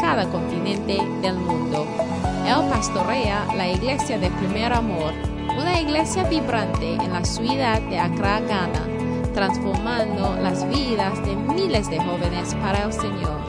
[0.00, 1.86] cada continente del mundo.
[2.46, 5.12] Él pastorea la iglesia de Primer Amor,
[5.58, 8.86] una iglesia vibrante en la ciudad de Accra, Ghana,
[9.34, 13.40] transformando las vidas de miles de jóvenes para el Señor.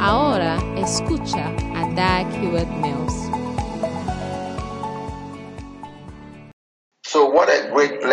[0.00, 3.33] Ahora escucha a Dag Hewitt Mills.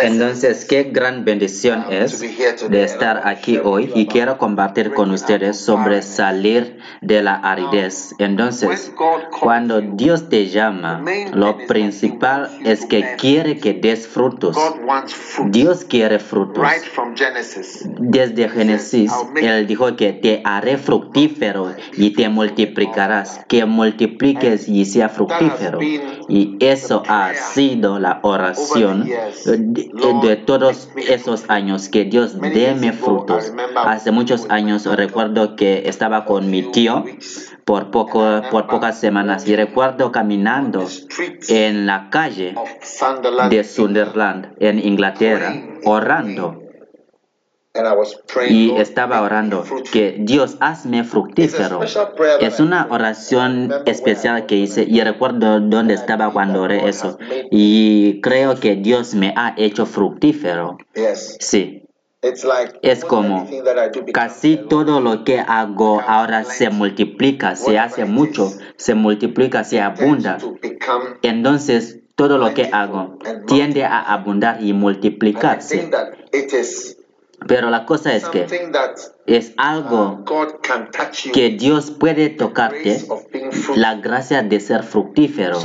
[0.02, 2.20] Entonces, qué gran bendición es
[2.68, 8.14] de estar aquí hoy y quiero compartir con ustedes sobre salir de la aridez.
[8.18, 8.92] Entonces,
[9.40, 14.56] cuando Dios te llama, lo principal es que quiere que des frutos.
[15.46, 16.66] Dios quiere frutos.
[17.98, 25.08] Desde Génesis, Él dijo que te haré fructífero y te multiplicarás, que multipliques y sea
[25.08, 25.78] fructífero.
[26.28, 29.08] Y eso ha sido la oración
[29.62, 33.52] de, de todos esos años, que Dios déme frutos.
[33.76, 37.04] Hace muchos años recuerdo que estaba con mi tío
[37.64, 40.86] por, poco, por pocas semanas y recuerdo caminando
[41.48, 42.54] en la calle
[43.50, 46.61] de Sunderland, en Inglaterra, orando.
[48.48, 51.80] Y estaba orando que Dios hazme fructífero.
[52.40, 57.18] Es una oración especial que hice y recuerdo dónde estaba cuando oré eso.
[57.50, 60.76] Y creo que Dios me ha hecho fructífero.
[61.38, 61.88] Sí.
[62.82, 63.48] Es como
[64.12, 70.38] casi todo lo que hago ahora se multiplica, se hace mucho, se multiplica, se abunda.
[71.22, 75.90] Entonces, todo lo que hago tiende a abundar y multiplicarse.
[77.46, 78.46] Pero la cosa es que
[79.26, 80.24] es algo
[81.32, 83.04] que Dios puede tocarte,
[83.76, 85.58] la gracia de ser fructífero,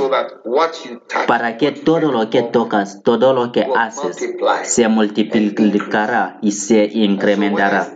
[1.26, 4.16] para que todo lo que tocas, todo lo que haces,
[4.64, 7.92] se multiplicará y se incrementará.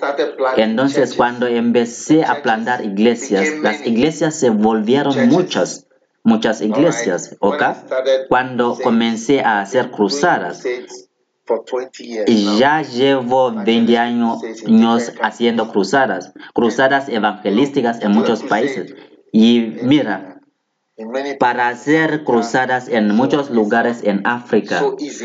[0.56, 5.86] Entonces, cuando empecé a plantar iglesias, las iglesias se volvieron muchas
[6.24, 7.62] muchas iglesias, ¿ok?
[8.28, 10.62] Cuando comencé a hacer cruzadas,
[12.58, 14.38] ya llevo 20 años
[15.20, 18.94] haciendo cruzadas, cruzadas evangelísticas en muchos países.
[19.32, 20.32] Y mira,
[21.38, 24.82] para hacer cruzadas en muchos lugares en África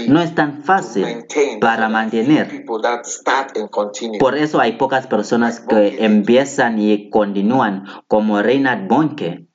[0.07, 1.25] no es tan fácil
[1.59, 2.63] para mantener.
[4.19, 9.47] Por eso hay pocas personas que empiezan y continúan como Reinhard Bonke.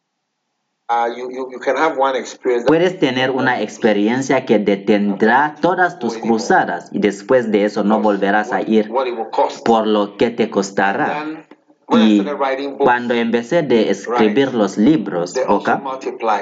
[2.67, 8.53] Puedes tener una experiencia que detendrá todas tus cruzadas y después de eso no volverás
[8.53, 8.91] a ir
[9.65, 11.47] por lo que te costará.
[11.91, 12.25] Y
[12.79, 15.35] cuando empecé de escribir los libros,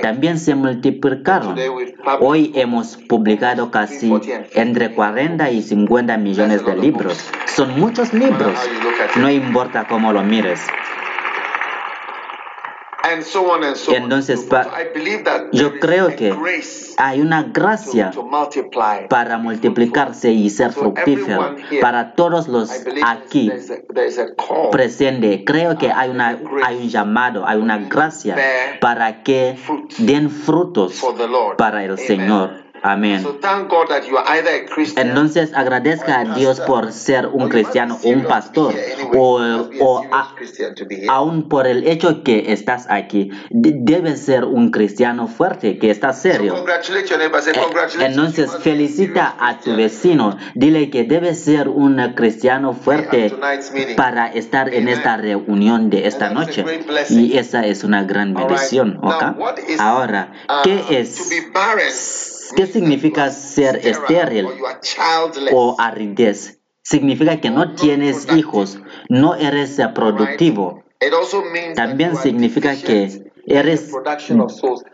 [0.02, 1.56] también se multiplicaron.
[2.20, 4.12] Hoy hemos publicado casi
[4.54, 7.18] entre 40 y 50 millones de libros.
[7.46, 8.54] Son muchos libros.
[9.16, 10.60] No importa cómo lo mires.
[13.88, 14.48] Entonces,
[15.52, 16.34] yo creo que
[16.96, 18.12] hay una gracia
[19.08, 21.56] para multiplicarse y ser fructífero.
[21.80, 22.70] Para todos los
[23.04, 23.50] aquí
[24.70, 28.36] presentes, creo que hay, una, hay un llamado, hay una gracia
[28.80, 29.56] para que
[29.98, 31.00] den frutos
[31.56, 32.69] para el Señor.
[32.82, 33.26] Amén.
[34.96, 38.74] Entonces agradezca a Dios por ser un cristiano o un pastor
[39.14, 39.40] o,
[39.80, 40.34] o a,
[41.08, 43.30] aún por el hecho que estás aquí.
[43.50, 46.64] Debes ser un cristiano fuerte, que está serio.
[48.00, 50.36] Entonces felicita a tu vecino.
[50.54, 53.34] Dile que debes ser un cristiano fuerte
[53.96, 56.64] para estar en esta reunión de esta noche.
[57.10, 58.98] Y esa es una gran bendición.
[59.02, 59.76] ¿okay?
[59.78, 60.32] Ahora,
[60.64, 62.29] ¿qué es?
[62.54, 64.48] ¿Qué significa ser estéril
[65.52, 66.60] o aridez?
[66.82, 70.82] Significa que no tienes hijos, no eres productivo.
[71.74, 73.92] También significa que eres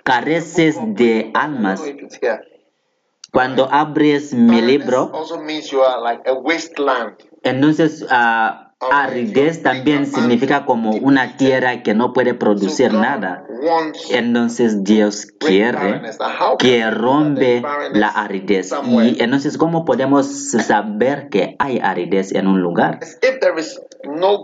[0.02, 1.82] careces de almas.
[3.32, 5.12] Cuando abres mi libro,
[7.42, 8.06] entonces
[8.92, 13.44] aridez también significa como una tierra que no puede producir nada.
[14.10, 16.02] Entonces Dios quiere
[16.58, 17.62] que rompe
[17.92, 18.72] la aridez.
[18.84, 23.00] Y entonces, ¿cómo podemos saber que hay aridez en un lugar?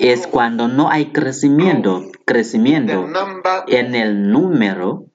[0.01, 3.07] Es cuando no hay crecimiento, crecimiento
[3.69, 5.12] en el número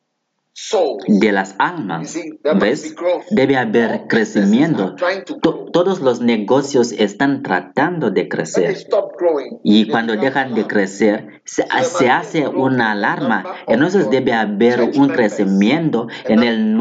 [1.07, 2.17] de las almas.
[2.59, 2.95] ¿Ves?
[3.29, 4.95] Debe haber crecimiento.
[5.71, 8.75] todos los negocios están tratando de crecer.
[9.63, 11.63] Y cuando dejan de crecer, se,
[12.09, 13.43] hace una alarma.
[13.67, 16.75] Entonces debe haber un crecimiento en el,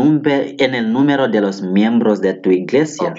[0.59, 3.15] en el número de los miembros de tu iglesia,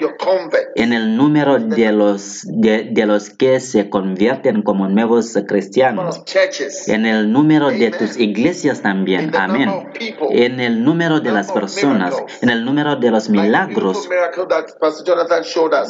[0.76, 6.24] en el número de los, de, de los que se convierten como nuevos cristianos,
[6.88, 9.32] en el número de tus iglesias también.
[9.36, 9.70] Amén
[10.48, 14.10] en el número de las personas, en el número de los milagros,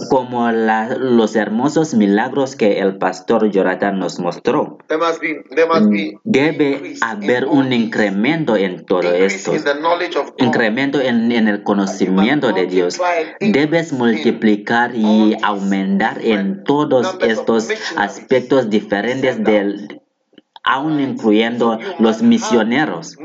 [0.09, 4.77] como los hermosos milagros que el pastor Jonathan nos mostró.
[6.24, 9.54] Debe haber un incremento en todo esto,
[10.38, 13.00] incremento en, en el conocimiento de Dios.
[13.39, 20.01] Debes multiplicar y aumentar en todos estos aspectos diferentes del
[20.67, 23.17] aún incluyendo los misioneros.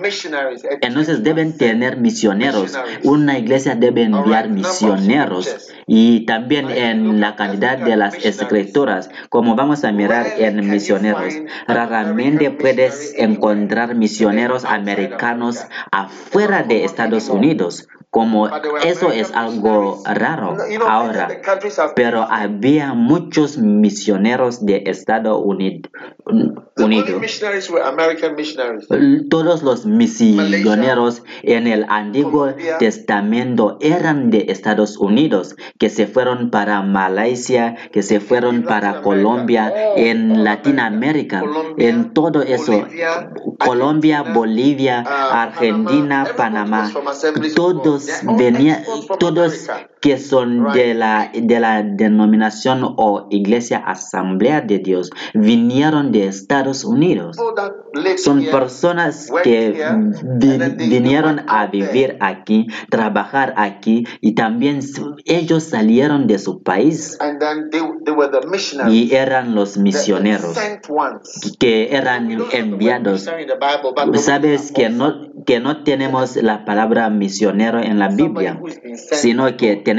[0.80, 2.78] Entonces deben tener misioneros.
[3.02, 5.72] Una iglesia debe enviar misioneros.
[5.86, 11.34] Y también en la cantidad de las escrituras, como vamos a mirar en misioneros,
[11.66, 18.46] raramente puedes encontrar misioneros americanos afuera de Estados Unidos como
[18.84, 20.54] eso es algo raro
[20.86, 21.40] ahora,
[21.96, 25.90] pero había muchos misioneros de Estados Unidos.
[29.30, 36.82] Todos los misioneros en el Antiguo Testamento eran de Estados Unidos, que se fueron para
[36.82, 41.44] Malasia, que se fueron para Colombia, en Latinoamérica,
[41.78, 42.86] en todo eso,
[43.58, 46.90] Colombia, Bolivia, ah, Argentina, Panamá,
[47.54, 48.01] todos
[48.36, 48.84] venía,
[49.18, 49.68] todos
[50.02, 55.10] que son de la, de la denominación o iglesia asamblea de Dios.
[55.32, 57.36] Vinieron de Estados Unidos.
[58.16, 59.80] Son personas que
[60.76, 64.80] vinieron a vivir aquí, trabajar aquí y también
[65.24, 67.16] ellos salieron de su país.
[68.88, 70.58] Y eran los misioneros
[71.60, 73.30] que eran enviados.
[74.14, 78.60] Sabes que no, que no tenemos la palabra misionero en la Biblia,
[79.12, 79.91] sino que tenemos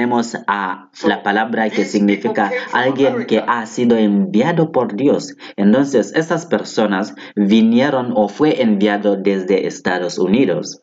[0.47, 5.35] a la palabra que significa alguien que ha sido enviado por Dios.
[5.55, 10.81] Entonces, esas personas vinieron o fue enviado desde Estados Unidos.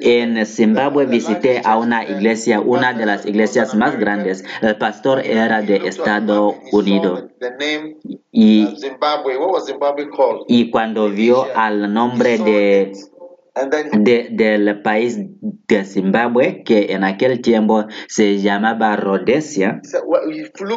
[0.00, 4.44] En Zimbabue visité a una iglesia, una de las iglesias más grandes.
[4.62, 7.24] El pastor era de Estados Unidos.
[8.32, 8.76] Y,
[10.48, 12.92] y cuando vio al nombre de
[13.92, 15.18] de, del país
[15.68, 19.80] de Zimbabue, que en aquel tiempo se llamaba Rhodesia,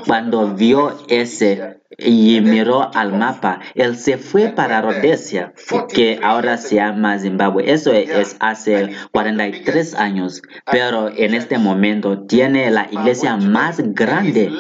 [0.06, 5.54] cuando vio ese y miró al mapa, él se fue para Rhodesia,
[5.94, 7.72] que ahora se llama Zimbabue.
[7.72, 10.42] Eso es hace 43 años,
[10.72, 14.52] pero en este momento tiene la iglesia más grande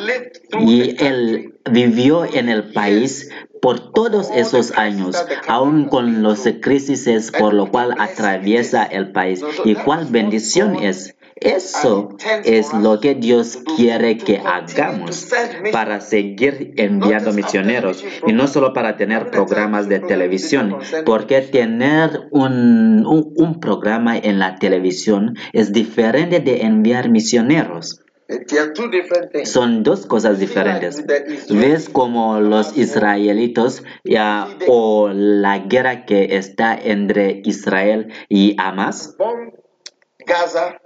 [0.60, 3.30] y él vivió en el país
[3.62, 5.16] por todos esos años,
[5.48, 9.42] aún con los crisis por lo cual atraviesa el país.
[9.66, 11.16] ¿Y cuál bendición es?
[11.42, 15.30] Eso es lo que Dios quiere que hagamos
[15.72, 23.06] para seguir enviando misioneros y no solo para tener programas de televisión, porque tener un,
[23.06, 28.02] un programa en la televisión es diferente de enviar misioneros.
[29.46, 31.04] Son dos cosas diferentes.
[31.50, 39.16] ¿Ves como los israelitos ya, o la guerra que está entre Israel y Hamas?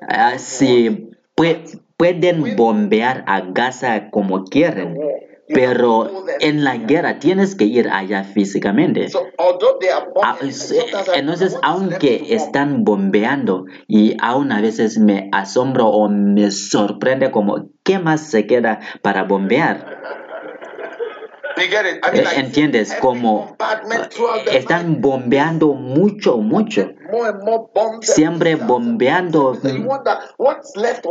[0.08, 0.38] Ah,
[1.98, 4.98] pueden bombear a Gaza como quieren
[5.48, 6.10] pero
[6.40, 9.08] en la guerra tienes que ir allá físicamente.
[10.22, 10.38] Ah,
[11.16, 18.00] entonces, aunque están bombeando y aún a veces me asombro o me sorprende como, ¿qué
[18.00, 20.02] más se queda para bombear?
[21.56, 22.96] Eh, ¿Entiendes?
[22.96, 23.56] Como
[24.52, 26.92] están bombeando mucho, mucho.
[28.02, 29.58] Siempre bombeando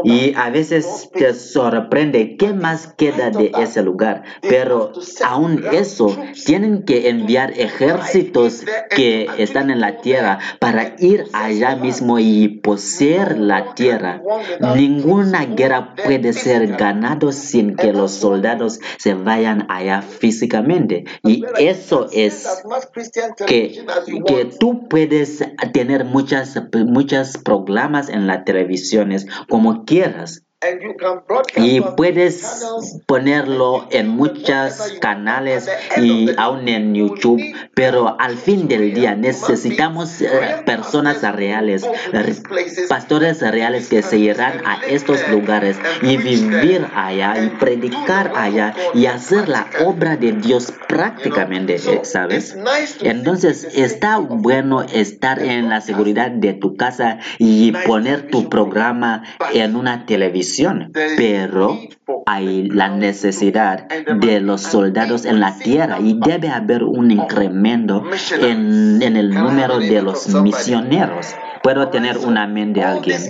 [0.05, 4.23] y a veces te sorprende qué más queda de ese lugar.
[4.43, 4.93] Pero
[5.25, 12.19] aún eso, tienen que enviar ejércitos que están en la tierra para ir allá mismo
[12.19, 14.23] y poseer la tierra.
[14.75, 21.05] Ninguna guerra puede ser ganada sin que los soldados se vayan allá físicamente.
[21.23, 22.63] Y eso es
[23.47, 23.85] que,
[24.27, 25.45] que tú puedes
[25.83, 30.45] tener muchas, muchas programas en las televisiones como quieras
[31.57, 32.64] y puedes
[33.07, 37.40] ponerlo en muchos canales y aún en YouTube,
[37.75, 41.85] pero al fin del día necesitamos eh, personas reales,
[42.88, 49.07] pastores reales que se irán a estos lugares y vivir allá y predicar allá y
[49.07, 52.57] hacer la obra de Dios prácticamente, ¿sabes?
[53.00, 59.76] Entonces está bueno estar en la seguridad de tu casa y poner tu programa en
[59.76, 60.52] una televisión
[61.17, 61.79] pero
[62.26, 68.04] hay la necesidad de los soldados en la tierra y debe haber un incremento
[68.40, 73.21] en, en el número de los misioneros puedo tener una mente de alguien.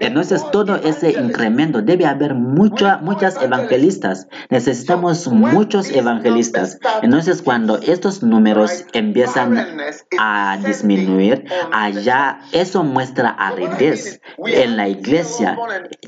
[0.00, 4.28] Entonces, todo ese incremento debe haber mucha, muchas evangelistas.
[4.50, 6.78] Necesitamos muchos evangelistas.
[7.02, 9.78] Entonces, cuando estos números empiezan
[10.18, 14.20] a disminuir, allá eso muestra aridez.
[14.38, 15.58] En la iglesia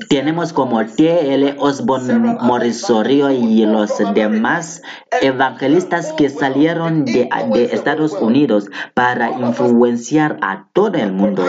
[0.09, 1.55] tenemos como T.L.
[1.85, 4.81] Osborne Morisorio y los demás
[5.21, 11.43] evangelistas que salieron de, de Estados Unidos para influenciar a todo el mundo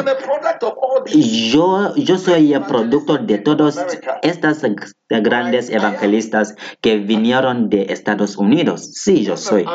[1.14, 3.78] yo, yo soy el producto de todos
[4.23, 4.62] estas
[5.09, 8.90] grandes evangelistas que vinieron de Estados Unidos.
[8.95, 9.66] Sí, yo soy.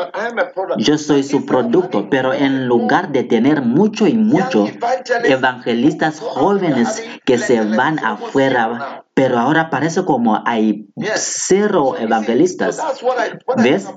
[0.78, 4.66] Yo soy su producto, pero en lugar de tener mucho y mucho
[5.24, 12.80] evangelistas jóvenes que se van afuera, pero ahora parece como hay cero evangelistas.
[13.56, 13.88] ¿Ves?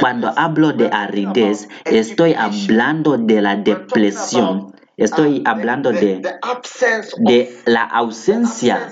[0.00, 6.22] Cuando hablo de aridez, estoy hablando de la depresión Estoy ah, hablando de,
[7.18, 8.90] de la ausencia,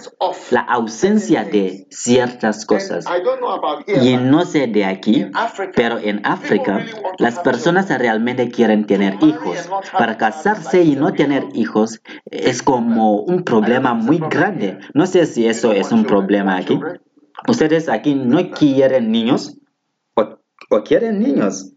[0.50, 3.04] la ausencia de ciertas cosas.
[3.86, 5.26] Y no sé de aquí,
[5.74, 6.86] pero en África
[7.18, 9.68] las personas realmente quieren tener hijos.
[9.92, 14.78] Para casarse y no tener hijos es como un problema muy grande.
[14.94, 16.80] No sé si eso es un problema aquí.
[17.48, 19.58] ¿Ustedes aquí no quieren niños?
[20.14, 20.38] ¿O,
[20.70, 21.72] o quieren niños?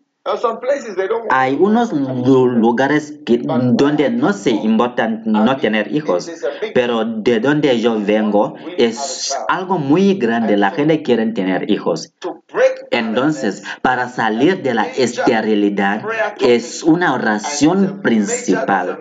[1.31, 6.31] Hay unos lugares que, donde no se importa no tener hijos,
[6.73, 10.55] pero de donde yo vengo es algo muy grande.
[10.55, 12.13] La gente quiere tener hijos.
[12.89, 16.05] Entonces, para salir de la esterilidad
[16.39, 18.99] es una oración principal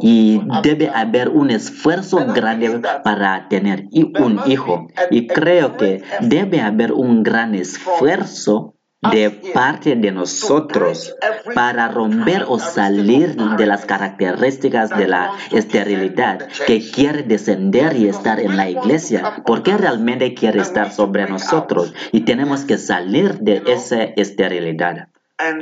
[0.00, 3.84] y debe haber un esfuerzo grande para tener
[4.18, 4.88] un hijo.
[5.10, 8.76] Y creo que debe haber un gran esfuerzo
[9.10, 11.16] de parte de nosotros
[11.54, 18.38] para romper o salir de las características de la esterilidad que quiere descender y estar
[18.38, 24.04] en la iglesia, porque realmente quiere estar sobre nosotros y tenemos que salir de esa
[24.04, 25.08] esterilidad.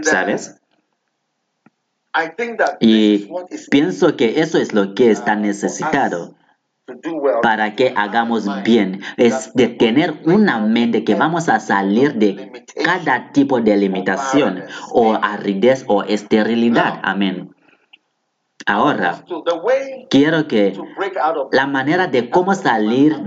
[0.03, 0.57] ¿Sabes?
[2.81, 3.29] Y
[3.71, 6.35] pienso que eso es lo que está necesitado
[7.43, 13.33] para que hagamos bien es de tener una mente que vamos a salir de cada
[13.33, 17.01] tipo de limitación o aridez o esterilidad.
[17.03, 17.51] Amén.
[18.71, 19.25] Ahora,
[20.11, 20.79] quiero que
[21.51, 23.21] la manera de cómo salir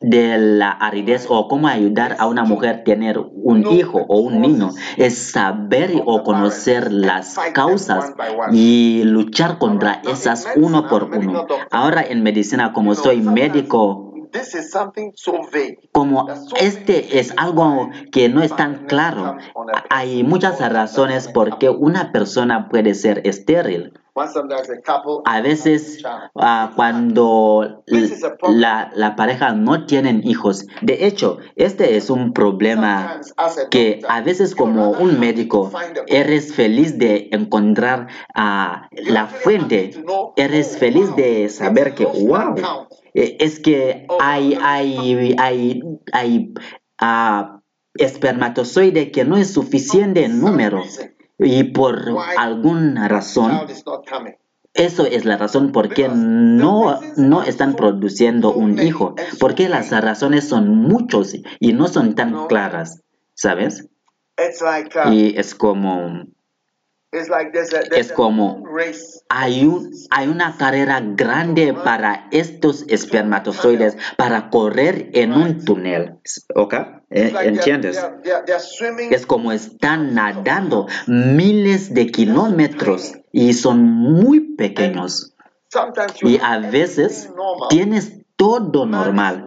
[0.00, 4.40] de la aridez o cómo ayudar a una mujer a tener un hijo o un
[4.40, 8.14] niño es saber o conocer las causas
[8.52, 11.46] y luchar contra esas uno por uno.
[11.72, 14.14] Ahora en medicina, como soy médico,
[15.90, 16.28] como
[16.60, 19.36] este es algo que no es tan claro,
[19.90, 23.92] hay muchas razones por qué una persona puede ser estéril.
[25.24, 26.02] A veces
[26.34, 27.82] uh, cuando
[28.48, 33.20] la, la, pareja no tienen hijos, de hecho, este es un problema
[33.70, 35.70] que a veces como un médico
[36.06, 39.90] eres feliz de encontrar uh, la fuente,
[40.36, 42.54] eres feliz de saber que, wow,
[43.12, 45.82] e, es que hay, hay, hay,
[46.12, 46.54] hay
[47.02, 47.60] uh,
[47.94, 50.82] espermatozoide que no es suficiente en número
[51.38, 53.66] y por alguna razón,
[54.74, 60.48] eso es la razón por qué no, no están produciendo un hijo, porque las razones
[60.48, 63.02] son muchos y no son tan claras,
[63.34, 63.88] ¿sabes?
[64.38, 66.26] Uh, y es como
[67.92, 68.62] es como
[69.28, 76.18] hay, un, hay una carrera grande para estos espermatozoides para correr en un túnel.
[76.54, 76.74] ¿Ok?
[77.10, 78.04] Eh, ¿Entiendes?
[79.10, 85.34] Es como están nadando miles de kilómetros y son muy pequeños.
[86.22, 87.30] Y a veces
[87.68, 89.46] tienes todo normal.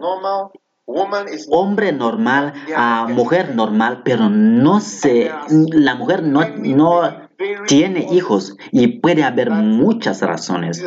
[0.86, 7.19] Hombre normal, a mujer normal, pero no se, la mujer no, no
[7.66, 10.84] tiene hijos y puede haber muchas razones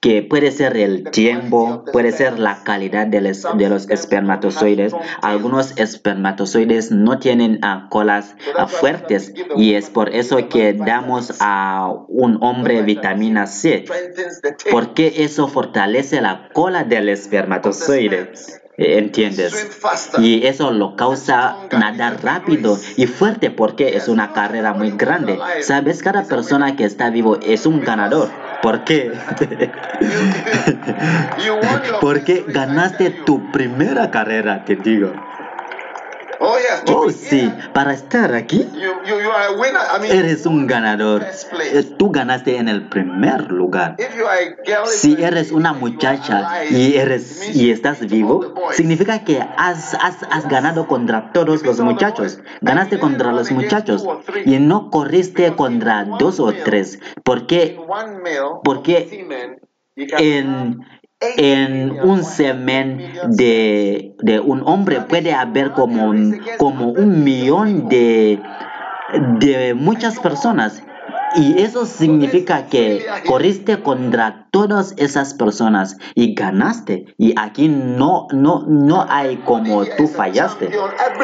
[0.00, 4.94] que puede ser el tiempo, puede ser la calidad de los, de los espermatozoides.
[5.22, 11.90] Algunos espermatozoides no tienen uh, colas uh, fuertes y es por eso que damos a
[12.08, 13.86] un hombre vitamina C,
[14.70, 18.32] porque eso fortalece la cola del espermatozoide.
[18.76, 19.68] ¿Entiendes?
[20.18, 25.38] Y eso lo causa nadar rápido y fuerte porque es una carrera muy grande.
[25.60, 26.02] ¿Sabes?
[26.02, 28.30] Cada persona que está vivo es un ganador.
[28.62, 29.10] ¿Por qué?
[32.00, 35.12] Porque ganaste tu primera carrera, te digo.
[36.40, 36.56] Oh,
[36.92, 38.66] oh sí, para estar aquí,
[40.08, 41.24] eres un ganador.
[41.62, 43.96] Eh, tú ganaste en el primer lugar.
[44.86, 51.32] Si eres una muchacha y, eres, y estás vivo, significa que has, has, ganado contra
[51.32, 52.40] todos los muchachos.
[52.60, 54.06] Ganaste contra los muchachos
[54.44, 56.98] y no corriste contra dos o tres.
[57.22, 57.78] Porque,
[58.62, 59.54] porque
[59.96, 60.80] en,
[61.20, 65.00] en un semen de, de, un hombre.
[65.02, 66.12] Puede haber como,
[66.58, 68.40] como un millón de,
[69.40, 70.82] de muchas personas
[71.36, 77.14] y eso significa que corriste contra todas esas personas y ganaste.
[77.18, 80.70] Y aquí no, no, no hay como tú fallaste.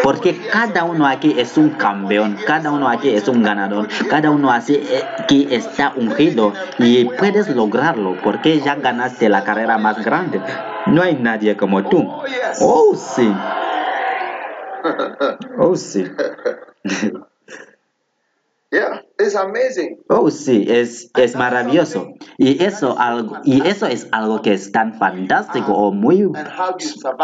[0.03, 4.51] Porque cada uno aquí es un campeón, cada uno aquí es un ganador, cada uno
[4.51, 10.41] aquí está ungido y puedes lograrlo porque ya ganaste la carrera más grande.
[10.87, 12.09] No hay nadie como tú.
[12.61, 13.33] Oh, sí.
[15.59, 16.07] Oh, sí.
[20.09, 22.09] Oh, sí, es, es maravilloso.
[22.39, 26.29] Y eso, algo, y eso es algo que es tan fantástico o muy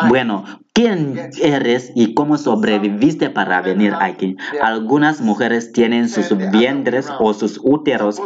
[0.08, 0.44] bueno.
[0.72, 4.36] ¿Quién eres y cómo sobreviviste para venir aquí?
[4.60, 8.20] Algunas mujeres tienen sus vientres o sus úteros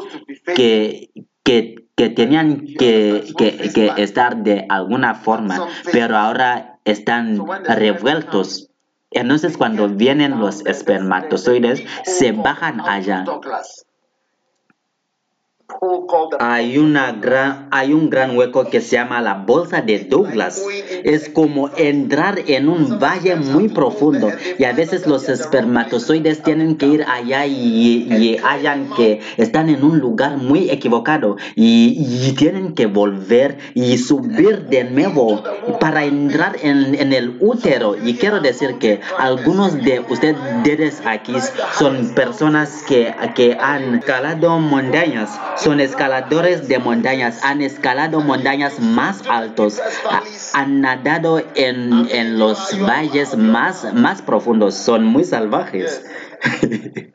[0.57, 1.11] que,
[1.45, 8.70] que, que tenían que, que, que estar de alguna forma, pero ahora están revueltos
[9.11, 13.25] entonces cuando vienen los espermatozoides, se bajan allá.
[16.39, 20.63] Hay, una gran, hay un gran hueco que se llama la bolsa de Douglas.
[21.05, 24.31] Es como entrar en un valle muy profundo.
[24.59, 29.99] y a veces los espermatozoides tienen que ir allá y, hayan que están en un
[29.99, 31.37] lugar muy equivocado.
[31.55, 35.43] Y, tienen que volver y subir de nuevo
[35.79, 37.97] para entrar en, el útero.
[38.03, 41.35] Y quiero decir que algunos de ustedes aquí
[41.79, 49.23] son personas que, que han escalado montañas son escaladores de montañas, han escalado montañas más
[49.29, 49.81] altos,
[50.55, 56.05] han nadado en, en los valles más, más profundos, son muy salvajes.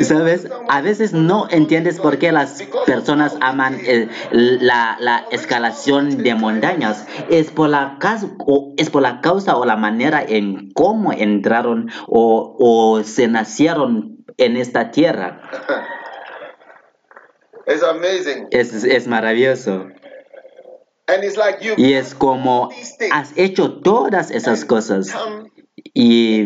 [0.00, 0.48] ¿Sabes?
[0.68, 7.06] A veces no entiendes por qué las personas aman eh, la, la, escalación de montañas.
[7.28, 7.98] Es por, la
[8.38, 14.15] o, es por la causa o la manera en cómo entraron o, o se nacieron
[14.38, 15.40] en esta tierra.
[18.52, 19.88] Es, es maravilloso.
[21.76, 22.70] y es como
[23.10, 25.12] has hecho todas esas cosas
[25.98, 26.42] y,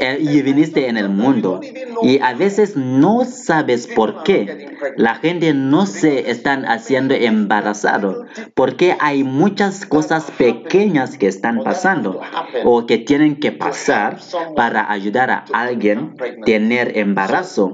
[0.00, 1.60] eh, y viniste en el mundo.
[2.02, 4.76] Y a veces no sabes por qué.
[4.96, 8.26] La gente no se están haciendo embarazado.
[8.54, 12.20] Porque hay muchas cosas pequeñas que están pasando
[12.64, 14.18] o que tienen que pasar
[14.56, 17.70] para ayudar a alguien a tener embarazo.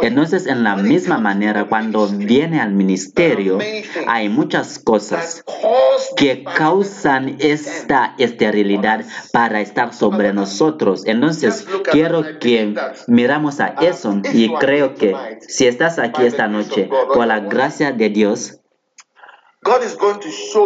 [0.00, 3.58] Entonces, en la misma manera, cuando viene al ministerio,
[4.06, 5.44] hay muchas cosas
[6.16, 11.06] que causan esta esterilidad para estar sobre nosotros.
[11.06, 12.74] Entonces, quiero que
[13.06, 18.08] miramos a eso y creo que si estás aquí esta noche, por la gracia de
[18.10, 18.60] Dios,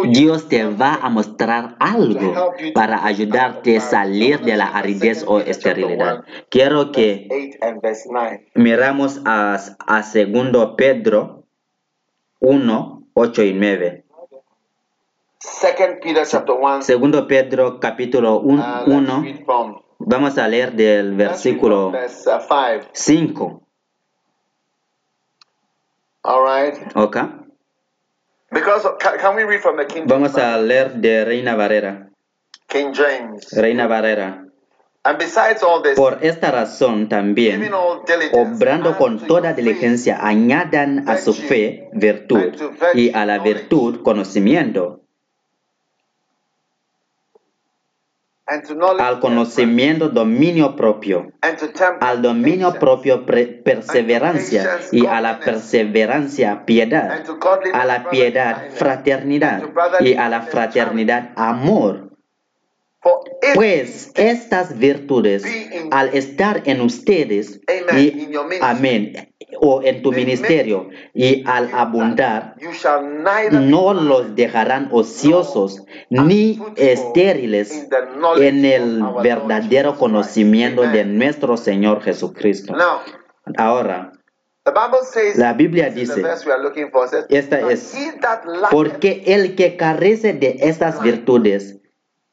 [0.09, 6.25] Dios te va a mostrar algo para ayudarte a salir de la aridez o esterilidad.
[6.49, 7.57] Quiero que
[8.55, 9.57] miramos a,
[9.87, 11.45] a segundo Pedro
[12.39, 14.05] 1, 8 y 9.
[16.81, 18.85] Segundo Pedro capítulo 1,
[19.99, 21.93] Vamos a leer del versículo
[22.91, 23.45] 5.
[23.45, 23.61] Uh,
[26.23, 26.75] All right.
[26.95, 27.23] Okay.
[28.51, 32.09] Because can, we read from the King Vamos a leer de Reina Valera.
[32.67, 33.53] King James.
[33.53, 34.45] Reina Valera.
[35.05, 37.71] And besides all this, Por esta razón también,
[38.33, 42.53] obrando con toda diligencia, añadan a su fe virtud
[42.93, 44.99] y a la virtud conocimiento
[48.99, 51.31] al conocimiento dominio propio,
[51.99, 54.79] al dominio propio perseverancia.
[54.91, 57.23] y a la perseverancia piedad,
[57.73, 59.63] a la piedad fraternidad.
[59.99, 62.09] Y a la fraternidad amor.
[63.53, 65.45] Pues estas virtudes,
[65.91, 67.61] al estar en ustedes,
[67.95, 68.29] y,
[68.61, 69.28] amén,
[69.59, 72.55] o en tu ministerio, y al abundar,
[73.51, 77.87] no los dejarán ociosos ni estériles
[78.37, 82.73] en el verdadero conocimiento de nuestro Señor Jesucristo.
[83.57, 84.11] Ahora,
[85.35, 86.23] la Biblia dice,
[87.29, 87.95] esta es,
[88.69, 91.79] porque el que carece de estas virtudes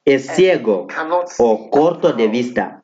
[0.05, 0.87] es ciego
[1.39, 2.81] o corto de vista,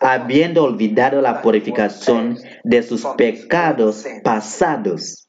[0.00, 5.28] habiendo olvidado la purificación de sus pecados pasados.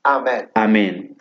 [0.54, 1.16] Amén.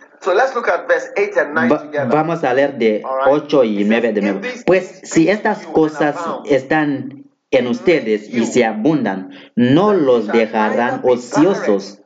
[2.10, 4.40] vamos a leer de 8 y 9 de nuevo.
[4.66, 11.99] Pues si estas cosas están en ustedes y se abundan, no los dejarán ociosos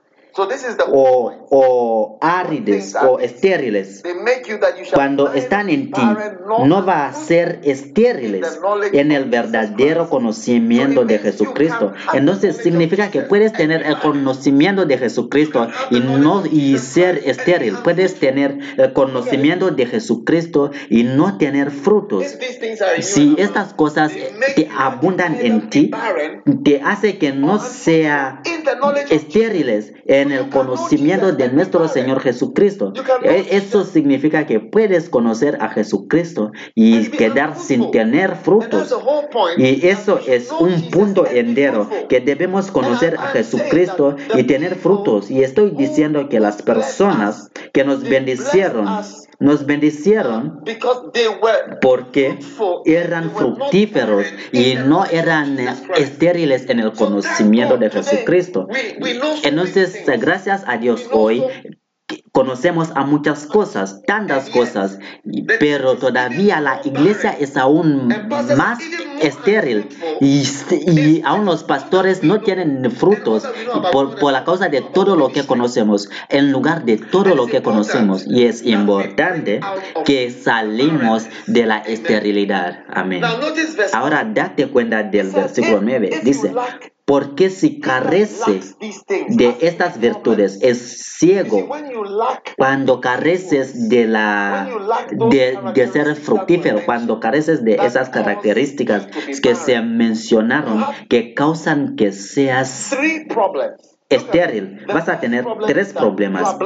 [0.89, 4.03] o, o árides o estériles.
[4.93, 6.03] Cuando están en ti,
[6.65, 8.61] no va a ser estériles
[8.93, 11.93] en el verdadero conocimiento de Jesucristo.
[12.13, 17.77] Entonces significa que puedes tener el conocimiento de Jesucristo y no y ser estéril.
[17.85, 22.25] Puedes tener el conocimiento de Jesucristo y no tener frutos.
[23.01, 24.13] Si estas cosas
[24.57, 25.91] te abundan en ti,
[26.65, 28.43] te hace que no sea
[29.11, 32.93] estériles en el conocimiento de nuestro Señor Jesucristo.
[33.23, 38.95] E, eso significa que puedes conocer a Jesucristo y quedar sin tener frutos.
[39.57, 45.31] Y eso es un punto entero, que debemos conocer a Jesucristo y tener frutos.
[45.31, 48.87] Y estoy diciendo que las personas que nos bendicieron,
[49.41, 50.63] nos bendicieron
[51.81, 52.39] porque
[52.85, 55.59] eran fructíferos y no eran
[55.97, 58.69] estériles en el conocimiento de Jesucristo.
[59.43, 61.45] Entonces, gracias a Dios hoy
[62.35, 64.99] conocemos a muchas cosas, tantas cosas,
[65.61, 68.09] pero todavía la iglesia es aún
[68.57, 68.81] más
[69.21, 69.89] estéril
[70.21, 73.45] y, aún los pastores no tienen frutos
[73.93, 77.63] por, por, la causa de todo lo que conocemos, en lugar de todo lo que
[77.63, 78.27] conocemos.
[78.27, 79.61] Y es importante
[80.05, 82.81] que salimos de la esterilidad.
[82.89, 83.23] Amén.
[83.93, 86.21] Ahora date cuenta del versículo 9.
[86.25, 86.53] Dice,
[87.05, 88.61] porque si carece
[89.29, 91.69] de estas virtudes, es ciego.
[92.57, 94.69] Cuando careces de, la,
[95.11, 99.07] de, ser fructífero, cuando careces de esas características
[99.43, 102.97] que se mencionaron que causan que seas
[104.09, 106.57] estéril, vas a tener tres problemas.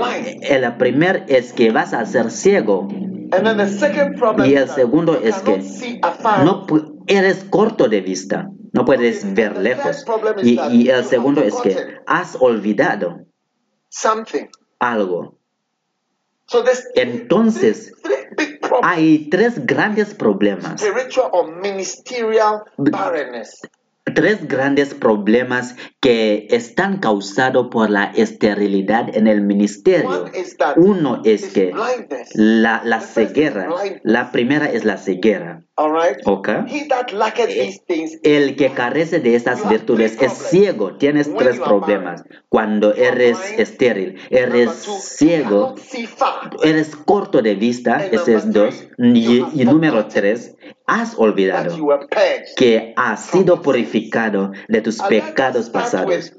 [0.43, 2.89] El primer es que vas a ser ciego.
[4.45, 6.01] Y el segundo es que
[6.45, 6.67] no
[7.07, 8.49] eres corto de vista.
[8.73, 10.05] No puedes ver lejos.
[10.43, 13.27] Y, el segundo es que has olvidado
[14.79, 15.38] algo.
[16.95, 17.93] Entonces,
[18.83, 20.83] hay tres grandes problemas
[24.15, 30.27] tres grandes problemas que están causados por la esterilidad en el ministerio.
[30.77, 31.73] Uno es que
[32.35, 33.69] la, la ceguera,
[34.03, 35.63] la primera es la ceguera.
[36.25, 36.57] Okay.
[38.25, 40.97] El que carece de estas virtudes es ciego.
[40.97, 42.25] Tienes tres problemas.
[42.49, 45.77] Cuando eres estéril, eres ciego,
[46.65, 48.89] eres corto de vista, ese es dos.
[48.99, 50.57] Y, y número tres,
[50.89, 51.77] has olvidado
[52.57, 56.33] que has sido purificado de tus pecados pasados.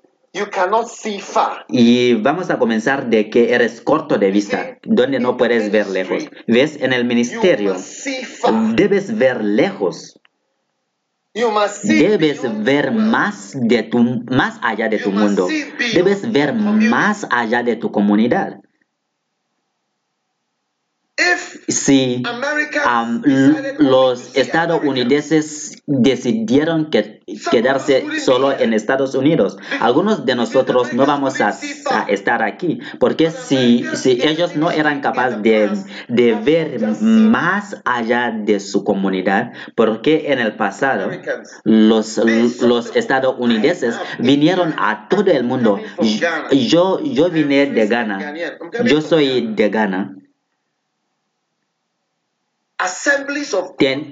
[1.70, 6.30] Y vamos a comenzar de que eres corto de vista, donde no puedes ver lejos.
[6.48, 6.78] ¿Ves?
[6.82, 7.76] En el ministerio
[8.76, 10.20] debes ver lejos.
[11.84, 15.48] Debes ver más, de tu, más allá de tu mundo.
[15.94, 18.60] Debes ver más allá de tu comunidad.
[21.68, 22.24] Si
[22.86, 23.22] um,
[23.78, 31.58] los estadounidenses decidieron que, quedarse solo en Estados Unidos, algunos de nosotros no vamos a,
[31.92, 35.70] a estar aquí, porque si, si ellos no eran capaces de,
[36.08, 41.12] de ver más allá de su comunidad, porque en el pasado
[41.64, 42.18] los,
[42.62, 45.80] los estadounidenses vinieron a todo el mundo.
[46.52, 48.34] Yo, yo vine de Ghana,
[48.84, 50.16] yo soy de Ghana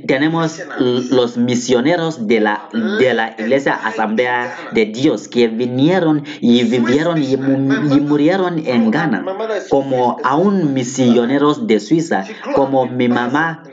[0.05, 7.23] tenemos los misioneros de la, de la Iglesia Asamblea de Dios que vinieron y vivieron
[7.23, 9.23] y, murieron en Ghana,
[9.69, 12.25] como aún misioneros de Suiza,
[12.55, 13.63] como mi mamá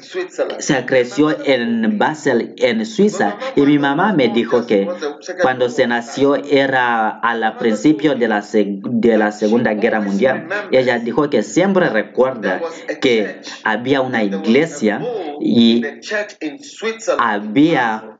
[0.58, 4.88] se creció en Basel, en Suiza, y mi mamá me dijo que
[5.42, 10.46] cuando se nació era al principio de la, de la Segunda Guerra Mundial.
[10.70, 12.60] Ella dijo que siempre recuerda
[13.00, 14.83] que había una iglesia
[15.40, 15.82] y
[17.18, 18.18] había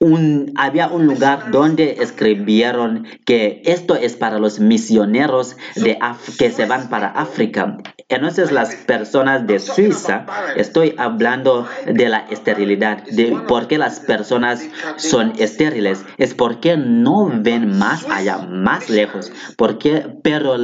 [0.00, 5.98] un, había un lugar donde escribieron que esto es para los misioneros de
[6.38, 7.78] que se van para África.
[8.08, 10.24] Entonces las personas de Suiza,
[10.56, 14.66] estoy hablando de la esterilidad, de por qué las personas
[14.96, 20.56] son estériles, es porque no ven más allá, más lejos, porque, pero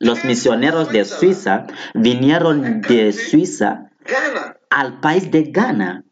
[0.00, 3.92] los misioneros de Suiza vinieron de Suiza
[4.70, 6.04] al país de Ghana.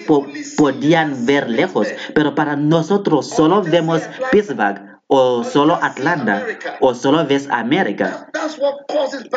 [0.57, 6.45] podían ver lejos, pero para nosotros solo vemos Pittsburgh o solo Atlanta
[6.81, 8.29] o solo ves América.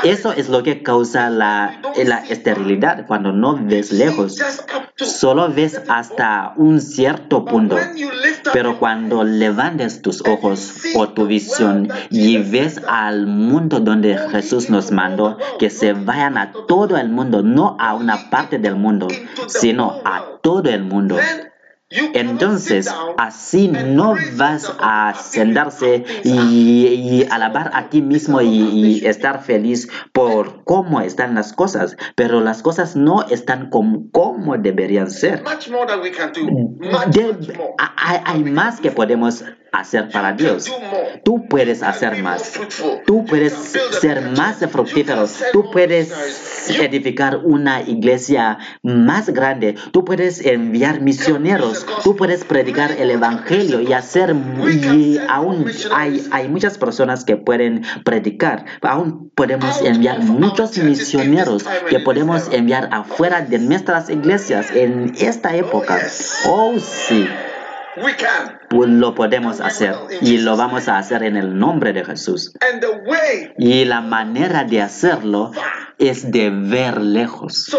[0.04, 4.38] Eso es lo que causa la, la esterilidad cuando no ves lejos.
[4.98, 7.78] Solo ves hasta un cierto punto.
[8.54, 14.92] Pero cuando levantes tus ojos o tu visión y ves al mundo donde Jesús nos
[14.92, 19.08] mandó, que se vayan a todo el mundo, no a una parte del mundo,
[19.48, 21.18] sino a todo el mundo.
[21.92, 30.64] Entonces, así no vas a sentarse y, alabar a ti mismo y, estar feliz por
[30.64, 35.44] cómo están las cosas, pero las cosas no están como, como deberían ser.
[38.26, 40.72] hay más que podemos hacer para Dios.
[41.24, 42.60] Tú puedes hacer más.
[43.06, 43.54] Tú puedes
[44.00, 45.26] ser más fructífero.
[45.54, 46.12] Tú puedes
[46.70, 49.76] edificar una iglesia más grande.
[49.92, 51.86] Tú puedes enviar misioneros.
[52.04, 54.36] Tú puedes predicar el evangelio y hacer
[54.86, 58.66] y aún hay, hay muchas personas que pueden predicar.
[58.82, 66.00] Aún podemos enviar muchos misioneros que podemos enviar afuera de nuestras iglesias en esta época.
[66.46, 67.28] Oh, sí.
[68.70, 72.54] Pues lo podemos hacer y lo vamos a hacer en el nombre de Jesús.
[73.58, 75.52] Y la manera de hacerlo
[75.98, 77.70] es de ver lejos.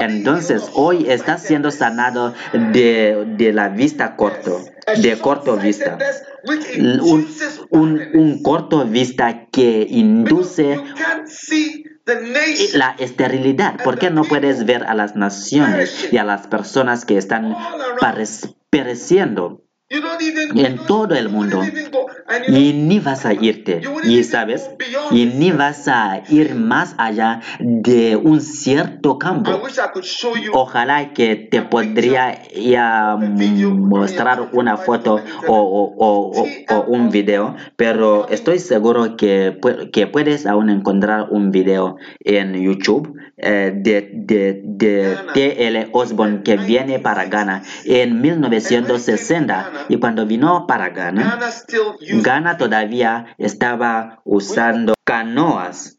[0.00, 4.60] Entonces, hoy estás siendo sanado de, de la vista corto,
[4.96, 5.98] de corto vista.
[7.00, 7.28] Un,
[7.70, 10.80] un, un corto vista que induce
[12.74, 13.82] la esterilidad.
[13.82, 17.54] ¿Por qué no puedes ver a las naciones y a las personas que están
[18.70, 19.67] pereciendo?
[19.90, 21.62] En todo el mundo.
[22.46, 23.80] Y ni vas a irte.
[24.04, 24.70] Y sabes
[25.10, 29.50] y ni vas a ir más allá de un cierto campo.
[30.52, 36.34] Ojalá que te podría ya mostrar una foto o,
[36.86, 39.58] un video pero estoy seguro que,
[39.92, 45.90] que puedes aún encontrar un video en YouTube eh, de, de, de T.L.
[45.92, 51.38] Osborne que viene para Ghana en 1960 y cuando vino para Ghana,
[52.00, 55.98] Ghana todavía estaba usando canoas.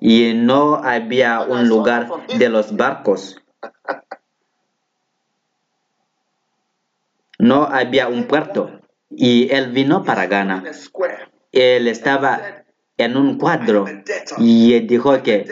[0.00, 3.40] Y no había un lugar de los barcos.
[7.38, 8.80] No había un puerto.
[9.10, 10.64] Y él vino para Ghana.
[11.52, 12.64] Él estaba
[12.96, 13.84] en un cuadro.
[14.38, 15.46] Y dijo que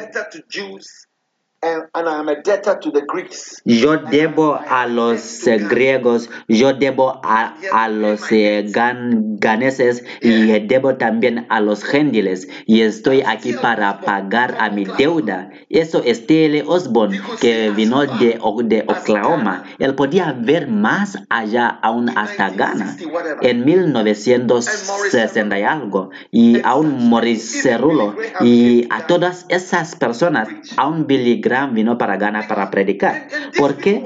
[3.64, 11.46] yo debo a los griegos, yo debo a, a los eh, ganeses y debo también
[11.48, 15.50] a los gentiles y estoy aquí para pagar a mi deuda.
[15.70, 16.64] Eso es T.L.
[16.66, 19.64] Osborne que vino de, de Oklahoma.
[19.79, 22.96] Él podía ver más allá aún hasta Ghana
[23.40, 26.11] en 1960 y algo.
[26.31, 32.48] Y aún Maurice Cerullo y a todas esas personas, aún Billy Graham Vino para Ghana
[32.48, 33.28] para predicar.
[33.56, 34.04] ¿Por qué?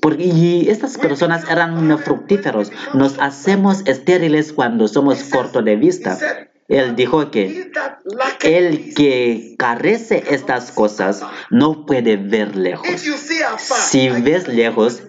[0.00, 2.72] Porque y estas personas eran fructíferos.
[2.94, 6.18] Nos hacemos estériles cuando somos cortos de vista.
[6.68, 7.70] Él dijo que
[8.42, 12.86] el que carece estas cosas no puede ver lejos.
[13.68, 15.02] Si ves lejos,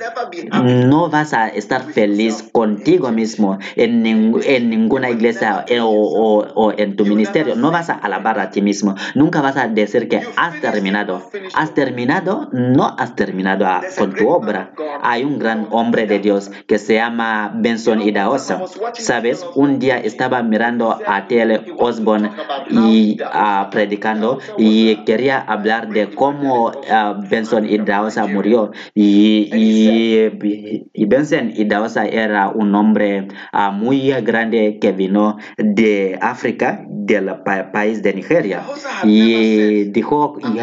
[0.52, 7.56] no vas a estar feliz contigo mismo en, ninguna iglesia eh, o, en tu ministerio.
[7.56, 8.96] No vas a alabar a ti mismo.
[9.14, 11.30] Nunca vas a decir que has terminado.
[11.54, 12.50] ¿Has terminado?
[12.52, 13.66] No has terminado
[13.98, 14.74] con tu obra.
[15.02, 18.62] Hay un gran hombre de Dios que se llama Benson Idaosa.
[18.94, 19.46] ¿Sabes?
[19.56, 22.32] Un día estaba mirando a ti Osborne
[22.70, 24.40] y uh, predicando.
[24.58, 28.72] Y quería hablar de cómo uh, Benson Idahosa murió.
[28.94, 36.86] Y, y, y, Benson Idahosa era un hombre uh, muy grande que vino de África
[36.88, 38.64] del pa país de Nigeria.
[39.04, 40.60] Y dijo y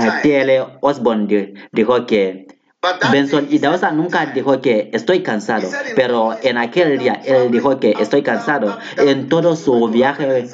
[0.80, 2.46] Osborne dijo que
[3.12, 8.22] Benson Idahosa nunca dijo que estoy cansado, pero en aquel día él dijo que estoy
[8.22, 8.76] cansado.
[8.98, 10.48] En todo su viaje,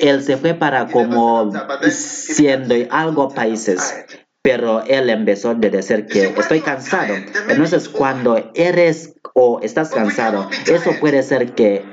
[0.00, 1.50] él se fue para como
[1.90, 4.04] siendo algo países.
[4.42, 7.14] Pero él empezó a decir que estoy cansado.
[7.48, 11.84] Entonces, cuando eres o estás cansado, eso puede ser que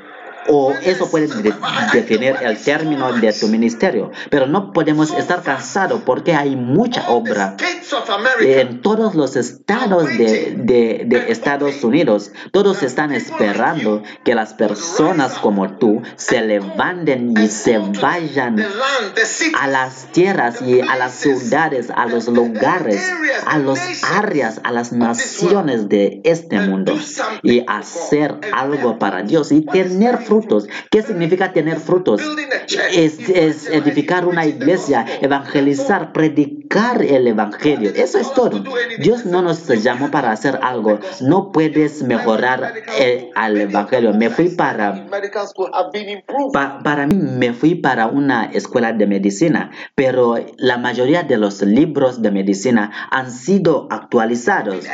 [0.49, 1.27] o eso puede
[1.93, 4.11] definir el término de tu ministerio.
[4.29, 7.55] Pero no podemos estar cansados porque hay mucha obra
[8.39, 12.31] en todos los estados de, de, Estados Unidos.
[12.51, 18.65] Todos están esperando que las personas como tú se levanten y se vayan
[19.59, 23.01] a las tierras y a las ciudades, a los lugares,
[23.45, 26.97] a las áreas, a las naciones de este mundo
[27.43, 30.19] y hacer algo para Dios y tener
[30.89, 32.21] ¿Qué significa tener frutos?
[32.93, 37.91] Es, edificar una iglesia, evangelizar, predicar el evangelio.
[37.95, 38.63] Eso es todo.
[38.99, 40.99] Dios no nos llamó para hacer algo.
[41.21, 44.13] No puedes mejorar el, evangelio.
[44.13, 45.07] Me fui para,
[46.83, 52.21] para mí, me fui para una escuela de medicina, pero la mayoría de los libros
[52.21, 54.85] de medicina han sido actualizados,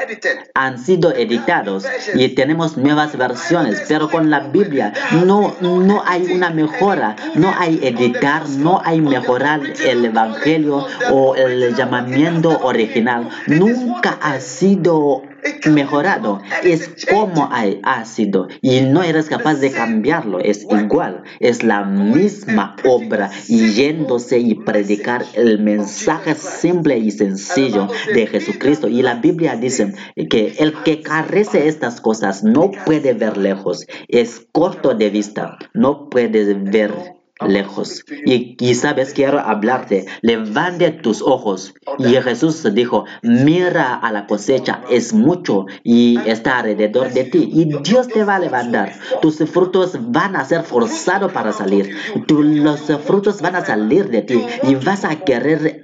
[0.53, 4.93] han sido editados y tenemos nuevas versiones, pero con la Biblia
[5.25, 11.75] no, no hay una mejora, no hay editar, no hay mejorar el evangelio o el
[11.75, 13.29] llamamiento original.
[13.47, 15.23] Nunca ha sido
[15.69, 16.41] mejorado.
[16.63, 20.39] Es como ha sido y no eres capaz de cambiarlo.
[20.39, 28.27] Es igual, es la misma obra yéndose y predicar el mensaje simple y sencillo de
[28.27, 28.88] Jesucristo.
[28.88, 29.93] Y la Biblia dice
[30.29, 36.10] que el que carece estas cosas no puede ver lejos, es corto de vista, no
[36.10, 37.14] puede ver
[37.45, 38.06] lejos.
[38.26, 41.74] Y, y, sabes, quiero hablarte, levante tus ojos.
[41.98, 47.50] Y Jesús dijo, mira a la cosecha, es mucho y está alrededor de ti.
[47.52, 48.93] Y Dios te va a levantar.
[49.21, 51.95] Tus frutos van a ser forzados para salir.
[52.28, 55.82] los frutos van a salir de ti y vas a querer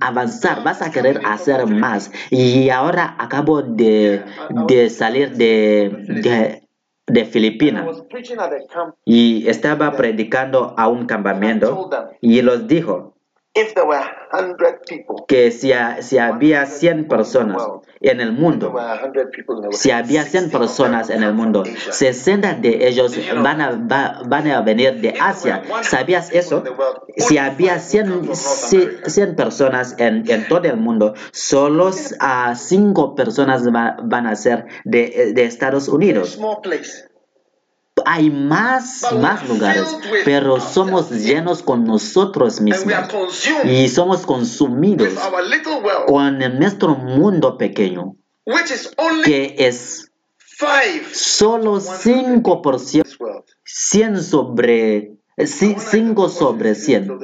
[0.00, 2.10] avanzar, vas a querer hacer más.
[2.30, 4.22] Y ahora acabo de,
[4.68, 6.65] de salir de de
[7.24, 8.02] Filipinas
[9.04, 11.88] y estaba predicando a un campamento
[12.20, 13.15] y los dijo
[15.26, 17.62] que si, si, había 100 personas
[18.00, 18.74] en el mundo,
[19.70, 23.70] si había 100 personas en el mundo, 60 de ellos van a,
[24.26, 25.62] van a venir de Asia.
[25.82, 26.62] ¿Sabías eso?
[27.16, 31.90] Si había 100, 100 personas en, en, todo el mundo, solo
[32.20, 36.38] a 5 personas van a ser de, de Estados Unidos
[38.04, 42.94] hay más, más lugares, pero somos llenos con nosotros mismos
[43.64, 45.14] y somos consumidos
[46.06, 48.16] con nuestro mundo pequeño,
[49.24, 50.10] que es
[51.12, 55.12] solo 5%, 100 sobre
[55.44, 57.18] 5 sobre 100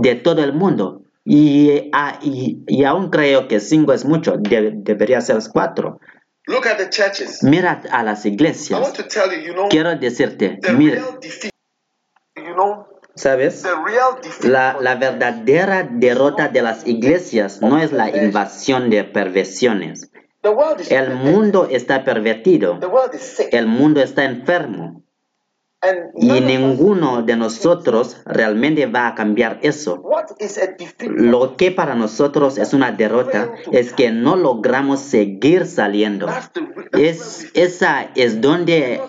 [0.00, 1.02] de todo el mundo.
[1.24, 6.00] Y, ah, y, aún creo que 5 es mucho, debería ser 4.
[7.42, 8.92] Mira a las iglesias.
[9.70, 11.02] Quiero decirte, mira,
[13.14, 13.64] ¿sabes?
[14.42, 20.10] La, la, verdadera derrota de las iglesias no es la invasión de perversiones.
[20.88, 22.78] El mundo está pervertido.
[23.50, 25.04] El mundo está enfermo.
[26.14, 30.02] Y ninguno de nosotros realmente va a cambiar eso.
[31.00, 36.28] Lo que para nosotros es una derrota es que no logramos seguir saliendo.
[36.92, 39.00] Es, esa es donde,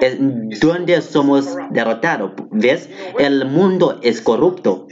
[0.00, 2.30] es donde somos derrotados.
[2.52, 2.88] ¿Ves?
[3.18, 4.86] El mundo es corrupto.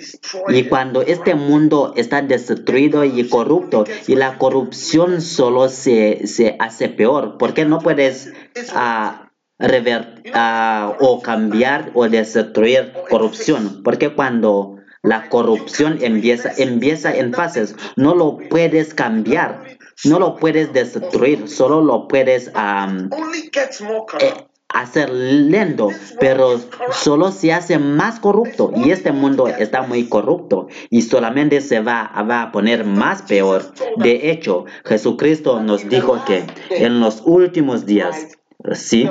[0.48, 6.88] Y cuando este mundo está destruido y corrupto, y la corrupción solo se, se hace
[6.88, 8.32] peor, porque no puedes
[8.74, 9.21] uh,
[9.62, 13.82] rever, uh, o cambiar o destruir corrupción?
[13.82, 20.72] Porque cuando la corrupción empieza, empieza en fases, no lo puedes cambiar no lo puedes
[20.72, 24.34] destruir, solo lo puedes eh,
[24.68, 26.60] hacer lento, pero
[26.90, 32.10] solo se hace más corrupto y este mundo está muy corrupto y solamente se va,
[32.28, 33.72] va a poner más peor.
[33.96, 38.28] De hecho, Jesucristo nos dijo que en los últimos días,
[38.72, 39.08] sí,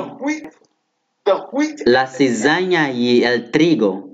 [1.84, 4.10] la cizaña y el trigo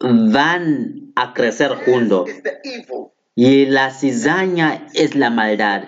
[0.00, 2.30] van a crecer juntos.
[3.34, 5.84] y la cizaña es la maldad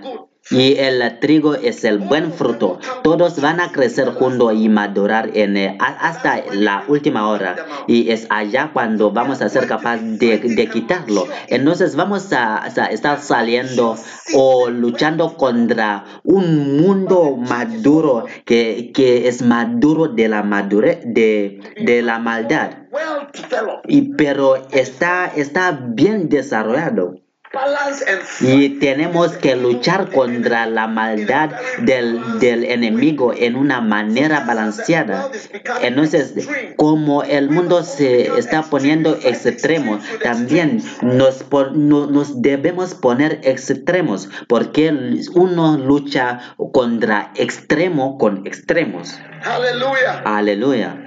[0.50, 2.78] y el trigo es el buen fruto.
[3.02, 7.56] Todos van a crecer juntos y madurar en, hasta la última hora.
[7.86, 11.26] Y es allá cuando vamos a ser capaces de, quitarlo.
[11.48, 13.96] Entonces vamos a, estar saliendo
[14.34, 22.18] o luchando contra un mundo maduro que, es maduro de la madurez, de, de la
[22.18, 22.70] maldad.
[23.86, 27.25] Y, pero está, está bien desarrollado.
[28.40, 35.30] Y tenemos que luchar contra la maldad del, del, enemigo en una manera balanceada.
[35.82, 36.34] Entonces,
[36.76, 44.92] como el mundo se está poniendo extremo, también nos, nos debemos poner extremos, porque
[45.34, 46.40] uno lucha
[46.72, 49.18] contra extremo con extremos.
[49.44, 50.22] Aleluya.
[50.24, 51.05] Aleluya.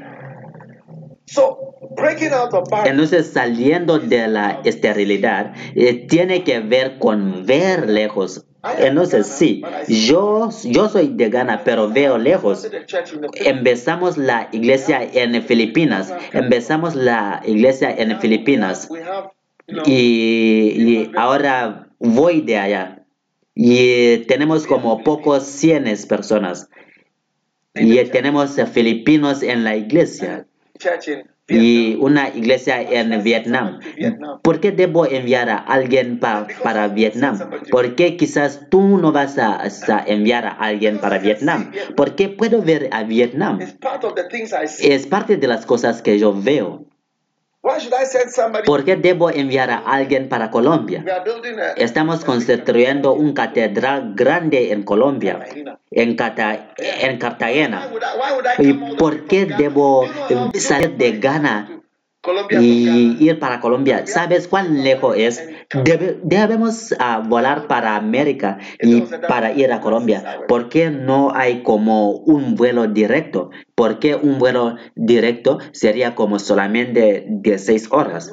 [2.86, 8.46] Entonces, saliendo de la esterilidad, eh, tiene que ver con ver lejos.
[8.78, 12.70] Entonces, sí, yo, yo soy de Ghana, pero veo lejos.
[13.36, 16.14] Empezamos la iglesia en Filipinas.
[16.34, 18.90] Empezamos la iglesia en Filipinas.
[19.86, 23.06] Y, ahora voy de allá.
[23.56, 26.70] Y tenemos como pocos cienes personas.
[27.76, 30.46] Y tenemos filipinos en la iglesia
[31.50, 33.80] y una iglesia en Vietnam.
[34.44, 37.40] ¿Por qué debo enviar a alguien para Vietnam?
[37.72, 39.64] ¿Por qué quizás tú no vas a,
[40.06, 41.72] enviar a alguien para Vietnam?
[41.96, 43.60] ¿Por qué puedo ver a Vietnam?
[44.80, 46.86] Es parte de las cosas que yo veo.
[48.66, 51.04] ¿Por qué debo enviar a alguien para Colombia?
[51.76, 55.46] Estamos construyendo un catedral grande en Colombia,
[55.92, 56.18] en,
[56.72, 57.90] en Cartagena.
[58.60, 60.06] ¿Y por qué debo
[60.54, 61.80] salir de Ghana
[62.50, 64.06] y ir para Colombia.
[64.06, 65.44] ¿Sabes cuán lejos es?
[65.70, 70.40] Debemos uh, volar para América y para ir a Colombia.
[70.48, 73.52] ¿Por qué no hay como un vuelo directo?
[73.76, 78.32] Porque un vuelo directo sería como solamente 16 horas.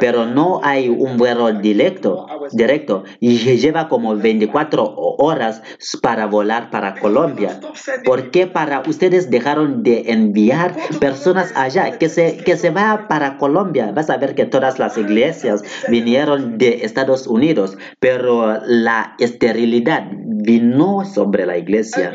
[0.00, 3.02] Pero no hay un vuelo directo, directo.
[3.18, 5.62] Y lleva como 24 horas
[6.00, 7.60] para volar para Colombia.
[8.04, 13.38] ¿Por qué para ustedes dejaron de enviar personas allá que se, que se va para
[13.38, 20.10] Colombia, vas a ver que todas las iglesias vinieron de Estados Unidos, pero la esterilidad
[20.46, 22.12] vino sobre la iglesia.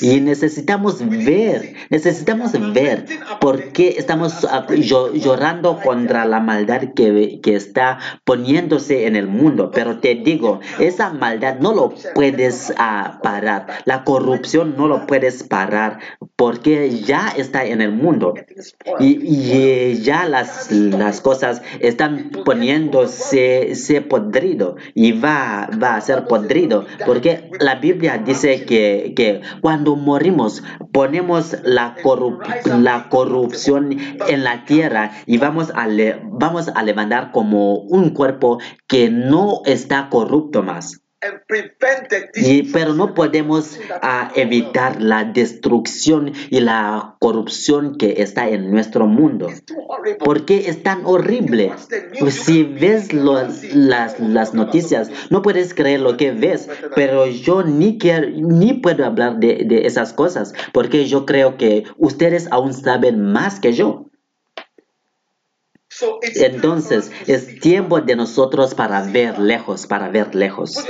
[0.00, 3.06] Y necesitamos ver, necesitamos ver
[3.40, 9.70] por qué estamos llorando contra la maldad que, que está poniéndose en el mundo.
[9.72, 13.66] Pero te digo, esa maldad no lo puedes uh, parar.
[13.84, 15.98] La corrupción no lo puedes parar
[16.40, 18.32] porque ya está en el mundo.
[18.98, 26.86] Y, y ya las cosas están poniéndose se podrido y va, va a ser podrido
[27.04, 31.96] porque la Biblia dice que, que cuando morimos ponemos la,
[32.64, 35.88] la corrupción en la tierra y vamos a,
[36.24, 41.02] vamos a levantar como un cuerpo que no está corrupto más.
[42.34, 49.06] Y, pero no podemos uh, evitar la destrucción y la corrupción que está en nuestro
[49.06, 49.48] mundo.
[50.18, 51.72] Porque es tan horrible.
[52.30, 56.70] Si ves las, las noticias, no puedes creer lo que ves.
[56.94, 60.54] Pero yo ni, quiero, ni puedo hablar de, de esas cosas.
[60.72, 64.09] Porque yo creo que ustedes aún saben más que yo.
[66.36, 70.84] Entonces es tiempo de nosotros para ver lejos, para ver lejos.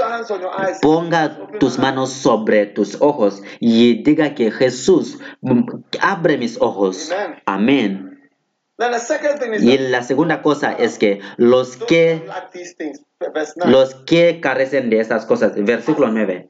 [0.82, 5.62] Ponga tus manos sobre tus ojos y diga que Jesús mm,
[6.00, 7.10] abre mis ojos.
[7.46, 8.10] Amén.
[9.60, 12.24] Y la segunda cosa es que los que
[13.66, 16.48] los que carecen de esas cosas, versículo 9,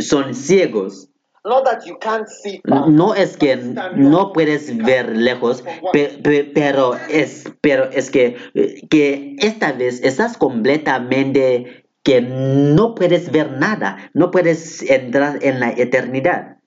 [0.00, 1.08] son ciegos.
[2.64, 3.56] No es que
[3.96, 5.62] no puedes ver lejos,
[5.92, 8.36] pe- pe- pero es, pero es que,
[8.90, 15.70] que esta vez estás completamente que no puedes ver nada, no puedes entrar en la
[15.70, 16.57] eternidad.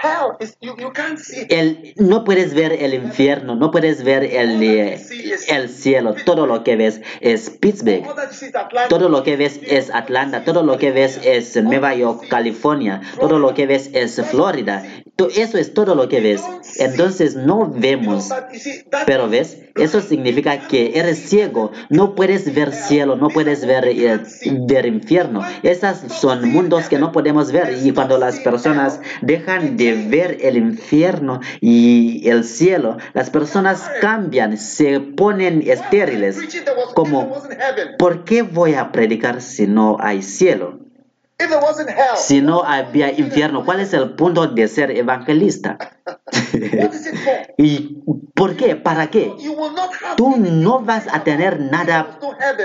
[0.00, 1.52] Hell is you, you can't see it.
[1.52, 5.00] El, no puedes ver el infierno, no puedes ver el, eh,
[5.48, 6.14] el cielo.
[6.24, 8.04] Todo lo que ves es Pittsburgh.
[8.88, 13.38] Todo lo que ves es Atlanta, todo lo que ves es Nueva York, California, todo
[13.38, 14.84] lo que ves es Florida.
[15.34, 16.42] Eso es todo lo que ves.
[16.76, 18.28] Entonces no vemos.
[19.04, 24.20] Pero ves, eso significa que eres ciego, no puedes ver cielo, no puedes ver, eh,
[24.68, 25.42] ver infierno.
[25.64, 30.56] Esas son mundos que no podemos ver y cuando las personas dejan de ver el
[30.56, 36.38] infierno y el cielo, las personas cambian, se ponen estériles.
[36.94, 37.42] Como.
[37.98, 40.87] ¿por qué voy a predicar si no hay cielo?
[42.16, 45.78] Si no había infierno, ¿cuál es el punto de ser evangelista?
[47.58, 47.98] ¿Y
[48.34, 48.74] por qué?
[48.76, 49.32] ¿Para qué?
[50.16, 52.18] Tú no vas a tener nada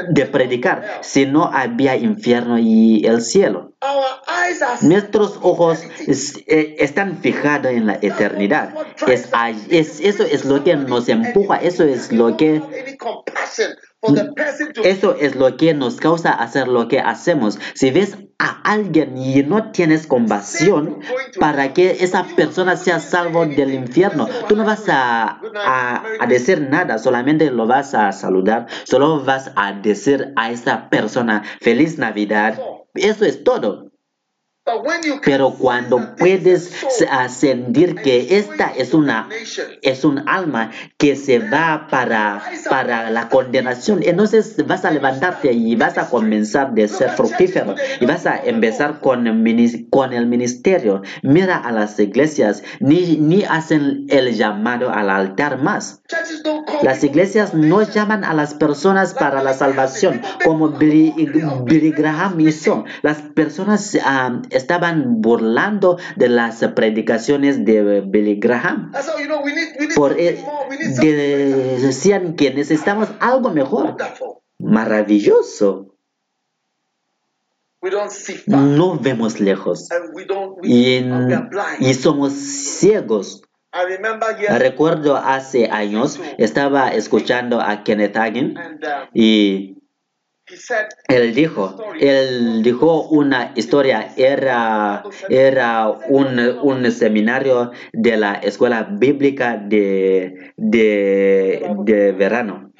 [0.09, 3.73] de predicar si no había infierno y el cielo.
[4.81, 8.73] Nuestros ojos es- eh, están fijados en la eternidad.
[9.07, 12.61] Es, ahí- es- eso es lo que nos empuja, eso es lo que
[14.83, 17.59] eso es lo que nos causa hacer lo que hacemos.
[17.73, 20.99] Si ves a alguien y no tienes compasión
[21.39, 26.61] para que esa persona sea salvo del infierno, tú no vas a, a, a decir
[26.61, 32.59] nada, solamente lo vas a saludar, solo vas a decir a esa persona feliz Navidad.
[32.95, 33.82] Eso es todo.
[35.25, 36.71] Pero cuando puedes
[37.29, 39.27] sentir que esta es una
[39.81, 43.99] es un alma que se va para, para la condenación.
[44.03, 49.01] Entonces vas a levantarte y vas a comenzar de ser fructífero y vas a empezar
[49.01, 51.01] con el, con el ministerio.
[51.23, 56.01] Mira a las iglesias, ni, ni hacen el llamado al altar más.
[56.83, 61.13] Las iglesias no llaman a las personas para la salvación, como Billy,
[61.65, 62.85] Billy Graham hizo.
[63.01, 68.91] Las personas ah, estaban burlando de las predicaciones de Billy Graham.
[69.95, 73.95] Por, de- decían que necesitamos algo mejor,
[74.59, 75.89] maravilloso.
[78.47, 79.89] No vemos lejos.
[80.63, 81.05] Y,
[81.79, 83.41] y somos ciegos.
[84.59, 88.79] Recuerdo hace años estaba escuchando a Kenneth Hagin um,
[89.13, 89.77] y
[91.07, 99.57] Él dijo, él dijo una historia, era, era un, un seminario de la escuela bíblica
[99.57, 102.71] de, de, verano.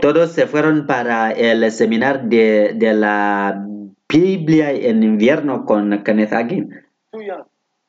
[0.00, 3.66] Todos se fueron para el seminario de, de la
[4.08, 6.86] Biblia en invierno con Kenneth Hagin.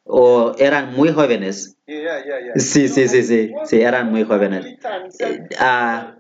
[0.08, 1.78] O eran muy jóvenes.
[1.86, 2.54] Yeah, yeah, yeah.
[2.56, 4.66] Sí, sí, sí, sí, sí, eran muy jóvenes.
[5.10, 6.16] Said, Ah,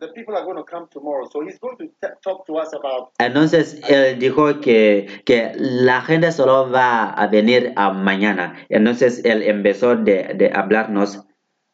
[3.20, 8.56] Entonces él dijo que, que la gente solo va a venir a mañana.
[8.70, 11.26] Entonces él empezó de, de hablarnos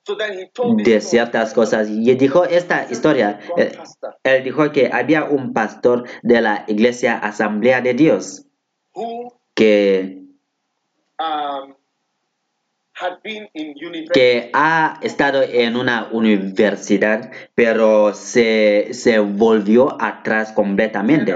[0.06, 3.40] So then he told me de ciertas cosas y dijo esta historia.
[3.56, 3.72] Él,
[4.24, 8.46] él dijo que había un pastor de la iglesia Asamblea de Dios
[9.54, 10.26] que,
[11.20, 11.74] um,
[14.14, 21.34] que ha estado en una universidad pero se, se volvió atrás completamente.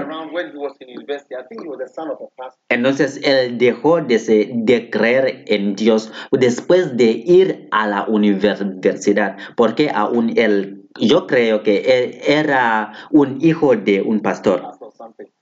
[2.68, 9.90] Entonces él dejó de, de creer en Dios después de ir a la universidad, porque
[9.92, 14.62] aún él, yo creo que él era un hijo de un pastor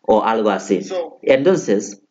[0.02, 0.82] o algo así.
[0.82, 2.02] So Entonces,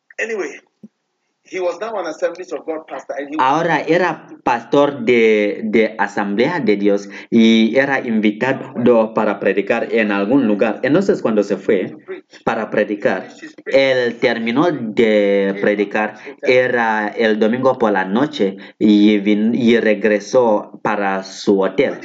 [3.40, 10.48] ahora era pastor de, de Asamblea de Dios y era invitado para predicar en algún
[10.48, 10.80] lugar.
[10.82, 11.96] Entonces cuando se fue
[12.44, 13.28] para predicar,
[13.68, 21.24] él terminó de predicar, era el domingo por la noche y, vin- y regresó para
[21.24, 22.00] su hotel.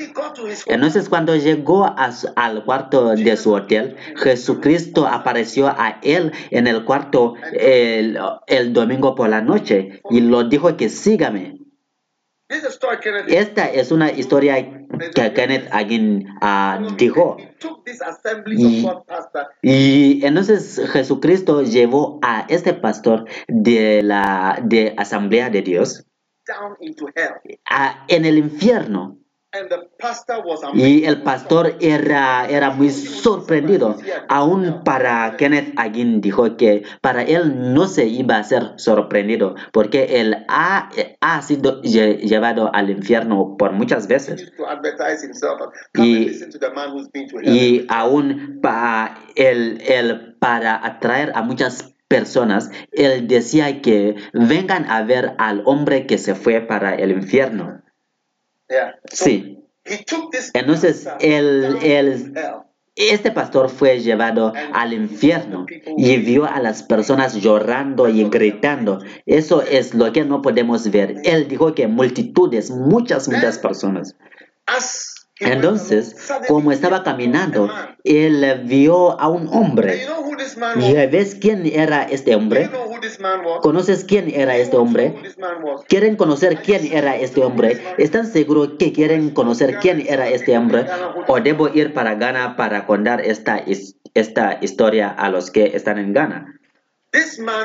[0.66, 6.84] Entonces cuando llegó a al cuarto de su hotel, Jesucristo apareció a él en el
[6.84, 11.56] cuarto el, el domingo por la noche y lo dijo que sígame.
[13.28, 14.56] Esta es una historia
[15.14, 17.36] que Kenneth Hagin ah, dijo.
[18.58, 18.82] Y-
[19.62, 26.04] Y entonces Jesucristo llevó a este pastor de la de Asamblea de Dios
[27.66, 29.16] a- en el infierno.
[30.74, 33.96] Y el pastor era, era muy sorprendido.
[34.28, 40.20] Aún para Kenneth Agin dijo que para él no se iba a ser sorprendido porque
[40.20, 40.90] él ha,
[41.20, 44.52] ha sido llevado al infierno por muchas veces.
[45.94, 46.30] Y,
[47.42, 55.02] y aún para él, él, para atraer a muchas personas, él decía que vengan a
[55.02, 57.82] ver al hombre que se fue para el infierno.
[59.12, 59.58] Sí.
[60.54, 62.34] Entonces, el, el,
[62.96, 65.66] este pastor fue llevado al infierno
[65.96, 69.00] y vio a las personas llorando y gritando.
[69.26, 71.16] Eso es lo que no podemos ver.
[71.24, 74.16] Él dijo que multitudes, muchas, muchas personas.
[75.40, 76.16] Entonces,
[76.48, 77.70] como estaba caminando,
[78.04, 80.06] él vio a un hombre.
[80.76, 82.70] ¿Y ves quién era este hombre?
[83.62, 85.14] ¿Conoces quién era este hombre?
[85.88, 87.80] ¿Quieren conocer quién era este hombre?
[87.96, 90.86] ¿Están seguros que quieren conocer quién era este hombre?
[91.26, 93.62] ¿O debo ir para Ghana para contar esta,
[94.14, 96.59] esta historia a los que están en Ghana?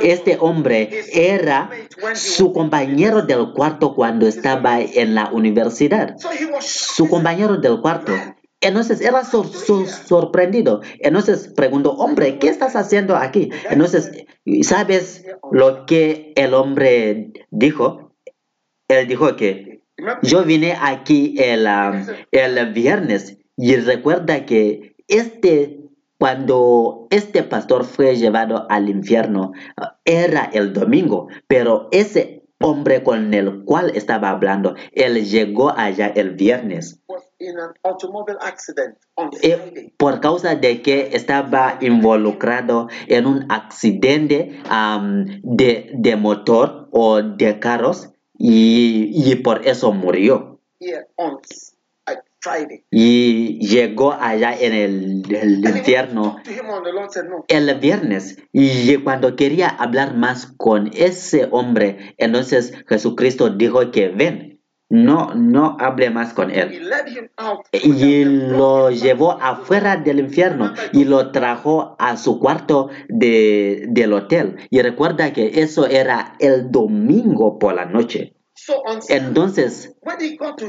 [0.01, 1.69] Este hombre era
[2.15, 6.15] su compañero del cuarto cuando estaba en la universidad.
[6.61, 8.13] Su compañero del cuarto.
[8.61, 10.81] Entonces era sorprendido.
[10.99, 13.51] Entonces preguntó, hombre, ¿qué estás haciendo aquí?
[13.69, 14.25] Entonces,
[14.63, 18.15] ¿sabes lo que el hombre dijo?
[18.87, 19.81] Él dijo que
[20.23, 25.84] yo vine aquí el, um, el viernes y recuerda que este
[26.17, 29.51] cuando este pastor fue llevado al infierno,
[30.05, 36.31] era el domingo, pero ese hombre con el cual estaba hablando, él llegó allá el
[36.31, 37.01] viernes.
[39.41, 44.61] Eh, por causa de que estaba involucrado en un accidente
[45.43, 50.59] de, motor o de carros y, por eso murió.
[52.91, 56.37] Y llegó allá en el, infierno
[57.47, 58.37] el viernes.
[58.51, 64.55] Y cuando quería hablar más con ese hombre, entonces Jesucristo dijo que ven,
[64.89, 66.87] no, no hable más con él.
[67.71, 74.57] Y lo llevó afuera del infierno y lo trajo a su cuarto de, del hotel.
[74.69, 78.35] Y recuerda que eso era el domingo por la noche.
[79.09, 79.94] Entonces,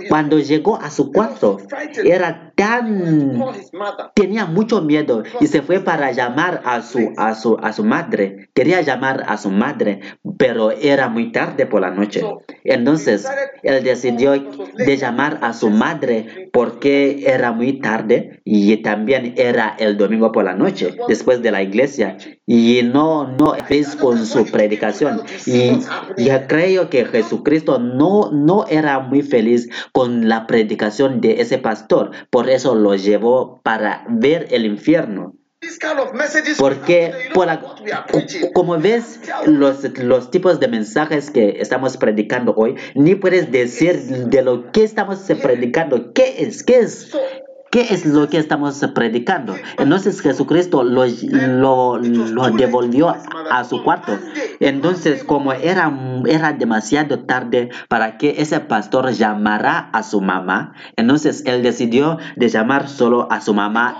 [0.09, 1.59] cuando llegó a su cuarto,
[2.05, 3.43] era tan...
[4.14, 8.49] tenía mucho miedo y se fue para llamar a su, a su, a su madre.
[8.55, 10.01] Quería llamar a su madre,
[10.39, 12.22] pero era muy tarde por la noche.
[12.64, 13.26] Entonces,
[13.62, 19.97] él decidió de llamar a su madre porque era muy tarde y también era el
[19.97, 22.16] domingo por la noche, después de la iglesia.
[22.47, 25.22] Y no, no fez con su predicación.
[25.47, 25.80] Y
[26.16, 32.11] ya creo que Jesucristo no, no era muy feliz con la predicación de ese pastor.
[32.31, 35.35] Por eso lo llevó para ver el infierno.
[36.59, 37.12] Porque
[38.53, 44.43] como ves los, los tipos de mensajes que estamos predicando hoy, ni puedes decir de
[44.43, 46.12] lo que estamos predicando.
[46.12, 46.62] ¿Qué es?
[46.62, 47.11] ¿Qué es?
[47.77, 49.55] ¿Qué es lo que estamos predicando?
[49.77, 53.14] Entonces Jesucristo lo, lo, lo, devolvió
[53.51, 54.18] a su cuarto.
[54.61, 55.93] Entonces, como era,
[56.27, 62.49] era demasiado tarde para que ese pastor llamara a su mamá, entonces él decidió de
[62.49, 63.99] llamar solo a su mamá.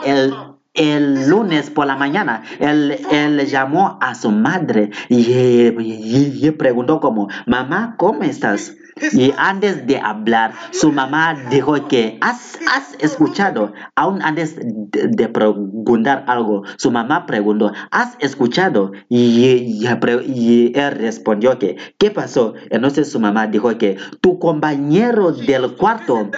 [0.72, 7.97] el lunes por la mañana, él, él llamó a su madre y preguntó como, mamá,
[7.99, 8.74] ¿cómo estás?
[9.13, 12.57] Y antes de hablar, su mamá dijo que has,
[12.99, 18.93] escuchado, aún antes de, preguntar algo, su mamá preguntó, ¿has escuchado?
[19.11, 22.55] Y, y, él respondió que, ¿qué pasó?
[22.71, 26.31] Entonces su mamá dijo que tu compañero del cuarto,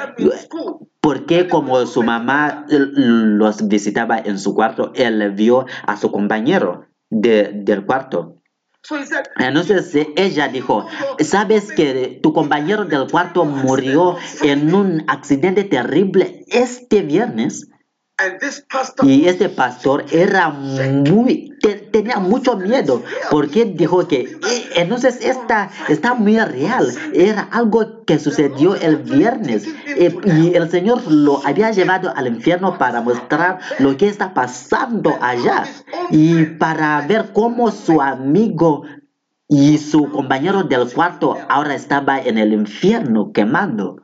[1.00, 7.52] porque como su mamá los visitaba en su cuarto, él vio a su compañero de,
[7.54, 8.37] del cuarto.
[9.38, 10.86] Entonces ella dijo,
[11.20, 17.68] ¿sabes que tu compañero del cuarto murió en un accidente terrible este viernes?
[19.04, 21.56] Y este pastor era muy,
[21.92, 26.88] tenía mucho miedo porque dijo que eh, entonces esta está muy real.
[27.14, 32.76] Era algo que sucedió el viernes eh, y el Señor lo había llevado al infierno
[32.76, 35.64] para mostrar lo que está pasando allá
[36.10, 38.82] y para ver cómo su amigo
[39.48, 44.02] y su compañero del cuarto ahora estaba en el infierno quemando.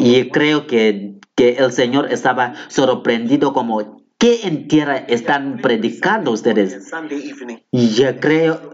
[0.00, 6.90] Y creo que, que el Señor estaba sorprendido como, ¿qué en tierra están predicando ustedes?
[7.70, 8.72] Y yo creo,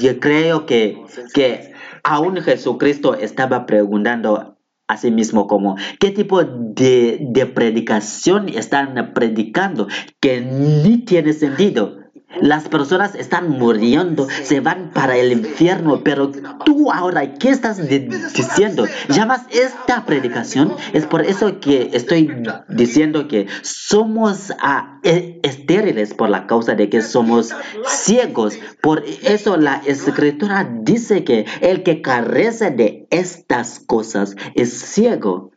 [0.00, 1.72] yo creo que, que
[2.02, 4.56] aún Jesucristo estaba preguntando
[4.88, 9.88] a sí mismo como qué tipo de, de predicación están predicando
[10.20, 12.05] que ni tiene sentido.
[12.40, 16.30] Las personas están muriendo, se van para el infierno, pero
[16.64, 18.86] tú ahora, ¿qué estás diciendo?
[19.08, 20.74] ¿Llamas esta predicación?
[20.92, 26.88] Es por eso que estoy diciendo que somos ah, e, estériles por la causa de
[26.88, 27.54] que somos
[27.86, 28.58] ciegos.
[28.80, 35.52] Por eso la escritura dice que el que carece de estas cosas es ciego.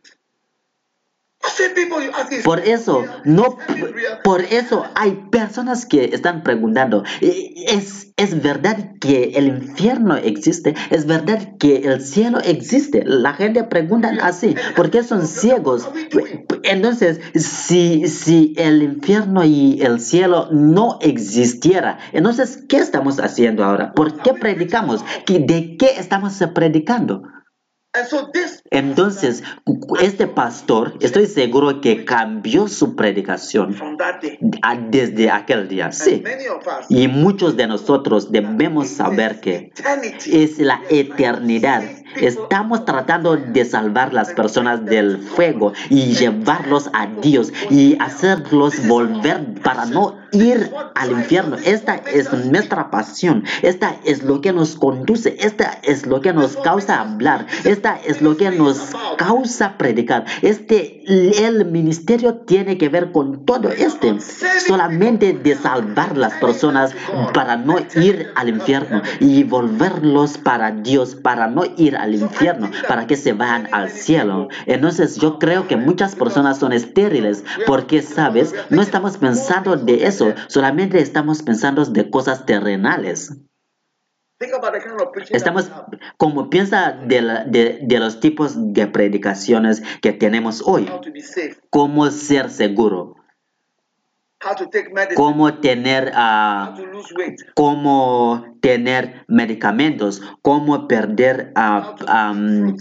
[2.44, 3.56] Por eso, no,
[4.24, 10.74] por eso hay personas que están preguntando, ¿es, ¿es verdad que el infierno existe?
[10.90, 13.02] ¿Es verdad que el cielo existe?
[13.04, 15.88] La gente pregunta así, ¿por qué son ciegos?
[16.62, 23.92] Entonces, si, si el infierno y el cielo no existiera, entonces, ¿qué estamos haciendo ahora?
[23.92, 25.04] ¿Por qué predicamos?
[25.26, 27.22] ¿De qué estamos predicando?
[28.70, 29.42] Entonces,
[30.00, 33.76] este pastor, estoy seguro que cambió su predicación
[34.90, 35.90] desde aquel día.
[35.90, 36.22] Sí.
[36.88, 39.72] Y muchos de nosotros debemos saber que
[40.26, 41.82] es la eternidad.
[42.16, 49.54] Estamos tratando de salvar las personas del fuego y llevarlos a Dios y hacerlos volver
[49.62, 51.56] para no ir al infierno.
[51.64, 53.44] Esta es nuestra pasión.
[53.62, 55.36] Esta es lo que nos conduce.
[55.40, 57.46] Esta es lo que nos causa hablar.
[57.64, 60.24] Esta es lo que nos causa predicar.
[60.42, 61.02] Este,
[61.46, 64.16] el ministerio tiene que ver con todo este.
[64.66, 66.94] Solamente de salvar las personas
[67.34, 73.06] para no ir al infierno y volverlos para Dios, para no ir al infierno, para
[73.06, 74.48] que se vayan al cielo.
[74.66, 78.54] Entonces yo creo que muchas personas son estériles porque, ¿sabes?
[78.70, 83.32] No estamos pensando de eso solamente estamos pensando de cosas terrenales.
[85.30, 85.70] Estamos,
[86.16, 87.20] como piensa de,
[87.98, 90.90] los tipos de predicaciones que tenemos hoy,
[91.68, 93.16] cómo ser seguro,
[95.14, 96.74] cómo tener, uh,
[97.54, 102.76] cómo tener medicamentos, cómo perder uh,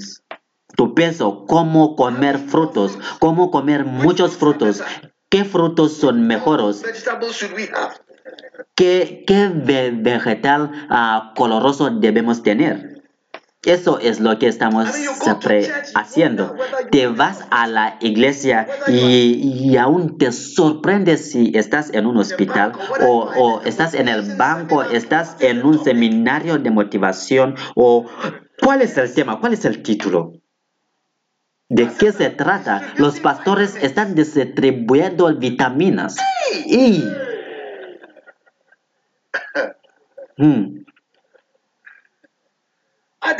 [0.75, 4.83] tu peso, cómo comer frutos, cómo comer muchos frutos,
[5.29, 6.81] ¿Qué frutos son mejores?
[8.73, 9.47] ¿Qué, qué
[9.93, 12.98] vegetal uh, coloroso debemos tener?
[13.65, 14.87] Eso es lo que estamos
[15.93, 16.55] haciendo.
[16.91, 22.71] Te vas a la iglesia y, y, aún te sorprendes si estás en un hospital
[23.01, 28.05] o, o estás en el banco, estás en un seminario de motivación o
[28.61, 29.41] ¿cuál es el tema?
[29.41, 30.31] ¿Cuál es el título?
[31.67, 32.93] ¿De qué se trata?
[32.97, 36.15] Los pastores están distribuyendo vitaminas.
[36.65, 37.03] Y...
[40.41, 40.78] Hmm.
[43.21, 43.35] Ah,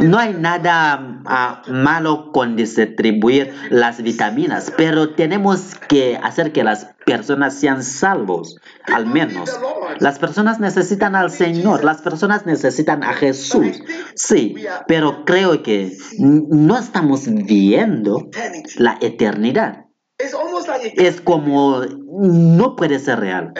[0.00, 6.86] no hay nada uh, malo con distribuir las vitaminas, pero tenemos que hacer que las
[7.06, 8.58] personas sean salvos,
[8.92, 9.60] al menos.
[10.00, 13.80] Las personas necesitan al Señor, las personas necesitan a Jesús.
[14.16, 14.56] Sí,
[14.88, 18.28] pero creo que no estamos viendo
[18.76, 19.83] la eternidad.
[20.18, 23.52] Es como no puede ser real.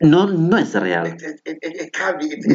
[0.00, 1.16] No, no es real.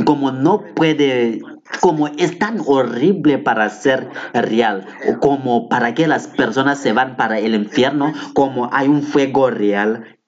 [0.06, 1.42] Como no puede,
[1.82, 4.86] como es tan horrible para ser real,
[5.22, 10.20] como para que las personas se van para el infierno, como hay un fuego real.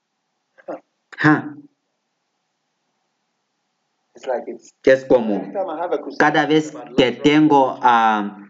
[4.84, 5.43] Es como
[6.18, 8.47] cada vez que tengo a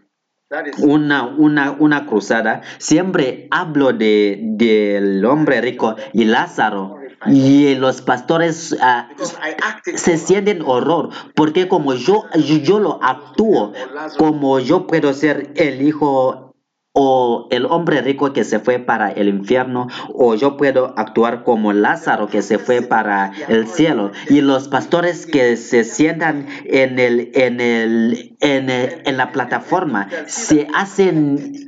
[0.78, 6.96] una, una, una cruzada, siempre hablo de, del hombre rico y Lázaro.
[7.26, 9.08] Y los pastores ah,
[9.96, 12.26] se sienten horror, porque como yo,
[12.62, 13.72] yo lo actúo,
[14.16, 16.47] como yo puedo ser el hijo
[16.92, 21.72] o el hombre rico que se fue para el infierno, o yo puedo actuar como
[21.72, 24.10] Lázaro que se fue para el cielo.
[24.28, 30.66] Y los pastores que se sientan en, el, en, el, en, en la plataforma se
[30.74, 31.67] hacen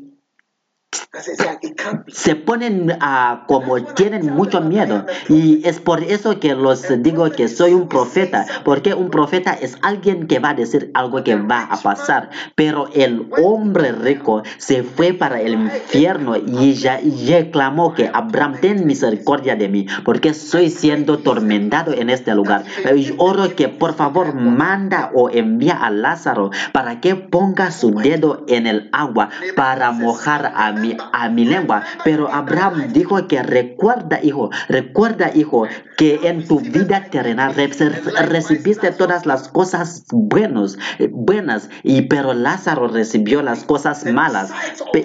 [2.08, 5.06] se ponen a como tienen mucho miedo.
[5.28, 9.76] y es por eso que los digo que soy un profeta porque un profeta es
[9.82, 12.30] alguien que va a decir algo que va a pasar.
[12.54, 18.56] Pero el hombre rico se fue para el infierno y ya, ya clamó que Abraham
[18.60, 22.64] ten misericordia de mí porque estoy siendo tormentado en este lugar.
[22.96, 28.44] Y oro que por favor manda o envía a Lázaro para que ponga su dedo
[28.48, 31.84] en el agua para mojar a mi a mi lengua.
[32.04, 35.66] Pero Abraham dijo que recuerda, hijo, recuerda, hijo,
[35.96, 40.78] que en tu vida terrenal recibiste todas las cosas buenas,
[41.10, 44.50] buenas, y pero Lázaro recibió las cosas malas.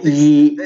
[0.03, 0.57] Y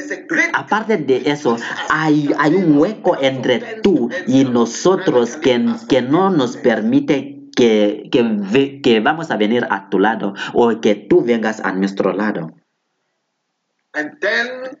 [0.52, 1.56] aparte de eso,
[1.88, 8.80] hay, hay un hueco entre tú y nosotros que, que no nos permite que, que,
[8.82, 12.52] que vamos a venir a tu lado o que tú vengas a nuestro lado.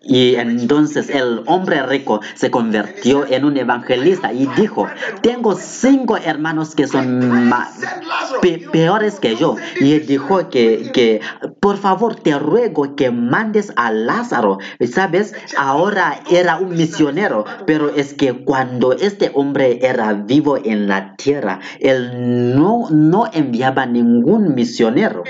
[0.02, 4.86] Y entonces el hombre rico se convirtió en un evangelista y dijo,
[5.20, 7.50] tengo cinco hermanos que son
[8.70, 9.56] peores que yo.
[9.80, 11.20] Y dijo que, que,
[11.58, 14.58] por favor, te ruego que mandes a Lázaro.
[14.92, 21.16] Sabes, ahora era un misionero, pero es que cuando este hombre era vivo en la
[21.16, 25.24] tierra, él no, no enviaba ningún misionero.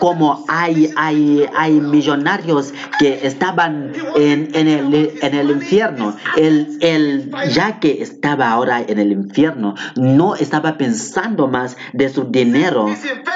[0.00, 6.16] Como hay, hay, hay millonarios que estaban en, el, en el infierno.
[6.36, 12.24] El, el, ya que estaba ahora en el infierno, no estaba pensando más de su
[12.24, 12.86] dinero,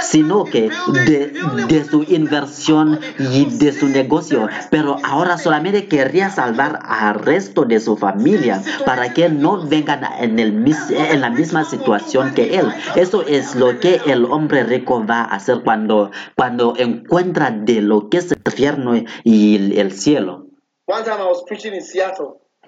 [0.00, 0.70] sino que
[1.06, 1.32] de,
[1.68, 4.48] de su inversión y de su negocio.
[4.70, 10.38] Pero ahora solamente quería salvar al resto de su familia para que no vengan en,
[10.38, 12.68] el, en la misma situación que él.
[12.96, 18.08] Eso es lo que el hombre rico va a hacer cuando, cuando encuentra de lo
[18.08, 20.46] que es y el cielo.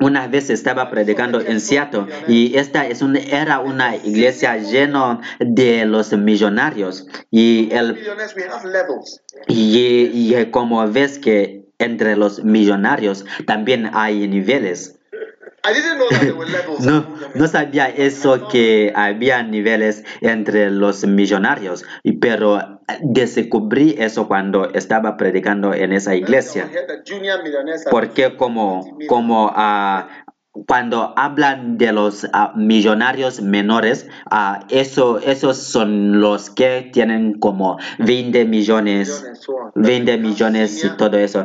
[0.00, 5.84] Una vez estaba predicando en Seattle y esta es un, era una iglesia llena de
[5.84, 7.98] los millonarios y, el,
[9.48, 14.98] y, y como ves que entre los millonarios también hay niveles.
[16.80, 21.84] No, no sabía eso que había niveles entre los millonarios,
[22.20, 26.68] pero descubrí eso cuando estaba predicando en esa iglesia.
[27.90, 30.02] Porque como, como uh,
[30.52, 37.78] cuando hablan de los uh, millonarios menores, uh, eso, esos son los que tienen como
[37.98, 39.24] 20 millones,
[39.74, 41.44] 20 millones y todo eso.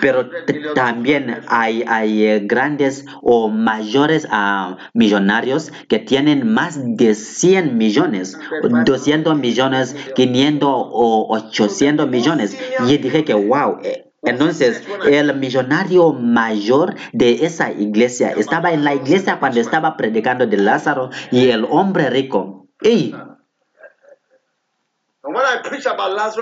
[0.00, 0.30] Pero
[0.74, 8.38] también hay, hay grandes o mayores uh, millonarios que tienen más de 100 millones,
[8.84, 12.56] 200 millones, 500 o 800 millones.
[12.86, 13.78] Y dije que, wow,
[14.26, 20.56] entonces, el millonario mayor de esa iglesia estaba en la iglesia cuando estaba predicando de
[20.56, 22.68] Lázaro y el hombre rico.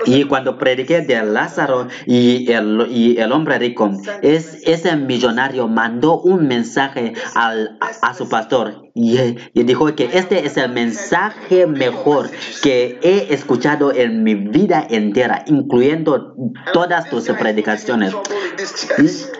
[0.05, 6.19] Y cuando prediqué de Lázaro y el, y el hombre rico, es, ese millonario mandó
[6.19, 12.29] un mensaje al, a, su pastor y, y, dijo que este es el mensaje mejor
[12.61, 16.35] que he escuchado en mi vida entera, incluyendo
[16.73, 18.13] todas tus predicaciones.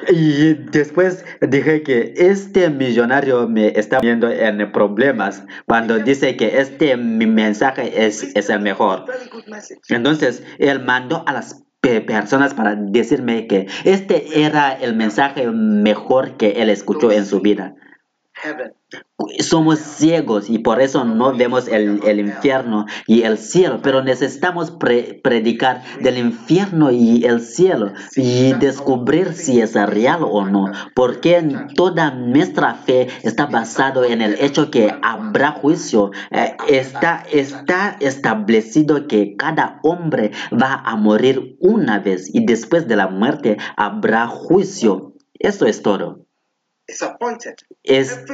[0.09, 6.59] Y, y después dije que este millonario me está viendo en problemas cuando dice que
[6.59, 9.05] este mi mensaje es, es el mejor.
[9.89, 16.61] Entonces, él mandó a las personas para decirme que este era el mensaje mejor que
[16.61, 17.75] él escuchó en su vida.
[19.39, 25.81] Somos ciegos y por eso no vemos el, infierno y el cielo, pero necesitamos predicar
[26.01, 31.41] del infierno y el cielo y descubrir si es real o no, porque
[31.75, 36.11] toda nuestra fe está basado en el hecho que habrá juicio.
[36.31, 42.97] Eh, está, está establecido que cada hombre va a morir una vez y después de
[42.97, 45.13] la muerte habrá juicio.
[45.39, 46.25] Eso es todo.
[47.83, 48.25] Es,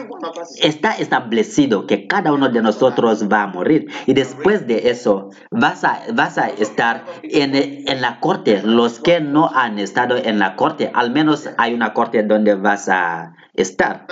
[0.62, 5.84] está establecido que cada uno de nosotros va a morir y después de eso vas
[5.84, 8.62] a, vas a estar en, en la corte.
[8.64, 12.90] Los que no han estado en la corte, al menos hay una corte donde vas
[12.90, 14.08] a estar.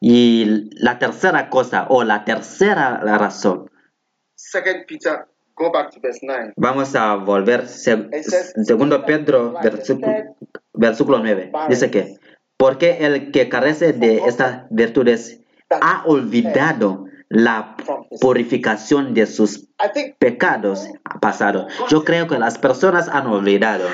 [0.00, 3.70] Y la tercera cosa o la tercera razón.
[6.56, 10.36] Vamos a volver, segundo Pedro, versículo,
[10.72, 11.52] versículo 9.
[11.68, 12.18] Dice que
[12.60, 15.40] porque el que carece de estas virtudes
[15.70, 17.74] ha olvidado la
[18.20, 19.68] purificación de sus
[20.18, 20.86] pecados
[21.22, 21.72] pasados.
[21.88, 23.88] Yo creo que las personas han olvidado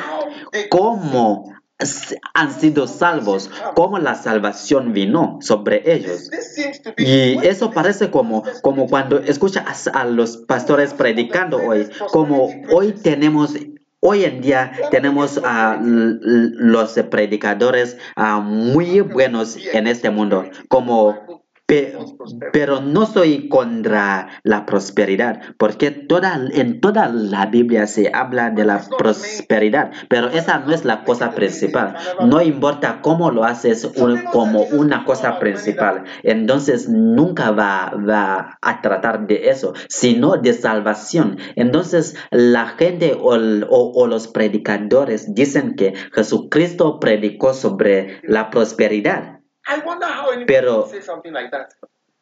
[0.69, 1.55] cómo
[2.35, 6.29] han sido salvos, cómo la salvación vino sobre ellos.
[6.97, 13.55] Y eso parece como, como cuando escuchas a los pastores predicando hoy, como hoy tenemos
[14.09, 17.99] Hoy en día tenemos a los predicadores
[18.41, 21.26] muy buenos en este mundo, como
[21.67, 28.65] pero no soy contra la prosperidad, porque toda, en toda la Biblia se habla de
[28.65, 31.97] la prosperidad, pero esa no es la cosa principal.
[32.25, 33.91] No importa cómo lo haces
[34.33, 41.39] como una cosa principal, entonces nunca va, va, a tratar de eso, sino de salvación.
[41.57, 43.35] Entonces la gente o,
[43.69, 49.36] o los predicadores dicen que Jesucristo predicó sobre la prosperidad.
[50.47, 50.89] Pero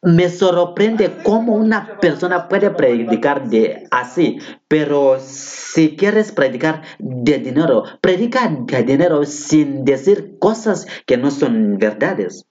[0.01, 4.37] me sorprende cómo una persona puede predicar de así,
[4.67, 11.77] pero si quieres predicar de dinero, predica de dinero sin decir cosas que no son
[11.79, 12.45] verdades.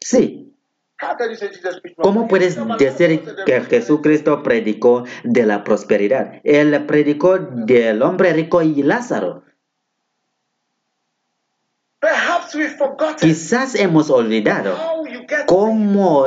[0.00, 0.46] Sí.
[1.96, 6.40] ¿Cómo puedes decir que Jesucristo predicó de la prosperidad?
[6.44, 9.44] Él predicó del hombre rico y Lázaro.
[13.20, 14.74] Quizás hemos olvidado
[15.46, 16.24] cómo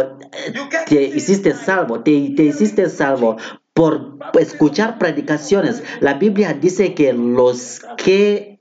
[0.88, 3.38] te hiciste salvo, te, te hiciste salvo
[3.74, 5.84] por escuchar predicaciones.
[6.00, 8.53] La Biblia dice que los que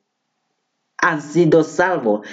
[1.03, 2.26] han sido salvos.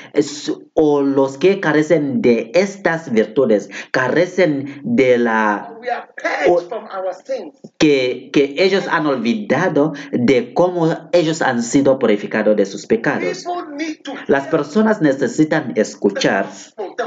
[0.74, 5.76] O los que carecen de estas virtudes, carecen de la
[7.78, 13.46] que, que ellos han olvidado de cómo ellos han sido purificados de sus pecados.
[14.28, 16.48] Las personas necesitan escuchar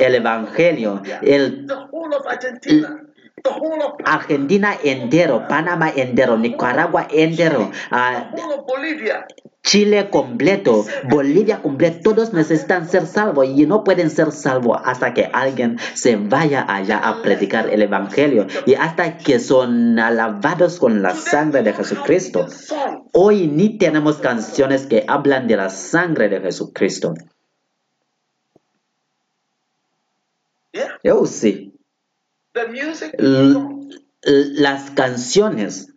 [0.01, 1.67] el Evangelio, el,
[4.05, 8.37] Argentina entero, Panamá entero, Nicaragua entero, uh,
[9.63, 15.31] Chile completo, Bolivia completo, todos necesitan ser salvos y no pueden ser salvos hasta que
[15.33, 21.15] alguien se vaya allá a predicar el Evangelio y hasta que son alabados con la
[21.15, 22.47] sangre de Jesucristo.
[23.13, 27.15] Hoy ni tenemos canciones que hablan de la sangre de Jesucristo.
[31.05, 31.72] Yo sí.
[34.23, 35.92] Las canciones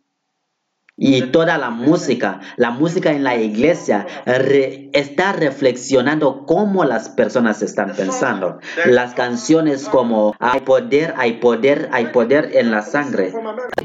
[0.98, 4.08] y toda la música, la música en la iglesia
[4.94, 8.60] está reflexionando cómo las personas están pensando.
[8.86, 13.34] Las canciones como hay poder, hay poder, hay poder en la sangre.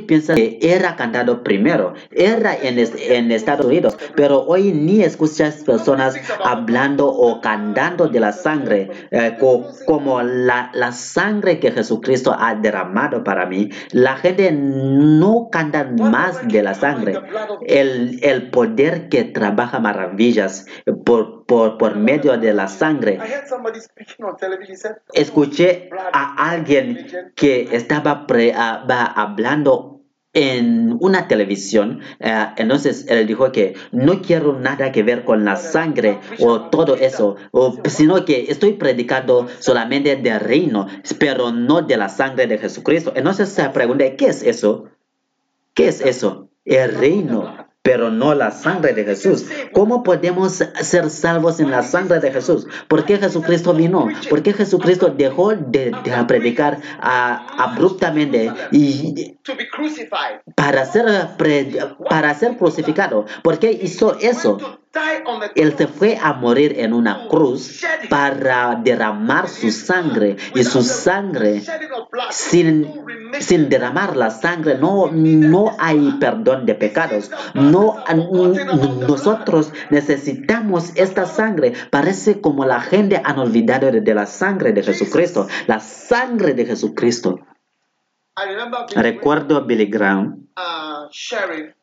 [0.06, 6.14] Piensa que era cantado primero, era en, en Estados Unidos, pero hoy ni escuchas personas
[6.44, 9.36] hablando o cantando de la sangre eh,
[9.86, 13.70] como la, la sangre que Jesucristo ha derramado para mí.
[13.90, 16.99] La gente no canta más de la sangre
[17.66, 20.66] el, el poder que trabaja maravillas
[21.04, 23.18] por, por, por medio de la sangre.
[25.12, 28.26] Escuché a alguien que estaba
[29.16, 30.00] hablando
[30.32, 35.56] en una televisión, eh, entonces él dijo que no quiero nada que ver con la
[35.56, 37.36] sangre o todo eso,
[37.86, 40.86] sino que estoy predicando solamente del reino,
[41.18, 43.12] pero no de la sangre de Jesucristo.
[43.16, 44.88] Entonces se pregunta, ¿qué es eso?
[45.74, 46.49] ¿Qué es eso?
[46.64, 49.46] El reino, pero no la sangre de Jesús.
[49.72, 52.66] ¿Cómo podemos ser salvos en la sangre de Jesús?
[52.88, 54.08] ¿Por qué Jesucristo vino?
[54.28, 55.92] ¿Por qué Jesucristo dejó de,
[56.28, 59.36] predicar abruptamente y
[60.54, 61.06] para ser,
[62.08, 63.24] para ser crucificado?
[63.42, 64.80] ¿Por qué hizo eso?
[65.54, 71.62] Él se fue a morir en una cruz para derramar su sangre y su sangre
[72.30, 72.92] sin,
[73.38, 77.30] sin derramar la sangre no, no hay perdón de pecados.
[77.54, 78.02] No,
[79.06, 81.74] nosotros necesitamos esta sangre.
[81.90, 85.46] Parece como la gente ha olvidado de la sangre de Jesucristo.
[85.68, 87.38] La sangre de Jesucristo.
[88.96, 90.48] Recuerdo Billy Graham.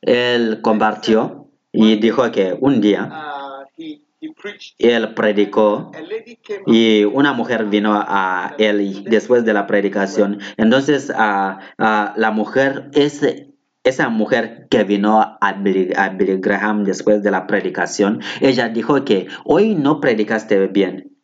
[0.02, 1.47] Él compartió
[1.78, 3.10] y dijo que un día
[4.80, 5.92] él predicó
[6.66, 10.40] y una mujer vino a él después de la predicación.
[10.58, 13.22] Entonces la mujer, es,
[13.84, 19.06] esa mujer que vino a Billy, a Billy Graham después de la predicación, ella dijo
[19.06, 21.17] que hoy no predicaste bien.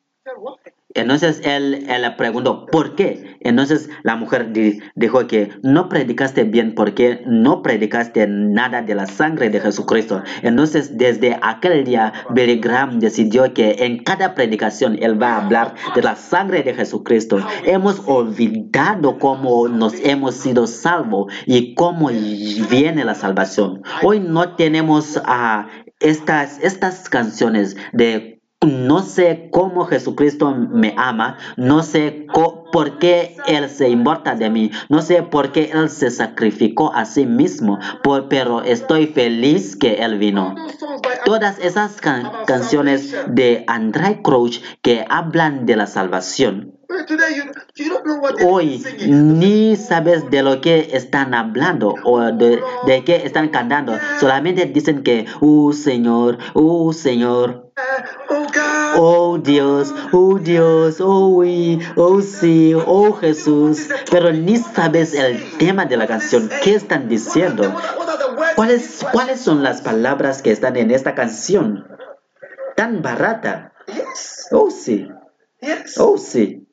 [0.95, 3.37] Entonces él, él le preguntó, ¿por qué?
[3.39, 4.53] Entonces la mujer
[4.95, 10.23] dijo que no predicaste bien porque no predicaste nada de la sangre de Jesucristo.
[10.41, 15.75] Entonces desde aquel día Billy Graham decidió que en cada predicación él va a hablar
[15.95, 17.39] de la sangre de Jesucristo.
[17.65, 22.09] Hemos olvidado cómo nos hemos sido salvos y cómo
[22.69, 23.81] viene la salvación.
[24.03, 25.67] Hoy no tenemos a
[25.99, 32.27] estas, estas canciones de no sé cómo Jesucristo me ama, no sé
[32.71, 37.05] por qué Él se importa de mí, no sé por qué Él se sacrificó a
[37.05, 37.79] sí mismo,
[38.29, 40.55] pero estoy feliz que Él vino.
[41.25, 42.01] Todas esas
[42.45, 46.73] canciones de André Crouch que hablan de la salvación
[48.45, 53.93] Hoy ni sabes de lo que están hablando o de, de qué están cantando.
[54.19, 57.71] Solamente dicen que, oh Señor, oh Señor.
[58.95, 63.87] Oh Dios, oh Dios, oh oui, oh sí, oh Jesús.
[64.11, 66.49] Pero ni sabes el tema de la canción.
[66.63, 67.73] ¿Qué están diciendo?
[68.55, 71.87] ¿Cuáles, ¿Cuáles son las palabras que están en esta canción?
[72.75, 73.73] Tan barata.
[74.51, 75.09] Oh sí.
[75.97, 76.67] Oh sí.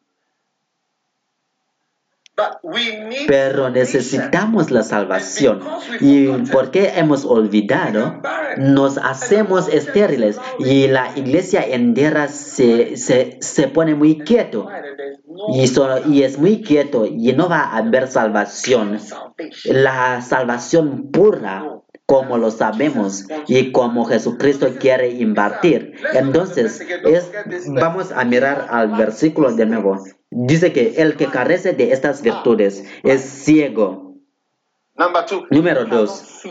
[3.26, 5.60] Pero necesitamos la salvación.
[6.00, 8.20] Y porque hemos olvidado,
[8.56, 10.38] nos hacemos estériles.
[10.58, 14.68] y la iglesia entera se, se, se pone muy quieto.
[15.52, 15.64] Y,
[16.08, 18.98] y es muy quieto y no va a haber salvación.
[19.64, 21.80] La salvación pura
[22.10, 25.94] como lo sabemos y como Jesucristo quiere invertir.
[26.12, 27.30] Entonces, es,
[27.68, 29.96] vamos a mirar al versículo de nuevo.
[30.28, 34.16] Dice que el que carece de estas virtudes es ciego.
[35.50, 36.42] Número dos,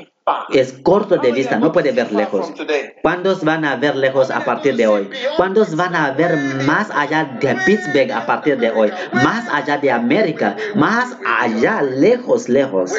[0.52, 2.54] es corto de vista, no puede ver lejos.
[3.02, 5.10] ¿Cuántos van a ver lejos a partir de hoy?
[5.38, 8.92] ¿Cuántos van a ver más allá de Pittsburgh a partir de hoy?
[9.14, 12.92] Más allá de América, más allá, lejos, lejos,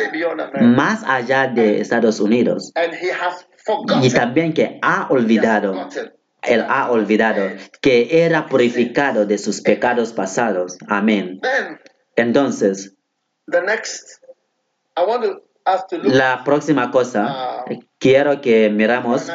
[0.61, 2.73] más allá de Estados Unidos.
[4.03, 5.89] Y también que ha olvidado
[6.43, 7.51] él ha olvidado
[7.81, 10.79] que era purificado de sus pecados pasados.
[10.89, 11.41] Amén.
[12.17, 12.97] Entonces,
[16.03, 17.65] la próxima cosa,
[17.99, 19.31] quiero que miramos.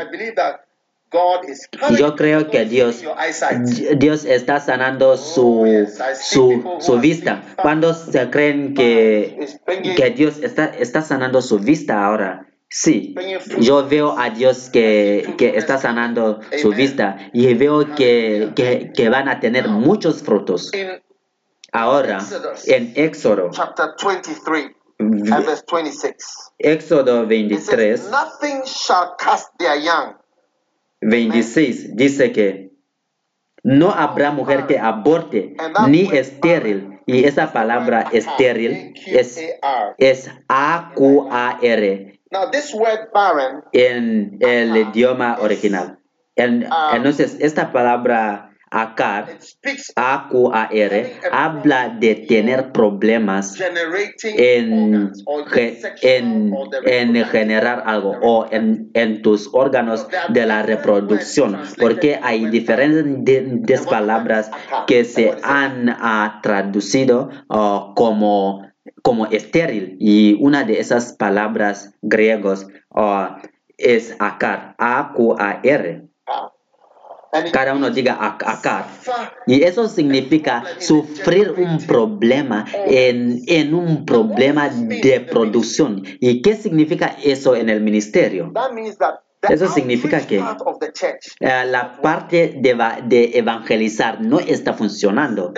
[1.98, 3.04] Yo creo que Dios,
[3.98, 5.88] Dios está sanando su,
[6.22, 7.42] su, su vista.
[7.62, 9.48] Cuando se creen que,
[9.96, 12.48] que Dios está, está sanando su vista ahora?
[12.68, 13.16] Sí,
[13.60, 19.10] yo veo a Dios que, que está sanando su vista y veo que, que, que,
[19.10, 20.72] van a tener muchos frutos.
[21.72, 22.20] Ahora,
[22.66, 23.52] en Éxodo,
[26.58, 28.10] Éxodo 23,
[31.02, 32.72] 26 dice que
[33.64, 35.56] no habrá mujer que aborte
[35.88, 36.92] ni estéril.
[37.08, 39.40] Y esa palabra estéril es,
[40.00, 42.20] es A-Q-A-R
[43.72, 46.00] en el idioma original.
[46.36, 48.55] entonces, esta palabra
[49.96, 53.56] A-Q-A-R, habla de tener problemas
[54.24, 55.12] en,
[56.02, 64.52] en, generar algo o en, en, tus órganos de la reproducción, porque hay diferentes palabras
[64.88, 68.66] que se han uh, traducido uh, como
[69.02, 69.98] como estéril.
[70.00, 73.36] Y una de esas palabras griegos uh,
[73.78, 76.05] es akar, A-Q-A-R.
[77.52, 78.86] Cada uno diga akar.
[79.48, 86.04] Y eso significa sufrir un problema en, en un problema de producción.
[86.20, 88.52] ¿Y qué significa eso en el ministerio?
[89.50, 95.54] Eso significa que eh, la parte de, de, evangelizar no está funcionando.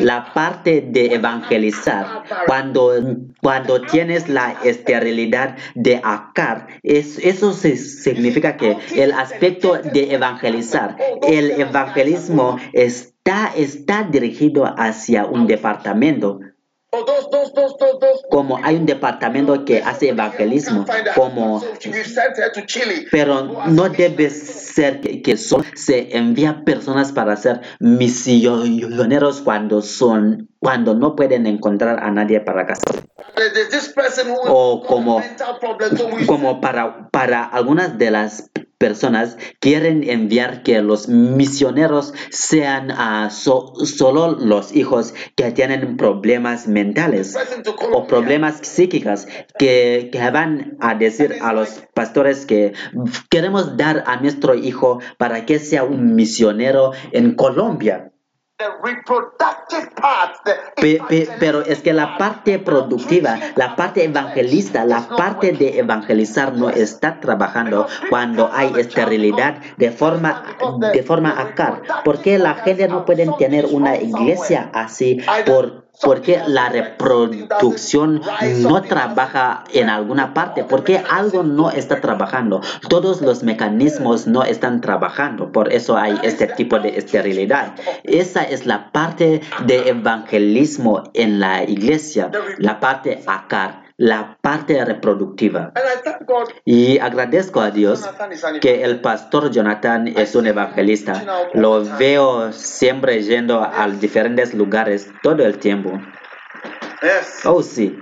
[0.00, 2.92] La parte de evangelizar, cuando,
[3.40, 11.52] cuando tienes la esterilidad de acar, es, eso significa que el aspecto de evangelizar, el
[11.52, 16.40] evangelismo está, está dirigido hacia un departamento
[18.30, 20.84] como hay un departamento que hace evangelismo,
[21.14, 21.62] como,
[23.10, 31.16] pero no debe ser que, se envía personas para ser misioneros cuando son, cuando no
[31.16, 33.02] pueden encontrar a nadie para casar.
[34.48, 35.22] O como,
[36.26, 38.50] como para, para algunas de las
[38.82, 42.90] personas quieren enviar que los misioneros sean
[43.30, 47.36] so, solo los hijos que tienen problemas mentales
[47.92, 52.72] o problemas psíquicos que, que van a decir a los pastores que
[53.30, 58.11] queremos dar a nuestro hijo para que sea un misionero en Colombia
[61.38, 67.20] pero es que la parte productiva, la parte evangelista, la parte de evangelizar no está
[67.20, 70.44] trabajando cuando hay esterilidad de forma,
[70.92, 71.82] de forma acá.
[72.04, 78.22] Porque la gente no puede tener una iglesia así por porque la reproducción
[78.58, 82.60] no trabaja en alguna parte, porque algo no está trabajando.
[82.88, 87.74] Todos los mecanismos no están trabajando, por eso hay este tipo de esterilidad.
[88.04, 95.72] Esa es la parte de evangelismo en la iglesia, la parte acá la parte reproductiva.
[96.64, 98.04] Y agradezco a Dios
[98.60, 101.22] que el pastor Jonathan es un evangelista.
[101.54, 106.00] Lo veo siempre yendo a diferentes lugares todo el tiempo.
[107.44, 107.96] Oh, sí.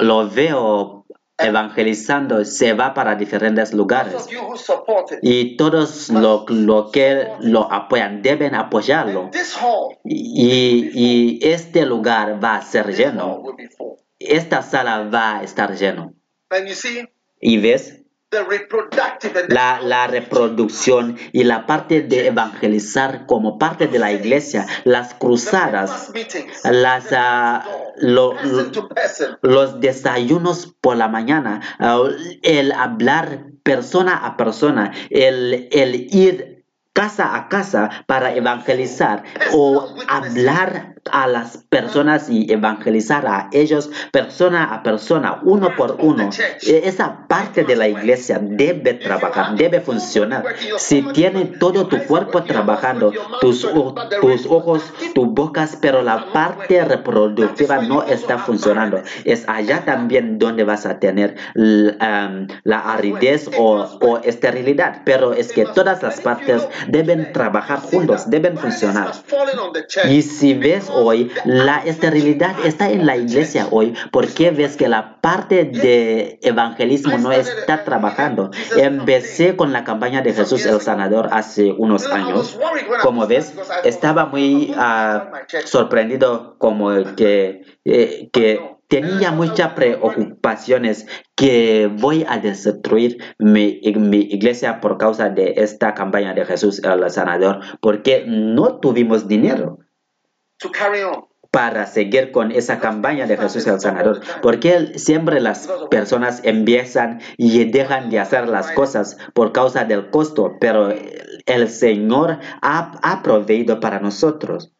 [0.00, 1.06] Lo veo
[1.38, 4.26] evangelizando, se va para diferentes lugares.
[5.22, 9.30] Y todos lo, lo que lo apoyan deben apoyarlo.
[10.04, 13.44] Y, y este lugar va a ser lleno.
[14.18, 16.14] Esta sala va a estar lleno.
[17.40, 18.02] Y ves,
[19.48, 26.12] la, la, reproducción y la parte de evangelizar como parte de la iglesia, las cruzadas,
[26.64, 28.34] las, uh, lo,
[29.40, 32.08] los desayunos por la mañana, uh,
[32.42, 36.58] el hablar persona a persona, el, el ir
[36.92, 39.22] casa a casa para evangelizar
[39.52, 46.30] o hablar a las personas y evangelizar a ellos persona a persona, uno por uno.
[46.62, 50.44] E, esa parte de la iglesia debe trabajar, debe funcionar.
[50.76, 53.66] Si tiene todo tu cuerpo trabajando, tus,
[54.20, 60.64] tus ojos, tus bocas, pero la parte reproductiva no está funcionando, es allá también donde
[60.64, 65.02] vas a tener um, la aridez o, o esterilidad.
[65.04, 69.12] Pero es que todas las partes deben trabajar juntos, deben funcionar.
[70.08, 73.94] Y si ves hoy, la esterilidad está en la iglesia hoy.
[74.12, 78.50] porque ves que la parte de evangelismo no está trabajando?
[78.76, 82.58] Empecé con la campaña de Jesús el Sanador hace unos años.
[83.02, 83.54] Como ves,
[83.84, 91.06] estaba muy uh, sorprendido como que, eh, que tenía muchas preocupaciones
[91.36, 97.60] que voy a destruir mi, iglesia por causa de esta campaña de Jesús el Sanador,
[97.80, 99.78] porque no tuvimos dinero
[101.50, 107.64] para seguir con esa campaña de Jesús el Sanador, porque siempre las personas empiezan y
[107.64, 110.92] dejan de hacer las cosas por causa del costo, pero
[111.46, 114.72] el Señor ha, ha proveído para nosotros.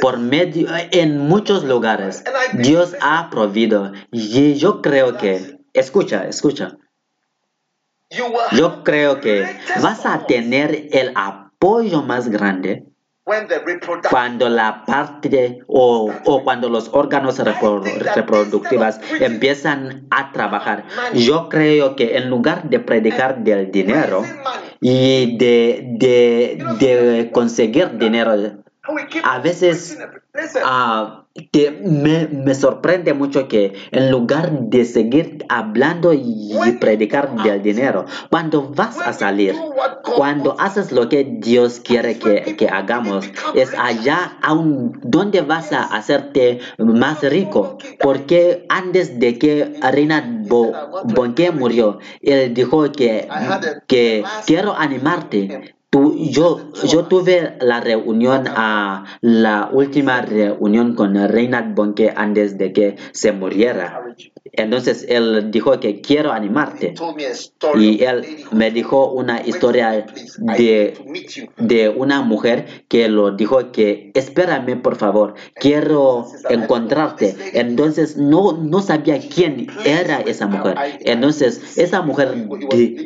[0.00, 3.92] Por medio, en muchos lugares, Dios ha provido.
[4.10, 6.76] Y yo creo que, escucha, escucha.
[8.52, 9.46] Yo creo que
[9.80, 12.89] vas a tener el apoyo más grande
[14.10, 20.84] cuando la parte o, o cuando los órganos reproductivos empiezan a trabajar.
[21.14, 24.24] Yo creo que en lugar de predicar del dinero
[24.80, 28.62] y de, de, de conseguir dinero,
[29.24, 29.98] a veces
[30.64, 31.20] uh,
[31.52, 38.04] que me, me, sorprende mucho que en lugar de seguir hablando y predicar del dinero,
[38.30, 39.54] cuando vas a salir,
[40.02, 45.84] cuando haces lo que Dios quiere que, que hagamos, es allá aún donde vas a
[45.84, 47.78] hacerte más rico.
[48.00, 53.28] Porque antes de que Reina Bonque murió, él dijo que,
[53.86, 62.12] que quiero animarte yo, yo tuve la reunión, a la última reunión con Reinhard Bonke
[62.14, 64.14] antes de que se muriera.
[64.52, 66.94] Entonces él dijo que quiero animarte.
[67.76, 70.06] Y él me dijo una historia
[70.38, 77.34] de, de una mujer que lo dijo que espérame por favor, quiero encontrarte.
[77.54, 80.76] Entonces no, no sabía quién era esa mujer.
[81.00, 82.48] Entonces esa mujer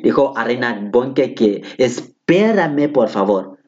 [0.02, 3.58] dijo a Reinhard Bonke que es espérame por favor.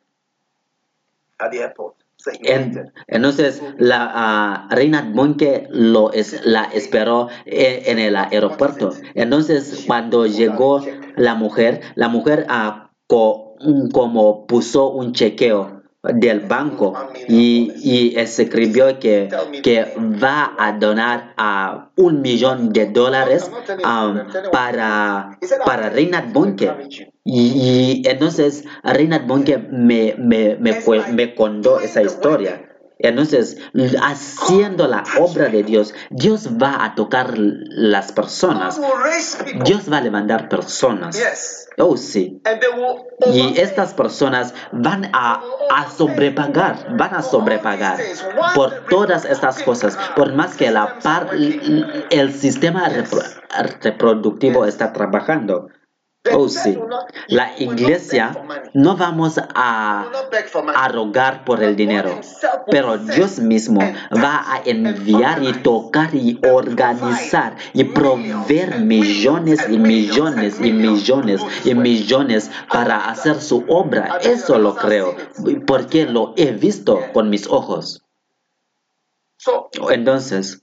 [3.06, 8.90] entonces, la reina Monke lo es, la esperó eh, en, el aeropuerto.
[9.14, 10.82] Entonces, cuando llegó
[11.16, 16.94] la mujer, la mujer uh, como puso un chequeo del banco
[17.28, 19.28] y, y escribió que,
[19.62, 23.50] que va a donar a un millón de dólares
[23.84, 27.12] um, para, para Reinhard Bunke.
[27.28, 30.80] Y, entonces Reinhard Bunke me, me, me,
[31.12, 32.66] me contó esa historia.
[32.98, 33.58] Entonces,
[34.00, 38.80] haciendo la obra de Dios, Dios va a tocar las personas.
[39.64, 41.68] Dios va a levantar personas.
[41.76, 42.40] Oh, sí.
[43.26, 47.98] Y estas personas van a, a sobrepagar, van a sobrepagar
[48.54, 52.88] por todas estas cosas, por más que la par, el sistema
[53.82, 55.68] reproductivo está trabajando.
[56.32, 56.78] Oh, sí.
[57.28, 58.32] La iglesia
[58.72, 60.06] no vamos a,
[60.74, 62.20] a rogar por el dinero,
[62.70, 70.58] pero Dios mismo va a enviar y tocar y organizar y proveer millones y millones
[70.60, 74.18] y millones y millones para hacer su obra.
[74.22, 75.16] Eso lo creo,
[75.66, 78.02] porque lo he visto con mis ojos.
[79.90, 80.62] Entonces,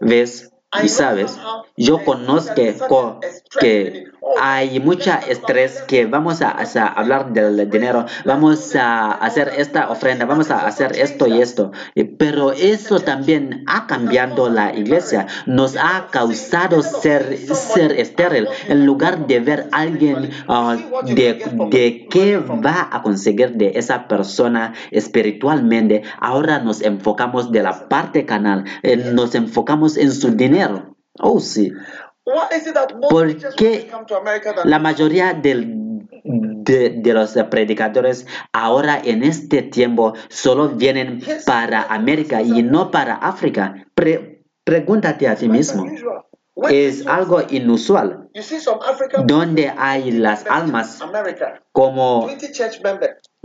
[0.00, 0.50] ¿ves?
[0.82, 1.38] Y sabes,
[1.76, 3.20] yo conozco
[3.60, 4.06] que
[4.40, 6.50] hay mucha estrés que vamos a,
[6.96, 11.72] hablar del dinero, vamos a hacer esta ofrenda, vamos a hacer esto y esto.
[12.18, 18.48] Pero eso también ha cambiado la iglesia, nos ha causado ser, ser estéril.
[18.68, 21.34] En lugar de ver a alguien ah, de,
[21.70, 28.26] de qué va a conseguir de esa persona espiritualmente, ahora nos enfocamos de la parte
[28.26, 30.96] canal, eh, nos enfocamos en su dinero.
[31.18, 31.72] Oh, sí.
[33.08, 33.88] ¿Por qué
[34.64, 42.64] la mayoría del, de, los predicadores ahora en este tiempo solo vienen para América y
[42.64, 43.86] no para África?
[44.64, 45.86] pregúntate a ti mismo.
[46.68, 48.28] Es algo inusual.
[49.24, 50.98] Donde hay las almas
[51.70, 52.28] como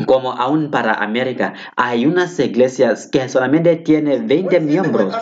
[0.05, 5.13] como aún para América, hay unas iglesias que solamente tienen 20 miembros.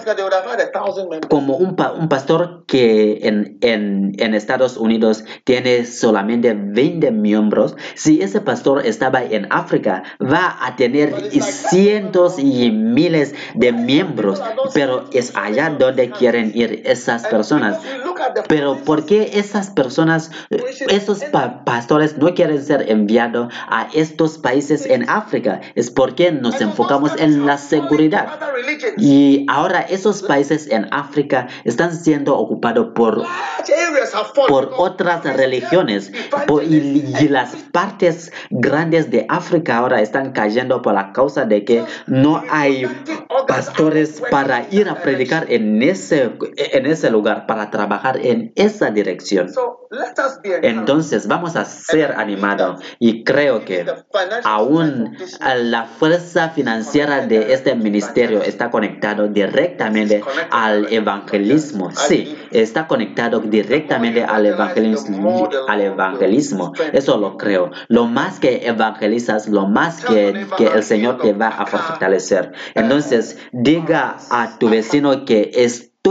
[1.30, 8.22] Como un, un pastor que en, en, en, Estados Unidos tiene solamente 20 miembros, si
[8.22, 14.42] ese pastor estaba en África, va a tener cientos y miles de miembros,
[14.74, 17.80] pero es allá donde quieren ir esas personas.
[18.48, 21.24] Pero ¿por qué esas personas, esos
[21.66, 24.59] pastores no quieren ser enviados a estos países?
[24.70, 28.40] En África es porque nos enfocamos en la seguridad.
[28.98, 33.26] Y ahora esos países en África están siendo ocupados por,
[34.48, 36.12] por otras religiones.
[36.64, 42.44] y, las partes grandes de África ahora están cayendo por la causa de que no
[42.50, 42.88] hay
[43.48, 49.50] pastores para ir a predicar en ese, en ese lugar, para trabajar en esa dirección.
[50.62, 53.86] Entonces vamos a ser animados y creo que
[54.44, 61.90] aún la fuerza financiera de este ministerio está conectado directamente al evangelismo.
[61.92, 66.74] Sí, está conectado directamente al evangelismo, al evangelismo.
[66.94, 67.72] Eso lo creo.
[67.88, 72.52] Lo más que evangelizas, lo más que, el Señor te va a fortalecer.
[72.76, 75.52] Entonces, diga a tu vecino que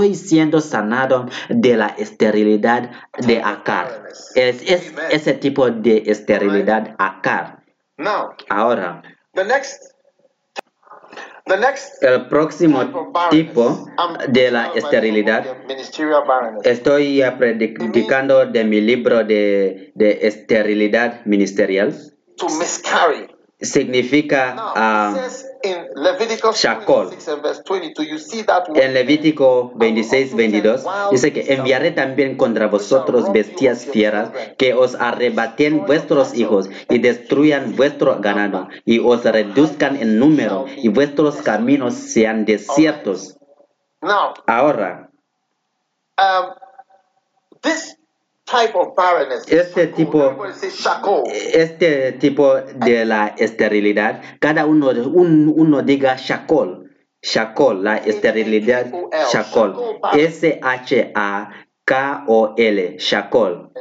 [0.02, 2.90] estoy siendo sanado de la esterilidad
[3.26, 4.04] de Acar.
[4.34, 7.64] Es, es ese tipo de esterilidad Acar.
[8.48, 9.02] Ahora,
[12.00, 13.88] el próximo tipo
[14.28, 15.44] de la esterilidad,
[16.62, 21.94] estoy predicando de mi libro de, de esterilidad ministerial
[23.60, 27.10] significa uh, Shakol.
[28.74, 35.86] En Levítico 26, 22 dice que enviaré también contra vosotros bestias fieras que os arrebaten
[35.86, 42.44] vuestros hijos y destruyan vuestro ganado y os reduzcan en número y vuestros caminos sean
[42.44, 43.36] desiertos.
[44.46, 45.10] Ahora,
[46.16, 46.54] um,
[49.48, 50.36] este tipo,
[51.52, 56.90] este tipo de la esterilidad, cada uno, uno diga shakol,
[57.22, 58.92] shakol, la esterilidad,
[59.32, 60.56] shakol, S-H-A-K-O-L,
[62.98, 63.72] shakol.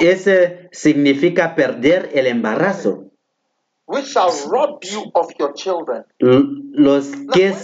[0.00, 3.07] Ese significa perder el embarazo
[3.88, 6.04] which shall rob you of your children.
[6.20, 7.54] Los que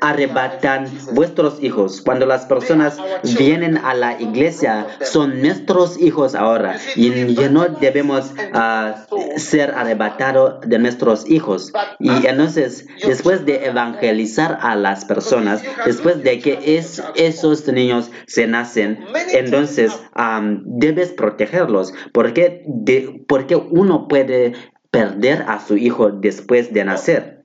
[0.00, 2.02] arrebatan vuestros hijos.
[2.02, 2.98] Cuando las personas
[3.38, 6.78] vienen a la iglesia, son nuestros hijos ahora.
[6.96, 7.10] Y
[7.50, 11.72] no debemos uh, ser arrebatados de nuestros hijos.
[12.00, 18.46] Y entonces, después de evangelizar a las personas, después de que es, esos niños se
[18.48, 18.98] nacen,
[19.32, 21.94] entonces um, debes protegerlos.
[22.12, 24.47] Porque, de, porque uno puede
[24.90, 27.44] perder a su hijo después de nacer.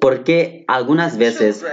[0.00, 1.64] Porque algunas veces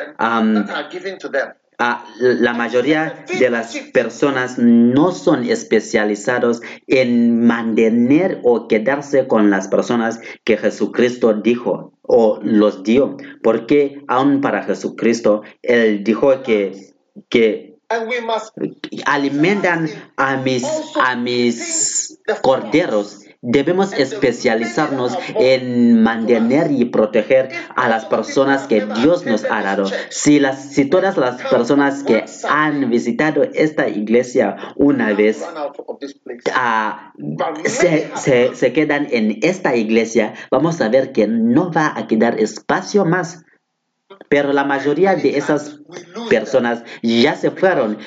[2.19, 10.19] la mayoría de las personas no son especializados en mantener o quedarse con las personas
[10.43, 13.17] que Jesucristo dijo o los dio.
[13.43, 16.93] Porque aún para Jesucristo, Él dijo que,
[17.29, 17.75] que
[19.05, 28.65] alimentan a mis, a mis corderos Debemos especializarnos en mantener y proteger a las personas
[28.65, 29.85] que Dios nos ha dado.
[30.09, 36.97] Si, las, si todas las personas que han visitado esta iglesia una vez uh,
[37.65, 42.39] se, se, se quedan en esta iglesia, vamos a ver que no va a quedar
[42.39, 43.44] espacio más
[44.29, 45.79] pero la mayoría de esas
[46.29, 47.97] personas ya se fueron,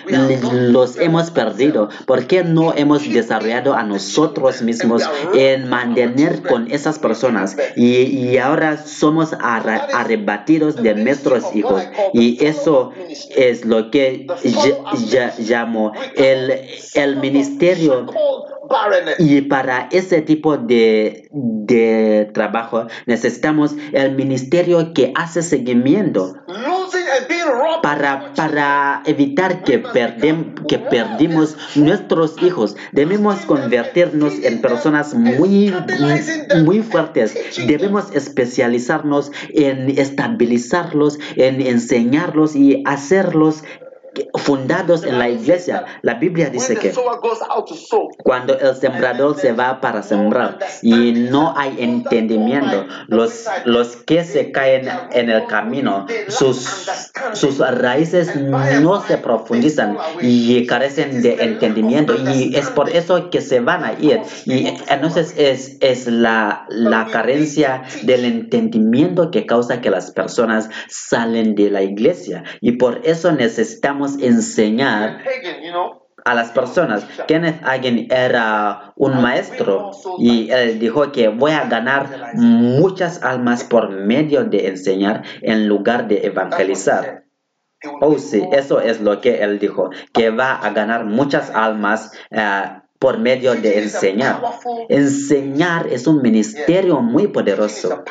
[0.50, 1.88] los hemos perdido.
[2.06, 5.02] ¿Por qué no hemos desarrollado a nosotros mismos
[5.34, 7.56] en mantener con esas personas?
[7.76, 11.82] Y, ahora somos arrebatidos de nuestros hijos.
[12.12, 12.92] Y eso
[13.36, 14.26] es lo que
[15.38, 18.06] llamo el, el ministerio
[19.18, 26.36] y para ese tipo de, de, trabajo necesitamos el ministerio que hace seguimiento.
[27.82, 32.76] Para, para evitar que, perdem, que perdimos nuestros hijos.
[32.92, 35.74] Debemos convertirnos en personas muy,
[36.64, 37.34] muy fuertes.
[37.66, 43.62] Debemos especializarnos en estabilizarlos, en enseñarlos y hacerlos
[44.34, 45.84] fundados en la iglesia.
[46.02, 46.92] La Biblia dice que
[48.22, 54.52] cuando el sembrador se va para sembrar y no hay entendimiento, los, los que se
[54.52, 56.88] caen en el camino, sus,
[57.32, 63.60] sus raíces no se profundizan y carecen de entendimiento y es por eso que se
[63.60, 64.20] van a ir.
[64.46, 71.54] Y entonces es, es la, la carencia del entendimiento que causa que las personas salen
[71.54, 75.22] de la iglesia y por eso necesitamos enseñar
[76.24, 77.06] a las personas.
[77.26, 83.90] Kenneth Hagin era un maestro y él dijo que voy a ganar muchas almas por
[83.90, 87.24] medio de enseñar en lugar de evangelizar.
[88.00, 92.64] Oh, sí, eso es lo que él dijo, que va a ganar muchas almas eh,
[92.98, 94.42] por medio de enseñar.
[94.88, 98.02] Enseñar es un ministerio muy poderoso.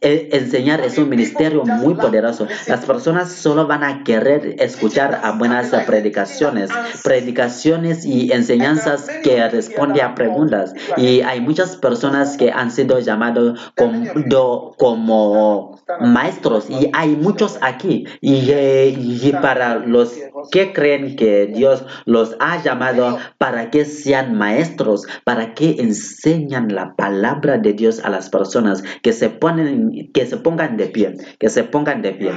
[0.00, 2.46] E, enseñar es un ministerio muy poderoso.
[2.66, 6.70] Las personas solo van a querer escuchar a buenas predicaciones,
[7.02, 10.74] predicaciones y enseñanzas que responden a preguntas.
[10.96, 18.06] Y hay muchas personas que han sido llamados como, como maestros y hay muchos aquí.
[18.20, 20.14] Y, y para los
[20.50, 26.94] que creen que Dios los ha llamado para que sean maestros, para que enseñan la
[26.94, 31.48] palabra de Dios a las personas, que se ponen que se pongan de pie, que
[31.48, 32.32] se pongan de pie.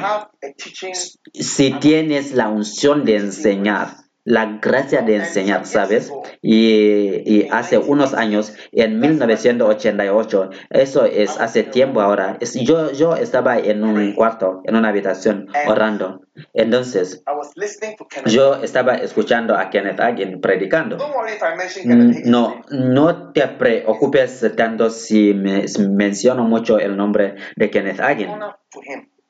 [1.34, 6.12] Si tienes la unción de enseñar, la gracia de enseñar, ¿sabes?
[6.42, 13.84] Y, hace unos años, en 1988, eso es hace tiempo ahora, yo, yo estaba en
[13.84, 16.22] un cuarto, en una habitación, orando.
[16.54, 17.24] Entonces,
[18.26, 20.98] yo estaba escuchando a Kenneth Hagin predicando.
[22.26, 28.30] No, no te preocupes tanto si me, menciono mucho el nombre de Kenneth Hagin.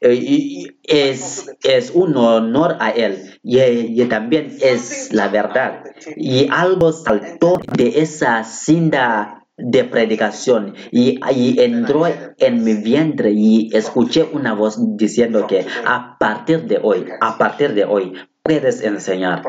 [0.01, 5.83] Eh, y es, es un honor a él y, también es la verdad.
[6.17, 12.07] Y algo saltó de esa cinta de predicación y, y, entró
[12.39, 17.75] en mi vientre y escuché una voz diciendo que a partir de hoy, a partir
[17.75, 19.43] de hoy, puedes enseñar.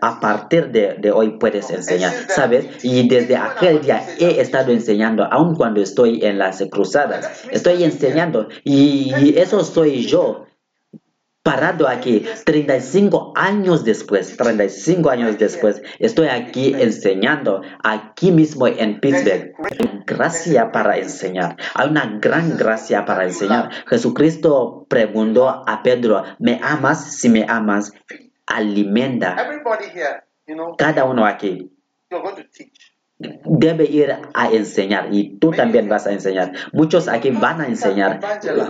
[0.00, 2.84] A partir de, hoy puedes enseñar, ¿sabes?
[2.84, 7.44] Y desde aquel día he estado enseñando, aun cuando estoy en las cruzadas.
[7.50, 10.46] Estoy enseñando y eso soy yo
[11.50, 19.52] parado aquí 35 años después, 35 años después, estoy aquí enseñando, aquí mismo en Pittsburgh.
[20.06, 23.70] Gracia para enseñar, hay una gran gracia para enseñar.
[23.88, 27.16] Jesucristo preguntó a Pedro, ¿me amas?
[27.16, 27.92] Si me amas,
[28.46, 29.36] alimenta.
[30.78, 31.72] Cada uno aquí
[33.44, 36.52] debe ir a enseñar y tú también vas a enseñar.
[36.72, 38.20] Muchos aquí van a enseñar.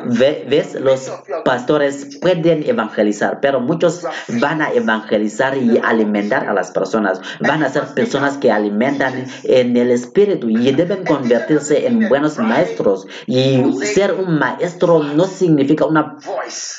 [0.07, 0.75] ¿Ves?
[0.75, 1.13] Los
[1.45, 4.05] pastores pueden evangelizar, pero muchos
[4.41, 7.21] van a evangelizar y alimentar a las personas.
[7.41, 13.07] Van a ser personas que alimentan en el espíritu y deben convertirse en buenos maestros.
[13.27, 16.17] Y ser un maestro no significa una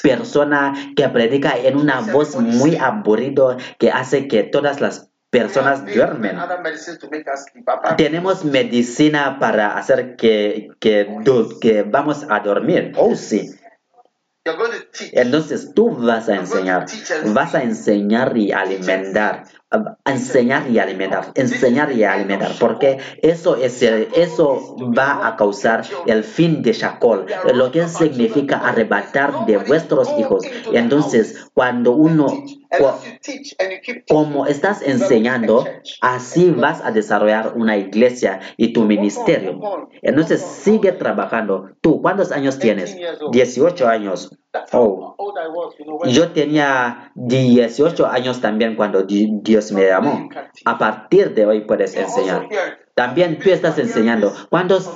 [0.03, 6.37] persona que predica en una voz muy aburrido que hace que todas las personas duermen.
[7.97, 11.07] Tenemos medicina para hacer que, que,
[11.59, 12.91] que vamos a dormir.
[12.97, 13.55] Oh, sí.
[15.11, 16.87] Entonces tú vas a enseñar,
[17.27, 19.43] vas a enseñar y alimentar.
[20.03, 26.63] enseñar y alimentar, enseñar y alimentar, porque eso, es eso va a causar el fin
[26.63, 30.43] de Shakol, lo que significa arrebatar de vuestros hijos.
[30.73, 32.43] Entonces, cuando uno,
[34.07, 35.65] como estás enseñando,
[36.02, 39.60] así vas a desarrollar una iglesia y tu ministerio.
[40.02, 41.72] Entonces, sigue trabajando.
[41.81, 42.98] ¿Tú cuántos años tienes?
[43.31, 44.38] 18 años.
[44.72, 45.15] Oh.
[46.06, 50.30] Yo tenía 18 años también cuando Dios me llamó.
[50.65, 52.48] A partir de hoy puedes enseñar.
[52.95, 54.34] También tú estás enseñando.
[54.49, 54.89] ¿Cuántos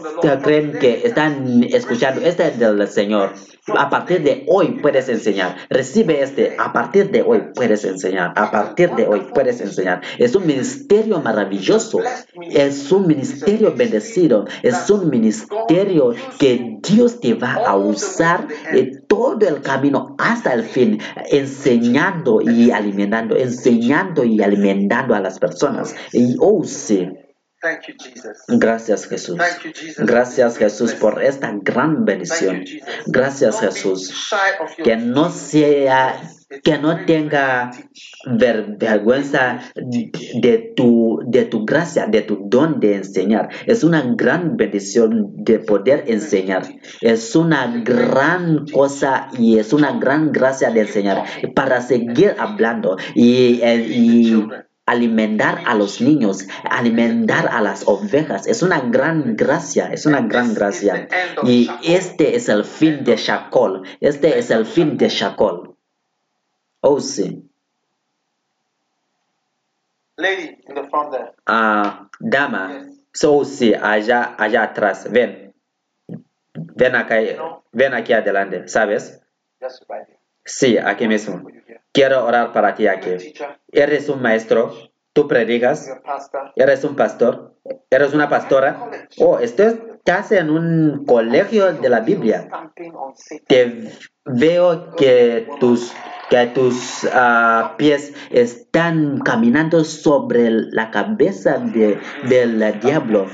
[0.43, 2.21] creen que están escuchando?
[2.21, 3.33] Este es del Señor.
[3.75, 5.55] A partir de hoy puedes enseñar.
[5.69, 6.55] Recibe este.
[6.59, 8.33] A partir de hoy puedes enseñar.
[8.35, 10.01] A partir de hoy puedes enseñar.
[10.19, 11.99] Es un ministerio maravilloso.
[12.51, 14.45] Es un ministerio bendecido.
[14.61, 20.63] Es un ministerio que Dios te va a usar en todo el camino hasta el
[20.63, 20.99] fin,
[21.31, 25.95] enseñando y alimentando, enseñando y alimentando a las personas.
[26.13, 27.09] Y oh sí.
[28.47, 29.37] Gracias Jesús.
[29.97, 32.63] Gracias Jesús por esta gran bendición.
[33.07, 34.29] Gracias Jesús.
[34.83, 36.21] Que no sea,
[36.63, 37.71] que no tenga
[38.27, 43.49] vergüenza de tu, de tu gracia, de tu don de enseñar.
[43.65, 46.63] Es una gran bendición de poder enseñar.
[47.01, 51.23] Es una gran cosa y es una gran gracia de enseñar
[51.55, 52.97] para seguir hablando.
[53.15, 54.47] Y, y
[54.85, 58.47] alimentar a los niños, alimentar a las ovejas.
[58.47, 61.07] Es una gran gracia, es una gran gracia.
[61.43, 63.83] Y este es el fin de Shakol.
[63.99, 65.75] Este es el fin de Shakol.
[66.81, 67.49] Oh, sí.
[70.17, 71.31] Lady in the front there.
[71.45, 72.87] Ah, dama.
[73.11, 75.09] So, sí, allá, allá atrás.
[75.11, 75.53] Ven.
[76.53, 77.17] Ven acá,
[77.71, 79.21] ven aquí adelante, ¿sabes?
[80.45, 81.41] Sí, aquí mismo.
[81.95, 83.33] Quiero orar para ti aquí.
[83.71, 84.73] Eres un maestro,
[85.13, 85.89] tú predicas,
[86.57, 87.55] eres un pastor,
[87.89, 88.91] eres una pastora.
[89.17, 92.49] Oh, estás en un colegio de la Biblia.
[93.47, 93.93] Te
[94.25, 95.93] veo que tus,
[96.29, 101.97] que tus ah, pies están caminando sobre la cabeza de,
[102.27, 103.27] del diablo.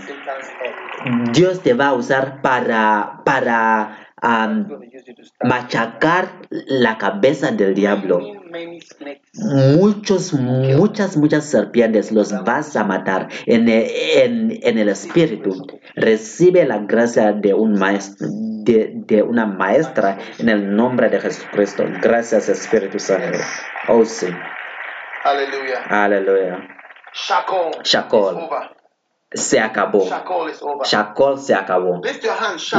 [1.34, 4.14] Dios te va a usar para, para
[5.44, 8.41] machacar la cabeza del diablo.
[9.34, 15.68] Muchos, muchas, muchas serpientes los vas a matar en el, en, el espíritu.
[15.96, 21.84] Recibe la gracia de, un maestro, de, una maestra en el nombre de Jesucristo.
[22.02, 23.38] Gracias Espíritu Santo.
[23.88, 24.28] Oh sí.
[25.24, 25.84] Aleluya.
[25.90, 26.68] Aleluya.
[27.84, 28.72] Shakol
[29.34, 30.06] se acabó.
[30.84, 32.02] Shakol se acabó.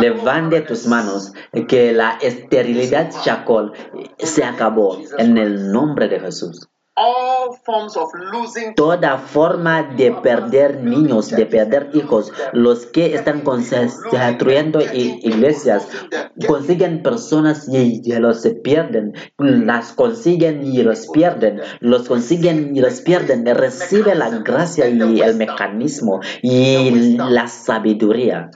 [0.01, 1.33] Levante tus manos,
[1.69, 3.73] que la esterilidad Shakol
[4.19, 6.69] se acabó en el nombre de Jesús.
[8.77, 15.89] Toda forma de perder niños, de perder hijos, los que están construyendo iglesias,
[16.47, 23.47] consiguen personas y los pierden, las consiguen y los pierden, los consiguen y los pierden,
[23.47, 28.51] recibe la gracia y el mecanismo y la sabiduría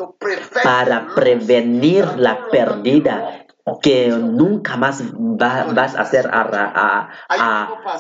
[0.62, 3.45] para prevenir la pérdida
[3.82, 6.30] que nunca más vas a ser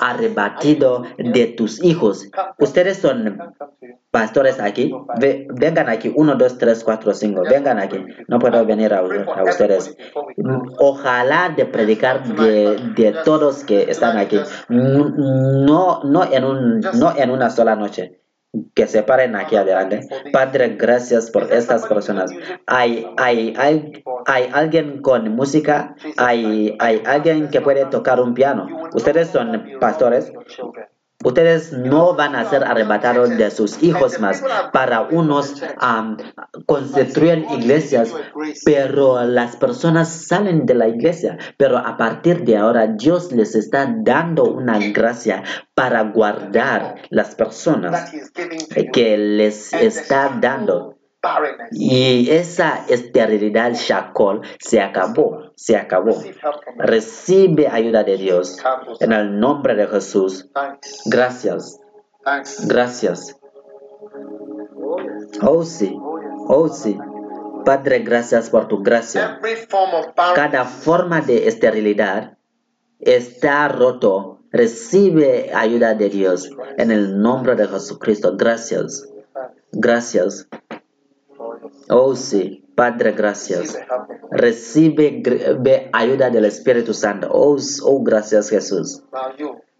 [0.00, 2.28] arrebatido de tus hijos.
[2.58, 3.38] Ustedes son
[4.12, 4.94] pastores aquí.
[5.18, 6.12] vengan aquí.
[6.14, 7.42] Uno, dos, tres, cuatro, cinco.
[7.42, 8.04] Vengan aquí.
[8.28, 9.96] No puedo venir a, ustedes.
[10.78, 14.38] Ojalá de predicar de, de, todos que están aquí.
[14.68, 18.20] No, no, en un, no en una sola noche
[18.74, 20.00] que se paren aquí adelante.
[20.32, 22.30] Padre, gracias por estas personas.
[22.66, 28.66] Hay, hay, hay, hay alguien con música, hay, hay alguien que puede tocar un piano.
[28.94, 30.32] Ustedes son pastores.
[31.24, 34.44] Ustedes no van a ser arrebatados de sus hijos más.
[34.72, 36.16] Para unos um,
[36.66, 38.14] construyen iglesias,
[38.64, 41.38] pero las personas salen de la iglesia.
[41.56, 45.42] Pero a partir de ahora Dios les está dando una gracia
[45.74, 48.12] para guardar las personas
[48.92, 50.95] que les está dando.
[51.72, 56.16] Y esa esterilidad Shakol se acabó, se acabó.
[56.78, 58.58] Recibe ayuda de Dios
[59.00, 60.50] en el nombre de Jesús.
[61.06, 61.80] Gracias.
[62.66, 63.36] Gracias.
[65.42, 65.96] Oh sí,
[66.48, 66.98] oh sí.
[67.64, 69.40] Padre, gracias por tu gracia.
[70.34, 72.38] Cada forma de esterilidad
[73.00, 74.40] está roto.
[74.52, 78.36] Recibe ayuda de Dios en el nombre de Jesucristo.
[78.36, 79.08] Gracias.
[79.72, 80.48] Gracias.
[81.88, 83.78] Oh sí, Padre, gracias.
[84.30, 85.22] Recibe
[85.92, 87.28] ayuda del Espíritu Santo.
[87.30, 89.02] Oh, oh, gracias Jesús.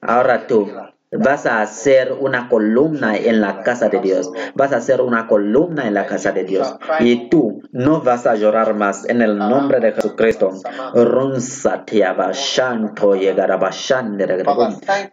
[0.01, 0.69] Ahora tú
[1.13, 4.31] vas a hacer una columna en la casa de Dios.
[4.55, 6.77] Vas a hacer una columna en la casa de Dios.
[7.01, 10.51] Y tú no vas a llorar más en el nombre de Jesucristo.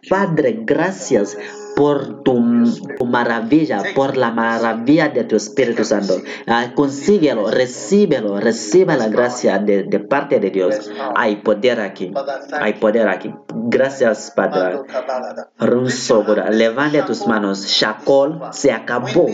[0.08, 1.36] Padre, gracias
[1.74, 2.40] por tu,
[3.04, 6.16] maravilla, por la maravilla de tu Espíritu Santo.
[6.46, 10.90] Ah, consíguelo, recíbelo, reciba la gracia de, parte de Dios.
[11.14, 12.12] Hay poder aquí,
[12.52, 13.34] hay poder aquí.
[13.54, 14.80] Gracias, Padre.
[16.50, 17.66] Levante tus manos.
[17.66, 19.26] Shakol se acabó.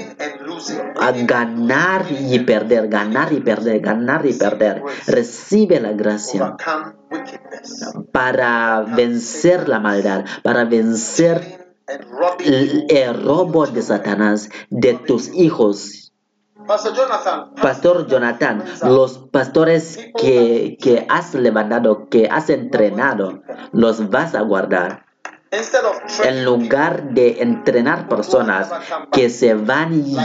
[1.00, 4.82] A ganar y perder, ganar y perder, ganar y perder.
[5.06, 6.56] Recibe la gracia
[8.12, 11.59] para vencer la maldad, para vencer
[12.88, 16.12] el, robo de Satanás de tus hijos.
[16.66, 23.42] Pastor Jonathan, los pastores que, que has levantado, que has entrenado,
[23.72, 25.09] los vas a guardar
[25.52, 28.70] en lugar de entrenar personas
[29.10, 30.16] que se van y,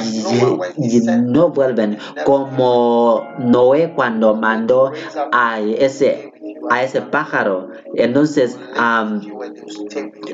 [1.23, 4.91] no vuelven, como Noé cuando mandó
[5.31, 6.31] a ese,
[6.69, 7.69] a ese pájaro.
[7.95, 8.59] Entonces,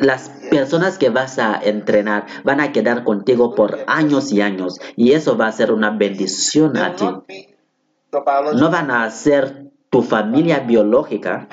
[0.01, 5.13] las personas que vas a entrenar van a quedar contigo por años y años y
[5.13, 7.05] eso va a ser una bendición a ti.
[8.11, 11.49] No van a ser tu familia biológica,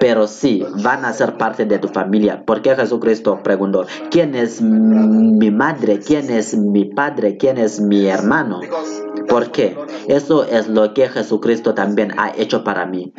[0.00, 2.42] pero sí van a ser parte de tu familia.
[2.44, 6.00] Porque Jesucristo preguntó, ¿quién es mi madre?
[6.00, 7.36] ¿Quién es mi padre?
[7.36, 8.60] ¿Quién es mi hermano?
[9.28, 9.76] ¿Por qué?
[10.08, 13.14] Eso es lo que Jesucristo también ha hecho para mí.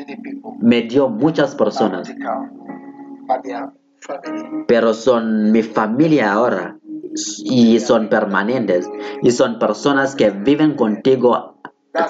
[0.60, 2.14] Me dio muchas personas,
[4.68, 6.78] pero son mi familia ahora
[7.46, 8.90] y son permanentes
[9.22, 11.61] y son personas que viven contigo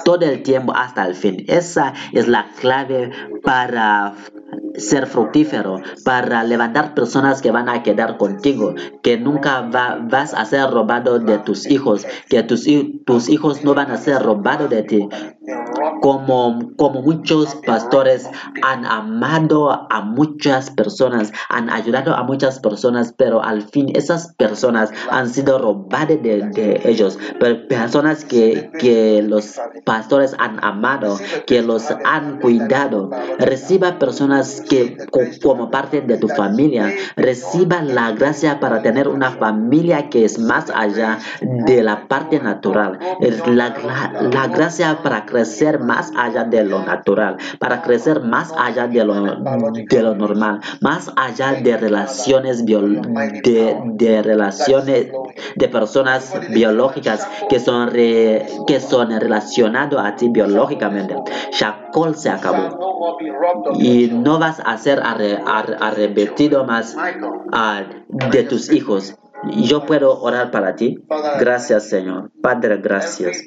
[0.04, 1.44] todo el tiempo hasta el fin.
[1.48, 3.10] Esa es la clave
[3.42, 4.14] para
[4.76, 10.70] ser fructífero, para levantar personas que van a quedar contigo, que nunca vas a ser
[10.70, 12.66] robado de tus hijos, que tus,
[13.04, 15.08] tus hijos no van a ser robados de ti.
[16.00, 18.28] Como, como muchos pastores
[18.62, 24.90] han amado a muchas personas, han ayudado a muchas personas, pero al fin esas personas
[25.10, 27.18] han sido robadas de, ellos.
[27.38, 33.10] Pero personas que, que los pastores han amado, que los han cuidado.
[33.38, 34.96] Reciba personas que
[35.42, 40.70] como parte de tu familia, reciba la gracia para tener una familia que es más
[40.74, 42.98] allá de la parte natural.
[43.46, 43.74] La,
[44.32, 49.14] la, gracia para crecer más allá de lo natural, para crecer más allá de lo,
[49.14, 55.08] de lo normal, más allá de relaciones de, de relaciones
[55.56, 61.14] de personas biológicas que son, que son relacionadas a ti biológicamente.
[61.52, 62.78] Shakol se acabó.
[63.78, 66.96] Y no vas a ser arrepentido más
[68.08, 69.16] de tus hijos.
[69.44, 71.04] Yo puedo orar para ti.
[71.40, 72.30] Gracias, Señor.
[72.40, 73.42] Padre, gracias.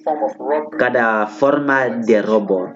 [0.78, 2.74] Cada forma de robo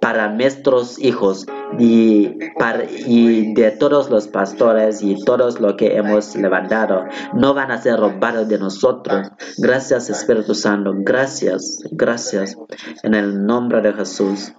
[0.00, 1.46] para nuestros hijos
[1.78, 2.28] y,
[2.58, 7.80] para, y de todos los pastores y todos los que hemos levantado no van a
[7.80, 9.30] ser robados de nosotros.
[9.58, 12.56] Gracias Espíritu Santo, gracias, gracias
[13.02, 14.52] en el nombre de Jesús.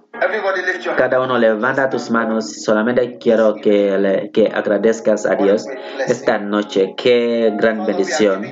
[0.96, 2.62] Cada uno levanta tus manos.
[2.62, 5.66] Solamente quiero que, que agradezcas a Dios
[6.06, 6.94] esta noche.
[6.96, 8.46] Qué gran bendición.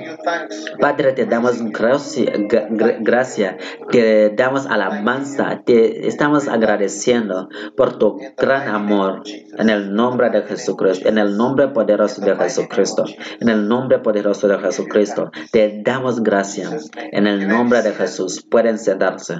[0.79, 3.57] Padre, te damos gracia,
[3.91, 9.23] te damos alabanza, te estamos agradeciendo por tu gran amor
[9.57, 13.05] en el nombre de Jesucristo, en el nombre poderoso de Jesucristo,
[13.39, 15.31] en el nombre poderoso de Jesucristo.
[15.51, 18.45] Te damos gracias en el nombre de Jesús.
[18.49, 19.35] Pueden sentarse.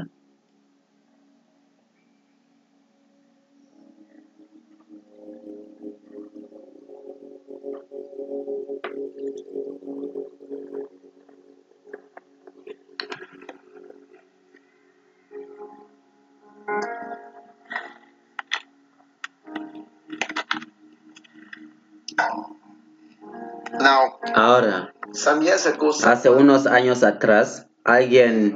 [26.03, 28.55] Hace unos años atrás, alguien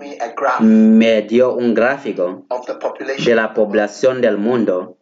[0.61, 2.45] me dio un gráfico
[3.25, 4.98] de la población del mundo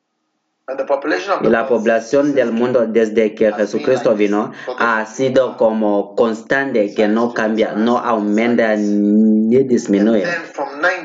[1.44, 7.72] la población del mundo desde que Jesucristo vino ha sido como constante, que no cambia,
[7.72, 10.26] no aumenta ni disminuye.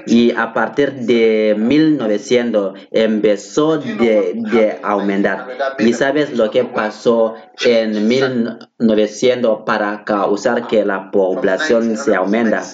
[0.07, 5.47] Y a partir de 1900 empezó de, aumentar.
[5.79, 12.65] ¿Y sabes lo que pasó en 1900 para causar que la población se aumenta?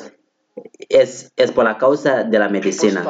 [0.89, 3.05] Es, es por la causa de la medicina.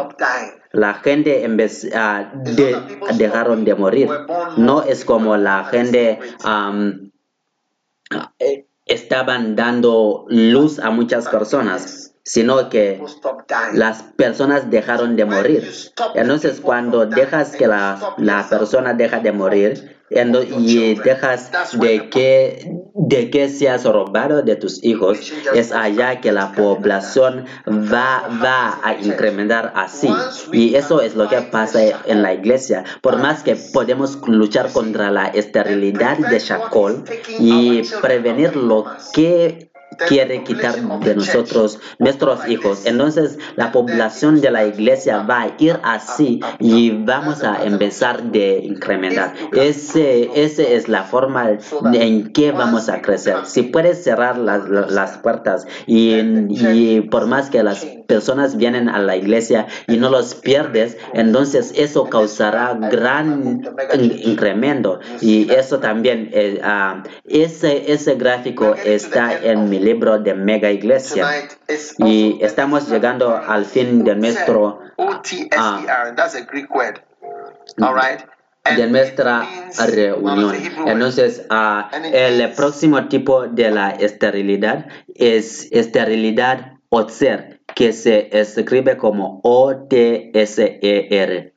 [0.72, 1.46] la gente
[1.94, 2.76] ah, de,
[3.16, 4.08] dejaron de morir.
[4.56, 6.18] No es como la gente
[8.38, 13.02] eh, estaban dando luz a muchas personas, sino que
[13.72, 15.66] las personas dejaron de morir.
[16.14, 23.30] Entonces, cuando dejas que la, la persona deja de morir, y dejas de que, de
[23.30, 29.72] que seas robado de tus hijos, es allá que la población va, va a incrementar
[29.76, 30.08] así.
[30.52, 32.84] Y eso es lo que pasa en la iglesia.
[33.02, 37.04] Por más que podemos luchar contra la esterilidad de Shakol
[37.38, 39.67] y prevenir lo que
[40.06, 42.86] quiere quitar de nosotros nuestros hijos.
[42.86, 48.60] Entonces la población de la iglesia va a ir así y vamos a empezar de
[48.62, 49.34] incrementar.
[49.52, 51.58] Ese, ese es la forma
[51.92, 53.38] en que vamos a crecer.
[53.44, 58.98] Si puedes cerrar las, las puertas y, y por más que las personas vienen a
[59.00, 63.62] la iglesia y no los pierdes, entonces eso causará gran
[64.24, 65.00] incremento.
[65.20, 71.48] Y eso también, eh, uh, ese, ese gráfico está en mi libro de Mega Iglesia.
[71.98, 74.80] Y estamos llegando al fin de nuestro...
[78.76, 79.48] De nuestra
[79.86, 80.54] reunión.
[80.86, 89.40] Entonces, uh, el próximo tipo de la esterilidad es esterilidad Otser, que se escribe como
[89.42, 90.34] O-T-S-E-R,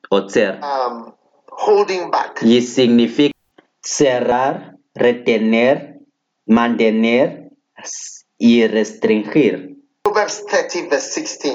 [0.09, 0.59] Otser.
[0.61, 1.13] Um,
[2.41, 3.37] y significa
[3.81, 5.99] cerrar, retener,
[6.45, 7.51] mantener
[8.41, 9.77] y restringir.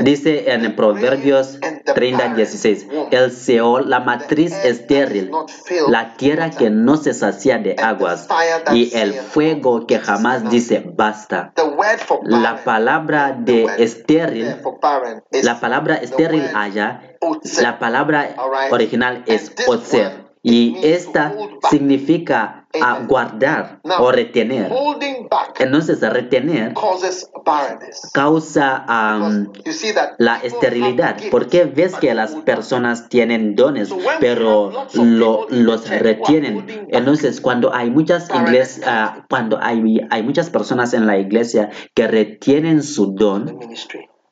[0.00, 1.58] Dice en Proverbios
[1.94, 5.32] 30, 16, el Seol, la matriz estéril,
[5.88, 8.28] la tierra que no se sacia de aguas
[8.72, 11.52] y el fuego que jamás dice basta.
[12.22, 14.56] La palabra de estéril,
[15.42, 17.02] la palabra estéril allá,
[17.60, 18.36] la palabra
[18.70, 21.34] original es otser y esta
[21.68, 22.55] significa
[23.07, 24.73] guardar o retener.
[25.59, 26.74] Entonces, retener
[28.12, 28.85] causa
[30.19, 31.16] la esterilidad.
[31.31, 36.86] Porque ves que las personas tienen dones, pero los retienen.
[36.89, 42.07] Entonces, cuando hay muchas iglesias, ah, cuando hay, hay muchas personas en la iglesia que
[42.07, 43.59] retienen su don,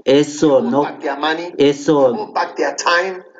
[0.05, 0.87] eso no,
[1.57, 2.33] eso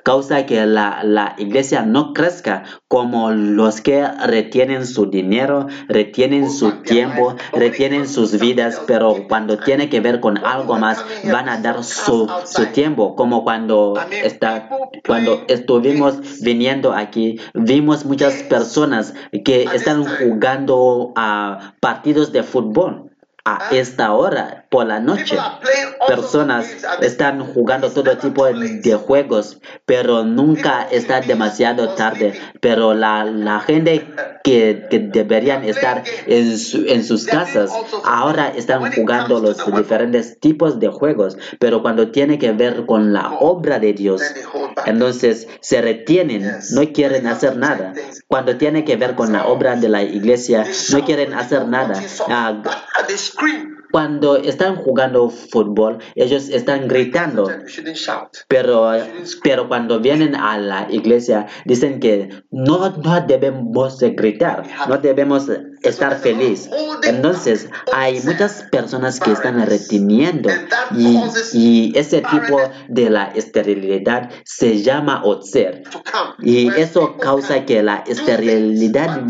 [0.05, 6.83] causa que la, la, iglesia no crezca como los que retienen su dinero, retienen su
[6.83, 11.83] tiempo, retienen sus vidas, pero cuando tiene que ver con algo más, van a dar
[11.83, 14.69] su, su tiempo, como cuando, está,
[15.07, 19.15] cuando estuvimos viniendo aquí, vimos muchas personas
[19.45, 23.11] que están jugando a partidos de fútbol
[23.47, 25.37] a esta hora por la noche.
[26.09, 26.67] Personas
[27.01, 32.35] están jugando todo tipo de juegos, pero nunca está demasiado tarde.
[32.61, 34.05] Pero la, la gente
[34.43, 36.57] que, deberían estar en,
[36.89, 37.71] en sus casas
[38.05, 41.39] ahora están jugando los diferentes tipos de juegos.
[41.61, 44.23] Pero cuando tiene que ver con la obra de Dios,
[44.87, 47.95] entonces se retienen, no quieren hacer nada.
[48.27, 52.03] Cuando tiene que ver con la obra de la iglesia, no quieren hacer nada.
[52.29, 52.61] Ah,
[53.95, 57.49] cuando están jugando fútbol, ellos están gritando.
[58.49, 58.91] Pero,
[59.45, 65.49] pero cuando vienen a la iglesia, dicen que no, no debemos gritar, no debemos
[65.85, 66.69] estar feliz.
[67.03, 70.51] Entonces, hay muchas personas que están reteniendo
[70.97, 71.21] y,
[71.53, 75.83] y ese tipo de la esterilidad se llama otser.
[76.41, 79.23] Y eso causa que la esterilidad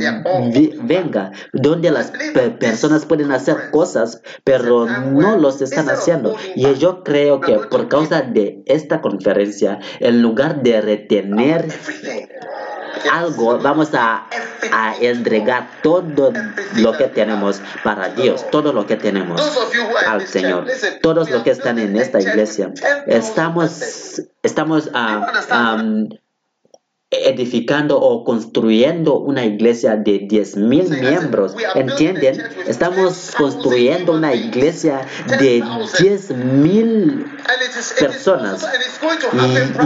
[0.82, 2.12] venga, donde las
[2.58, 6.36] personas pueden hacer cosas, pero no los están haciendo.
[6.54, 11.68] Y yo creo que por causa de esta conferencia, en lugar de retener
[13.10, 14.26] algo, vamos a,
[14.72, 16.32] a, entregar todo
[16.76, 19.40] lo que tenemos para Dios, todo lo que tenemos
[20.06, 20.66] al Señor.
[21.02, 22.72] Todos los que están en esta iglesia,
[23.06, 26.08] estamos, estamos um,
[27.24, 31.54] edificando o construyendo una iglesia de 10 mil miembros.
[31.74, 32.42] ¿Entienden?
[32.66, 35.06] Estamos construyendo una iglesia
[35.38, 35.64] de
[36.00, 37.26] 10 mil
[37.98, 38.66] personas.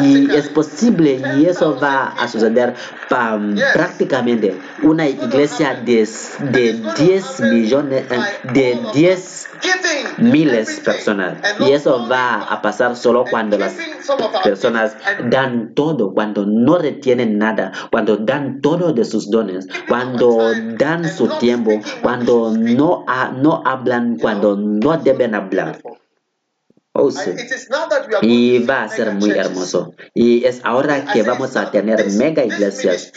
[0.03, 2.75] Y, es posible y eso va a suceder
[3.09, 4.59] prácticamente.
[4.83, 6.09] Una iglesia de,
[6.51, 9.49] de 10 millones, eh, de 10
[10.19, 11.39] miles personas.
[11.61, 13.75] Y eso va a pasar solo cuando las
[14.43, 14.97] personas
[15.31, 21.29] dan todo, cuando no retienen nada, cuando dan todo de sus dones, cuando dan su
[21.39, 21.73] tiempo,
[22.03, 23.05] cuando no,
[23.37, 25.81] no hablan, cuando no deben hablar.
[27.01, 27.31] Oh, sí.
[28.23, 29.95] Y va a ser muy hermoso.
[30.15, 33.13] Y es ahora que vamos a tener mega iglesias.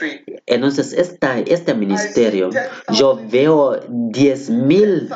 [0.46, 2.52] Entonces, esta, este ministerio,
[2.90, 5.10] yo veo 10 mil,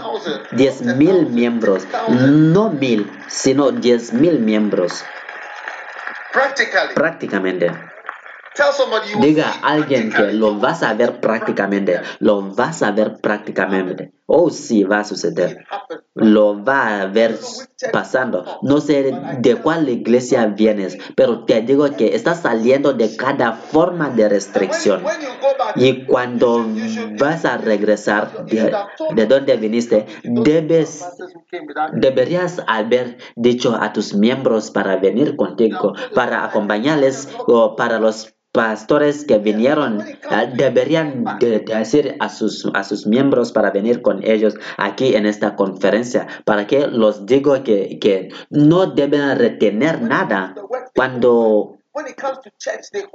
[0.53, 5.03] 10 mil miembros, no mil, sino 10 mil miembros.
[6.95, 7.71] Prácticamente.
[9.19, 14.13] Diga a alguien que lo vas a ver prácticamente, lo vas a ver prácticamente.
[14.27, 15.65] Oh, sí, va a suceder.
[16.15, 17.37] Lo va a ver
[17.91, 18.59] pasando.
[18.63, 24.09] No sé de cuál iglesia vienes, pero te digo que estás saliendo de cada forma
[24.09, 25.03] de restricción.
[25.75, 26.65] Y cuando
[27.19, 31.05] vas a regresar de, donde viniste, debes,
[31.93, 39.25] deberías haber dicho a tus miembros para venir contigo, para acompañarles o para los pastores
[39.25, 45.15] que vinieron ah, deberían decir a sus, a sus miembros para venir con ellos aquí
[45.15, 50.55] en esta conferencia, para que los digo que, que no deben retener nada
[50.95, 51.79] cuando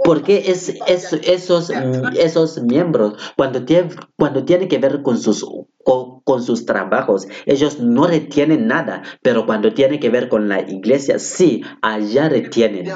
[0.04, 1.70] porque es, es, esos,
[2.16, 5.44] esos miembros, cuando tienen, cuando tiene que ver con sus,
[6.30, 11.18] con, sus trabajos, ellos no retienen nada, pero cuando tiene que ver con la iglesia,
[11.18, 12.90] sí, allá retienen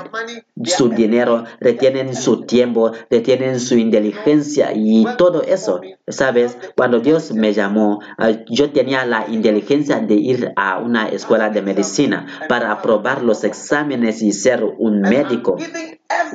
[0.64, 5.80] su dinero, retienen su tiempo, retienen su inteligencia y todo eso.
[6.06, 11.50] Sabes, cuando Dios me llamó, ah, yo tenía la inteligencia de ir a una escuela
[11.50, 15.56] de medicina para aprobar los exámenes y ser un médico.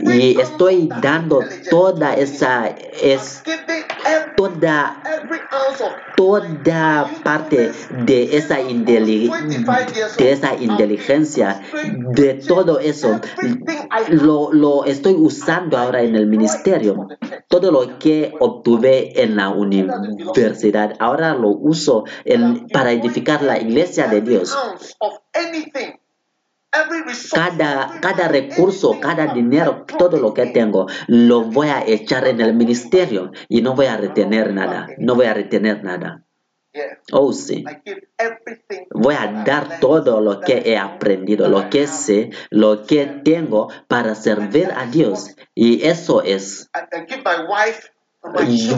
[0.02, 3.44] Y estoy dando toda esa, es,
[4.36, 5.02] toda,
[6.16, 6.48] toda
[7.24, 7.72] parte
[8.06, 11.62] de esa, de esa inteligencia,
[12.12, 13.20] de todo eso,
[14.10, 17.08] lo, estoy usando ahora en el ministerio.
[17.48, 22.06] Todo lo que obtuve en la universidad, ahora lo uso
[22.72, 24.56] para edificar la iglesia de Dios.
[27.34, 32.54] Cada, cada recurso, cada dinero, todo lo que tengo, lo voy a echar en el
[32.54, 34.88] ministerio y no voy a retener nada.
[35.00, 36.24] No voy a retener nada.
[37.12, 37.64] Oh, sí.
[38.92, 44.16] Voy a dar todo lo que he aprendido, lo que sé, lo que tengo para
[44.16, 45.36] servir a Dios.
[45.56, 46.70] Y eso es.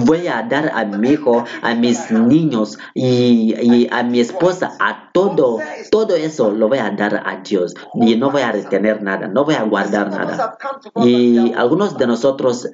[0.05, 5.59] Voy a dar a mi hijo, a mis niños y, a mi esposa, a todo,
[5.89, 7.73] todo eso lo voy a dar a Dios.
[7.95, 10.57] Y no voy a retener nada, no voy a guardar nada.
[10.95, 12.69] Y algunos de nosotros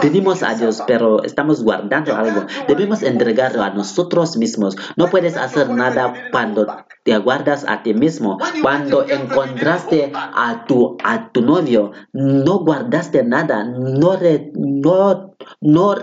[0.00, 2.44] Pedimos a Dios, pero estamos guardando algo.
[2.68, 4.76] Debemos entregarlo a nosotros mismos.
[4.96, 6.66] No puedes hacer nada cuando
[7.02, 8.38] te guardas a ti mismo.
[8.60, 13.64] Cuando encontraste a tu, a tu novio, no guardaste nada.
[13.64, 14.18] No,
[14.54, 15.94] no, no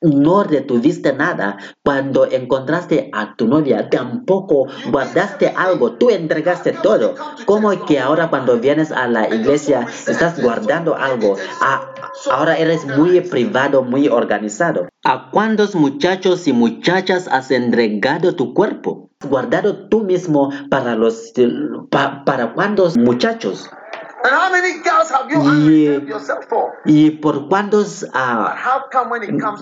[0.00, 1.58] no retuviste nada.
[1.82, 5.92] Cuando encontraste a tu novia, tampoco guardaste algo.
[5.92, 7.14] Tú entregaste todo.
[7.46, 11.36] ¿Cómo que ahora cuando vienes a la iglesia estás guardando algo?
[11.60, 11.92] Ah,
[12.30, 14.88] ahora eres muy privado, muy organizado.
[15.04, 19.10] ¿A cuántos muchachos y muchachas has entregado tu cuerpo?
[19.28, 21.32] ¿Guardado tú mismo para los
[21.90, 23.70] para cuántos muchachos?
[26.86, 28.80] Y, por cuántos ah,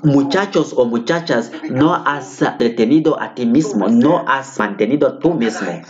[0.05, 5.82] muchachos o muchachas no has detenido a ti mismo, no has mantenido tú mismo.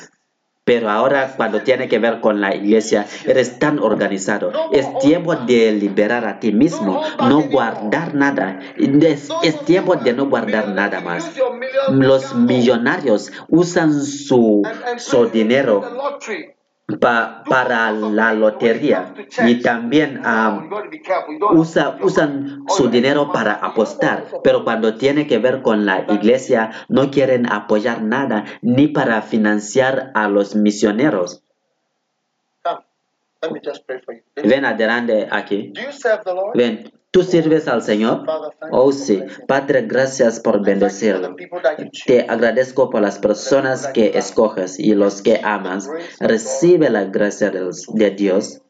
[0.64, 4.52] Pero ahora cuando tiene que ver con la iglesia, eres tan organizado.
[4.72, 8.60] Es tiempo de liberar a ti mismo, no guardar nada.
[8.78, 11.30] Es, es tiempo de no guardar nada más.
[11.90, 14.62] Los millonarios usan su,
[14.96, 15.82] su dinero
[16.98, 19.14] para la lotería
[19.46, 20.20] y también
[21.52, 27.50] usan su dinero para apostar, pero cuando tiene que ver con la iglesia no quieren
[27.50, 31.42] apoyar nada ni para financiar a los misioneros.
[34.36, 35.72] Ven adelante aquí.
[36.54, 36.92] Ven.
[37.12, 38.24] ¿Tú sirves al Señor?
[38.70, 39.22] Oh sí.
[39.46, 41.36] Padre, gracias por bendecirlo.
[42.06, 45.90] Te agradezco por las personas que escoges y los que amas.
[46.20, 48.62] Recibe la gracia de Dios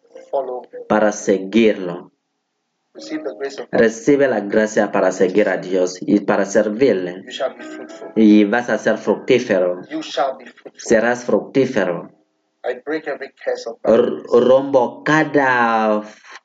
[0.89, 2.11] para seguirlo.
[3.71, 7.23] Recibe la gracia para seguir a Dios y para servirle.
[8.17, 9.83] Y vas a ser fructífero.
[10.75, 12.11] Serás fructífero.
[14.33, 16.03] Rombo cada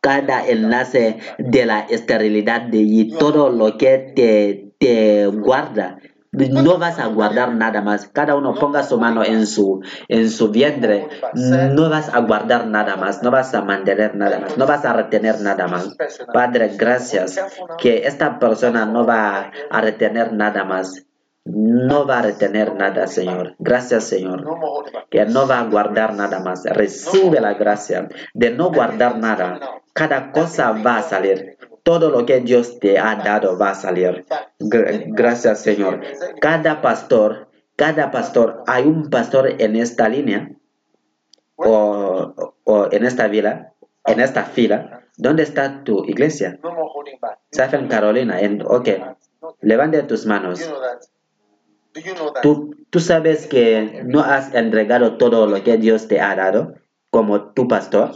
[0.08, 6.00] cada enlace de la esterilidad y todo lo que te, te guarda.
[6.32, 8.08] No vas a guardar nada más.
[8.08, 11.10] Cada uno ponga su mano en su, en su vientre.
[11.34, 13.22] No vas a guardar nada más.
[13.22, 14.58] No vas a mantener nada más.
[14.58, 15.98] No vas a retener nada más.
[16.34, 17.38] Padre, gracias
[17.78, 21.08] que esta persona no va a retener nada más
[21.48, 23.56] no va a retener nada, Señor.
[23.60, 24.44] Gracias, Señor.
[25.10, 26.64] Que no va a guardar nada más.
[26.66, 29.60] Recibe la gracia de no guardar nada.
[29.98, 31.58] Cada cosa va a salir.
[31.82, 34.26] Todo lo que Dios te ha dado va a salir.
[34.60, 36.02] Gracias, Señor.
[36.40, 40.52] Cada pastor, cada pastor, hay un pastor en esta línea
[41.56, 42.36] o,
[42.92, 43.74] en esta vila,
[44.06, 45.02] en esta fila.
[45.18, 46.60] ¿Dónde está tu iglesia?
[47.52, 48.40] Southern Carolina.
[48.40, 48.90] En, ok.
[49.62, 50.70] Levante tus manos.
[52.44, 56.76] ¿Tú, tú sabes que no has entregado todo lo que Dios te ha dado
[57.10, 58.12] como tu pastor.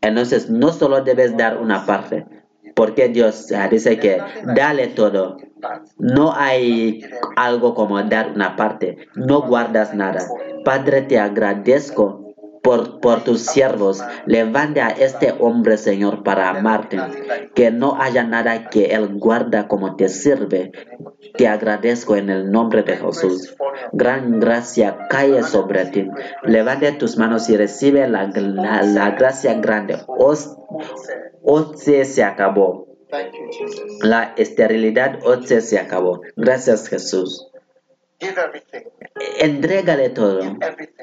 [0.00, 2.26] Entonces, no solo debes dar una parte,
[2.74, 4.18] porque Dios dice que
[4.54, 5.36] dale todo.
[5.98, 7.04] No hay
[7.36, 9.08] algo como dar una parte.
[9.14, 10.20] No guardas nada.
[10.64, 12.21] Padre, te agradezco
[12.62, 14.02] por, por, tus siervos.
[14.26, 16.98] Levanta a este hombre, Señor, para amarte.
[17.54, 20.72] Que no haya nada que él guarda como te sirve.
[21.36, 23.56] Te agradezco en el nombre de Jesús.
[23.92, 26.08] Gran gracia cae sobre ti.
[26.42, 29.98] Levanta tus manos y recibe la, la, gracia grande.
[31.42, 32.86] Oce se acabó.
[34.02, 36.22] La esterilidad Oce se acabó.
[36.36, 37.48] Gracias, Jesús.
[39.38, 40.40] Entrégale todo.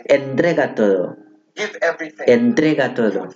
[0.06, 1.18] Entrega todo.
[2.26, 3.28] Entrega todo.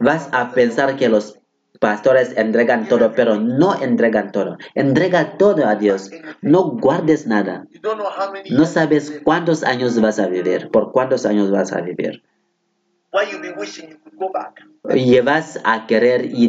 [0.00, 1.40] Vas a pensar que los
[1.80, 4.58] pastores entregan todo, pero no entregan todo.
[4.74, 6.10] Entrega todo a Dios.
[6.42, 7.66] No guardes nada.
[8.50, 12.22] No sabes cuántos años vas a vivir, por cuántos años vas a vivir.
[14.94, 16.48] Llevas a querer y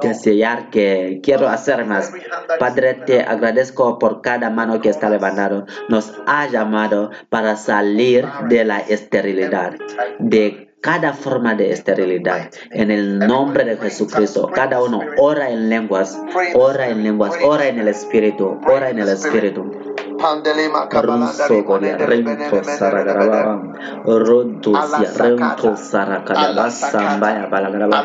[0.00, 2.12] desear que quiero hacer más.
[2.58, 5.66] Padre, te agradezco por cada mano que está levantado.
[5.88, 9.74] Nos ha llamado para salir de la esterilidad,
[10.18, 12.50] de cada forma de esterilidad.
[12.70, 16.20] En el nombre de Jesucristo, cada uno ora en lenguas,
[16.54, 19.68] ora en lenguas, ora en el Espíritu, ora en el Espíritu.
[20.18, 21.46] Pandelima Kabalanda
[22.08, 23.60] Rento Saragaraba
[24.04, 28.00] Ronto Rento Sarakadaba Sambaya Balagaraba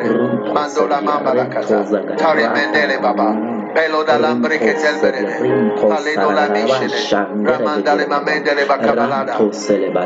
[0.00, 3.65] Ronto Zagaraba Tari Mendele Baba.
[3.76, 6.96] Pelo da lambre che telbere Paledola Mishele
[7.44, 9.36] Ramandale Mamendele Bakabalada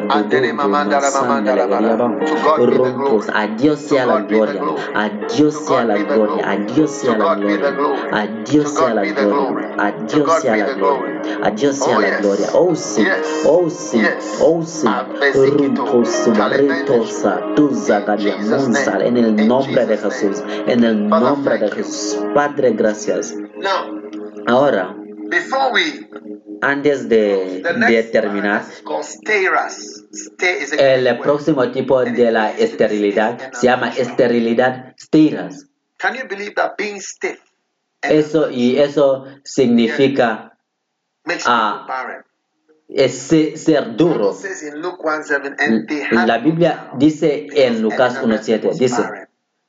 [0.09, 1.97] Andele Mamandala Mamandala Bala.
[1.97, 3.28] To God be the glory.
[3.32, 4.60] A Dios sea la gloria.
[4.92, 6.44] A Dios sea la gloria.
[6.44, 7.70] A Dios sea la gloria.
[8.10, 9.74] A Dios sea la gloria.
[9.78, 11.22] A Dios sea la gloria.
[11.40, 12.48] A Dios sea la gloria.
[12.55, 13.06] Oh sí.
[13.47, 14.02] Oh sí.
[14.40, 14.88] Oh sí.
[19.05, 20.42] En el nombre de Jesús.
[20.66, 22.18] En el nombre de Jesús.
[22.34, 23.36] Padre gracias
[24.47, 24.97] Ahora,
[26.62, 28.65] antes de, de terminar,
[30.78, 35.66] el próximo tipo de la esterilidad se llama esterilidad stiras.
[38.03, 40.57] Eso y eso significa
[41.45, 41.87] ah,
[42.89, 44.35] es ser duro.
[46.27, 49.03] La Biblia dice en Lucas 1.7, dice,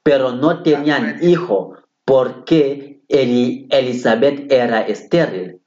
[0.03, 5.61] pero no tenían hijo porque Elizabeth era estéril.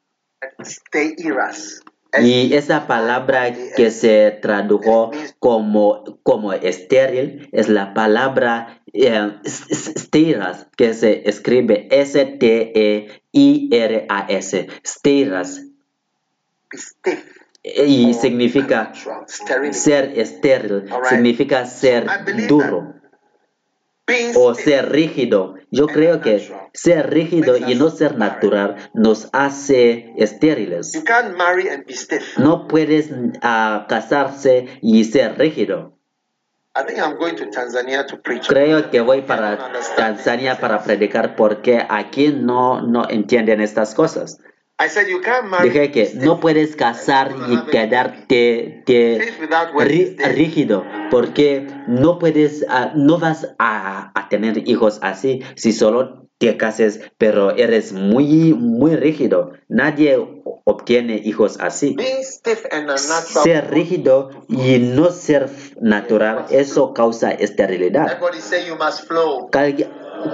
[2.21, 10.95] Y esa palabra que se tradujo como, como estéril es la palabra eh, stiras, que
[10.95, 13.09] se escribe S-T-E-I-R-A-S,
[14.87, 15.65] stiras.
[17.65, 18.93] Y significa
[19.73, 22.07] ser estéril, significa ser
[22.47, 22.94] duro
[24.37, 25.55] o ser rígido.
[25.71, 30.93] Yo creo que ser rígido y no ser natural nos hace estériles.
[32.39, 35.99] No puedes uh, casarse y ser rígido.
[38.49, 44.41] Creo que voy para Tanzania para predicar porque aquí no, no entienden estas cosas.
[45.63, 48.83] Dije que no puedes casar y quedarte
[50.35, 56.57] rígido porque no puedes, ah, no vas a, a, tener hijos así si solo te
[56.57, 59.53] cases, pero eres muy, muy rígido.
[59.69, 60.19] Nadie
[60.65, 61.97] obtiene hijos así.
[63.45, 65.49] Ser rígido y no ser
[65.81, 68.19] natural, eso causa esterilidad.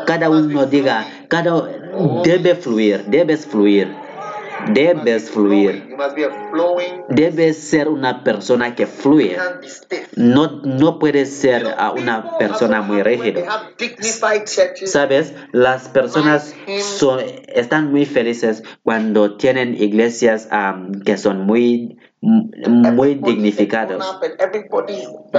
[0.06, 1.68] Cada uno diga, cada
[2.24, 3.99] debe fluir, debes fluir.
[4.68, 5.96] Debes fluir.
[7.08, 9.36] Debes ser una persona que fluye.
[10.16, 11.66] No, no puedes ser
[11.96, 13.42] una persona muy rígida.
[14.84, 20.48] Sabes, las personas son, están muy felices cuando tienen iglesias
[21.04, 24.04] que son muy muy dignificados,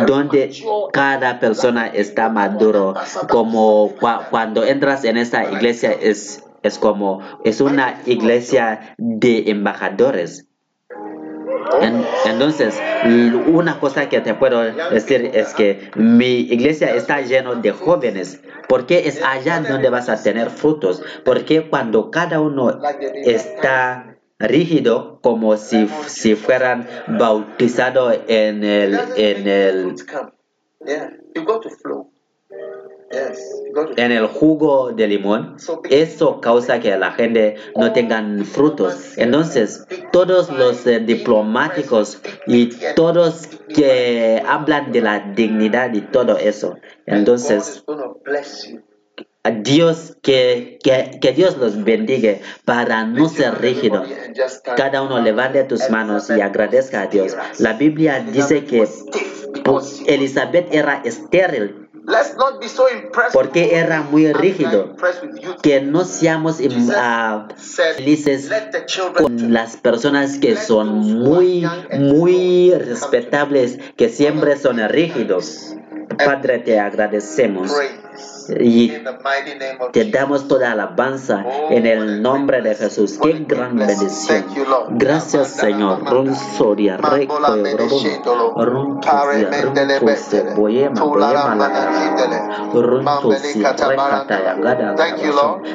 [0.07, 0.52] donde
[0.91, 2.95] cada persona está maduro,
[3.30, 3.93] como
[4.30, 10.47] cuando entras en esta iglesia es, es como, es una iglesia de embajadores.
[12.25, 12.79] entonces,
[13.47, 14.61] una cosa que te puedo
[14.91, 20.21] decir es que mi iglesia está llena de jóvenes, porque es allá donde vas a
[20.21, 22.79] tener frutos, porque cuando cada uno
[23.25, 29.95] está rígido como si, si fueran bautizados en el, en el,
[33.97, 35.55] en el jugo de limón,
[35.89, 39.17] eso causa que la gente no tengan frutos.
[39.17, 46.77] Entonces, todos los eh, diplomáticos y todos que hablan de la dignidad y todo eso,
[47.05, 47.83] entonces
[49.63, 54.03] Dios, que, que, Dios los bendiga para no ser rígido.
[54.75, 57.35] Cada uno levante tus manos y agradezca a Dios.
[57.57, 58.88] La Biblia dice que
[60.05, 61.80] Elizabeth era estéril
[63.34, 64.95] porque era muy rígido.
[65.61, 68.49] Que no seamos uh, felices
[69.18, 71.68] con las personas que son muy,
[71.98, 75.76] muy respetables, que siempre son rígidos.
[76.18, 77.72] Padre, te agradecemos
[78.60, 79.03] y
[79.91, 83.18] te damos toda alabanza en el nombre de Jesús.
[83.22, 84.45] Qué gran bendición.
[84.91, 86.02] Gracias, Señor.
[86.57, 86.98] Soria,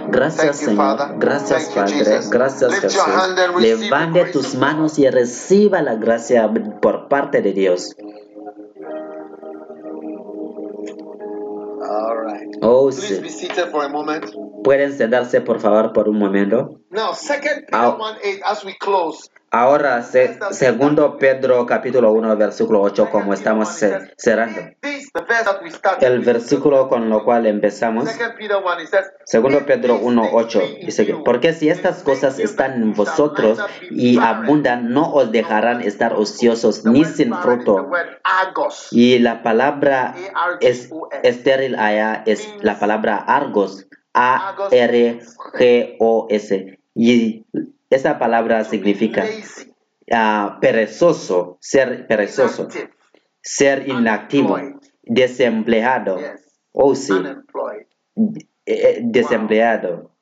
[0.08, 1.18] Gracias, Señor.
[1.18, 2.20] Gracias, Padre.
[2.30, 3.02] Gracias, Jesús.
[3.58, 6.50] Levante tus manos y reciba la gracia
[6.80, 7.96] por parte de Dios.
[11.96, 12.46] All right.
[12.62, 14.24] Oh, Please be seated for a moment.
[14.62, 16.80] Pueden sentarse por favor por un momento.
[16.90, 19.30] Now, second Peter 1:8 as we close.
[19.56, 20.02] Ahora,
[20.50, 23.70] segundo Pedro capítulo 1, versículo 8, como estamos
[24.18, 24.60] cerrando.
[26.00, 28.06] El versículo con lo cual empezamos.
[29.24, 33.58] Segundo Pedro 1, 8 dice que, porque si estas cosas están en vosotros
[33.90, 37.88] y abundan, no os dejarán estar ociosos ni sin fruto.
[38.90, 40.14] Y la palabra
[40.60, 40.90] es
[41.22, 43.86] estéril allá es la palabra argos.
[44.12, 45.18] A-R-G-O-S.
[46.98, 47.44] Y
[47.90, 52.68] esa palabra significa uh, perezoso, ser perezoso,
[53.40, 54.58] ser inactivo,
[55.02, 56.18] desempleado,
[56.72, 57.14] o oh, sí,
[58.66, 60.16] eh, desempleado.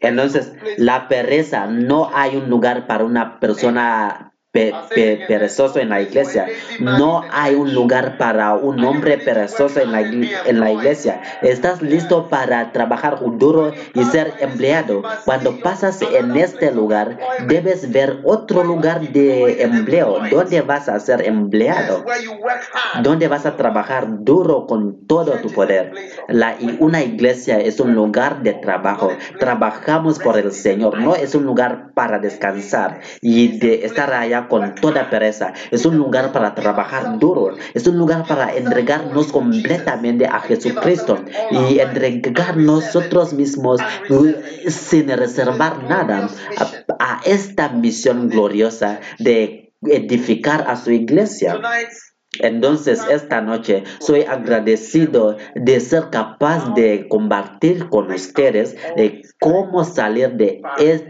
[0.00, 6.46] Entonces, la pereza, no hay un lugar para una persona perezoso en la iglesia.
[6.80, 11.20] No hay un lugar para un hombre perezoso en la, en la iglesia.
[11.42, 15.02] Estás listo para trabajar duro y ser empleado.
[15.24, 20.18] Cuando pasas en este lugar, debes ver otro lugar de empleo.
[20.30, 22.04] donde vas a ser empleado,
[23.02, 25.92] donde vas a trabajar duro con todo tu poder.
[26.28, 29.12] La, una iglesia es un lugar de trabajo.
[29.38, 34.74] Trabajamos por el Señor, no es un lugar para descansar y de estar allá con
[34.74, 35.52] toda pereza.
[35.70, 37.56] Es un lugar para trabajar duro.
[37.74, 43.80] Es un lugar para entregarnos completamente a Jesucristo y entregar nosotros mismos
[44.68, 46.66] sin reservar nada a,
[46.98, 51.60] a esta misión gloriosa de edificar a su iglesia.
[52.40, 60.32] Entonces esta noche soy agradecido de ser capaz de compartir con ustedes de cómo salir
[60.32, 60.60] de,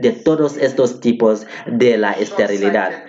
[0.00, 3.04] de todos estos tipos de la esterilidad,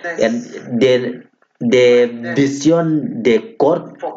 [0.72, 1.22] de,
[1.60, 4.16] de visión de corto,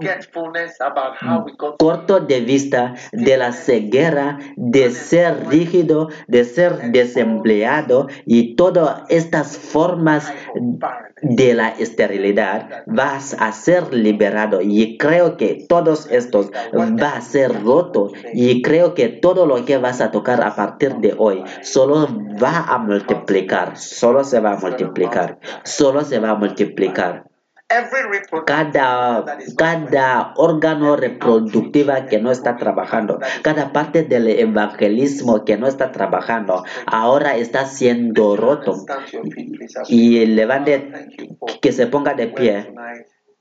[2.22, 10.34] de vista de la ceguera, de ser rígido, de ser desempleado y todas estas formas
[11.24, 14.62] de la esterilidad vas a ser liberado.
[14.62, 18.12] Y creo que todos estos va a ser roto.
[18.34, 22.08] Y creo que todo lo que vas a tocar a partir de hoy solo
[22.42, 27.33] va a multiplicar, solo se va a multiplicar, solo se va a multiplicar
[28.46, 29.26] cada,
[29.58, 36.64] cada órgano reproductivo que no está trabajando, cada parte del evangelismo que no está trabajando,
[36.86, 38.86] ahora está siendo roto.
[39.88, 40.92] Y levante,
[41.62, 42.74] que se ponga de pie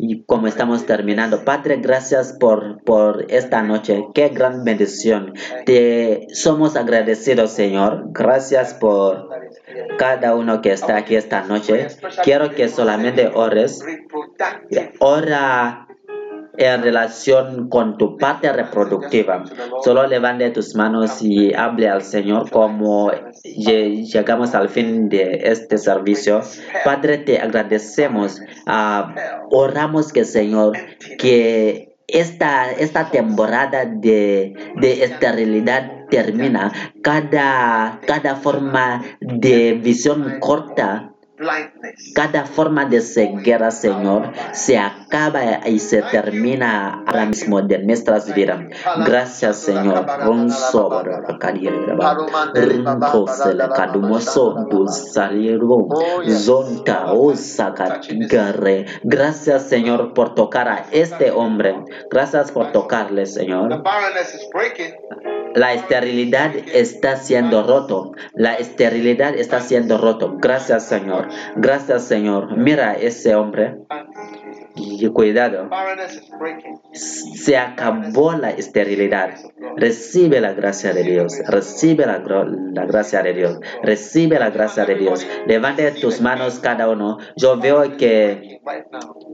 [0.05, 1.45] y como estamos terminando.
[1.45, 4.09] Padre, gracias por, por esta noche.
[4.13, 5.35] Qué gran bendición.
[5.65, 8.07] Te somos agradecidos, Señor.
[8.09, 9.29] Gracias por
[9.99, 11.87] cada uno que está aquí esta noche.
[12.25, 13.85] Quiero que solamente ores.
[14.99, 15.87] Ora
[16.57, 19.45] en relación con tu parte reproductiva.
[19.85, 23.11] Solo levante tus manos y hable al Señor como
[23.43, 26.43] llegamos al fin de este servicio.
[26.85, 28.41] Padre, te agradecemos.
[28.67, 29.13] Uh,
[29.51, 30.77] oramos que Señor,
[31.19, 36.73] que esta, esta temporada de, de esterilidad termina.
[37.03, 41.12] Cada, cada forma de visión corta
[42.15, 48.61] cada forma de ceguera, Señor, se acaba y se termina ahora mismo de nuestras vidas.
[49.05, 50.07] Gracias, Señor.
[59.05, 61.85] Gracias, Señor, por tocar a este hombre.
[62.11, 63.83] Gracias por tocarle, Señor.
[65.55, 68.13] La esterilidad está siendo roto.
[68.35, 70.37] La esterilidad está siendo roto.
[70.39, 71.29] Gracias, Señor.
[71.57, 72.57] Gracias, Señor.
[72.57, 73.77] Mira ese hombre.
[74.75, 75.69] Y cuidado.
[76.93, 79.35] Se acabó la esterilidad.
[79.77, 81.39] Recibe la gracia de Dios.
[81.47, 82.19] Recibe la,
[82.73, 83.61] la, gracia de Dios.
[83.83, 85.27] Recibe la gracia de Dios.
[85.47, 87.19] Levante tus manos cada uno.
[87.37, 88.61] Yo veo que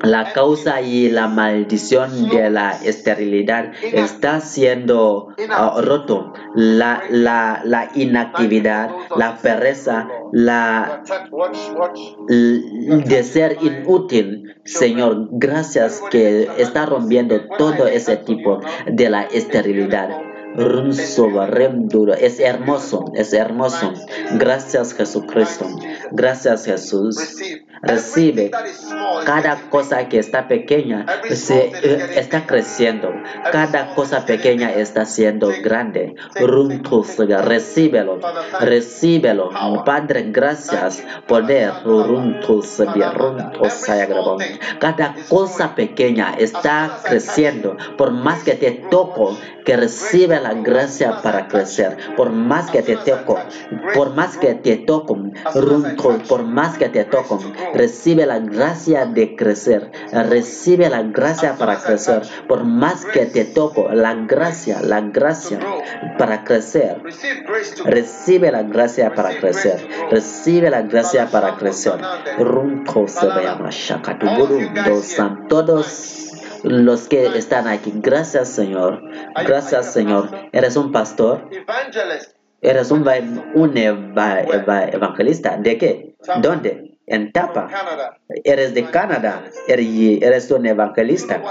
[0.02, 6.32] la causa y la maldición de la esterilidad está siendo uh, roto.
[6.54, 11.02] La, la, la inactividad, la pereza, la
[12.28, 14.54] de ser inútil.
[14.64, 20.10] Señor, gracias que está rompiendo todo ese tipo de la esterilidad.
[22.14, 23.92] Es hermoso, es hermoso.
[24.32, 25.66] Gracias Jesucristo.
[26.12, 27.16] Gracias Jesús.
[27.82, 28.50] Recibe
[29.24, 33.12] cada cosa que está pequeña se, eh, está creciendo.
[33.52, 36.16] Cada cosa pequeña está siendo grande.
[37.42, 38.18] Recíbelo,
[38.60, 39.50] recíbelo.
[39.84, 41.02] Padre, gracias.
[41.26, 41.72] Poder.
[44.80, 47.76] Cada cosa pequeña está creciendo.
[47.96, 51.96] Por más que te toco, que recibe la gracia para crecer.
[52.16, 53.38] Por más que te toco,
[53.94, 55.16] por más que te toco,
[56.28, 57.40] por más que te toco,
[57.74, 59.90] recibe la gracia de crecer.
[60.12, 62.22] Recibe la gracia para crecer.
[62.46, 65.58] Por más que te toco, la gracia, la gracia
[66.18, 67.02] para crecer.
[67.84, 69.86] Recibe la gracia para crecer.
[70.10, 71.94] Recibe la gracia para crecer.
[75.48, 76.27] Todos
[76.62, 77.92] los que están aquí.
[77.96, 79.02] Gracias, Señor.
[79.46, 80.30] Gracias, Señor.
[80.52, 81.48] ¿Eres un pastor?
[82.60, 83.06] ¿Eres un,
[83.76, 85.56] evangelista?
[85.56, 86.16] ¿De qué?
[86.42, 86.98] ¿Dónde?
[87.06, 87.68] En Tapa.
[88.44, 89.44] Eres de Canadá.
[89.66, 91.42] Eres un evangelista.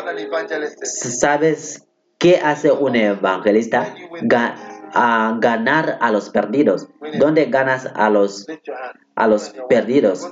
[0.84, 3.93] ¿Sabes qué hace un evangelista?
[4.93, 6.88] ganar a los perdidos.
[7.19, 8.47] ¿Dónde ganas a los,
[9.15, 10.31] a los perdidos?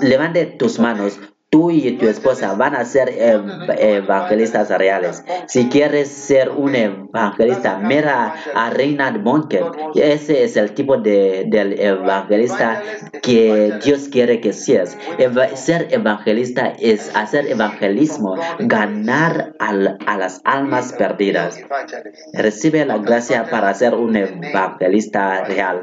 [0.00, 1.18] Levante tus manos
[1.54, 3.14] tú y tu esposa van a ser
[3.78, 5.22] evangelistas reales.
[5.46, 9.62] Si quieres ser un evangelista, mira a Reinhard Bonke.
[9.94, 11.42] Ese es el tipo de,
[11.78, 12.82] evangelista
[13.22, 14.98] que Dios quiere que seas.
[15.54, 21.60] Ser evangelista es hacer evangelismo, ganar a las almas perdidas.
[22.32, 25.82] Recibe la gracia para ser un evangelista real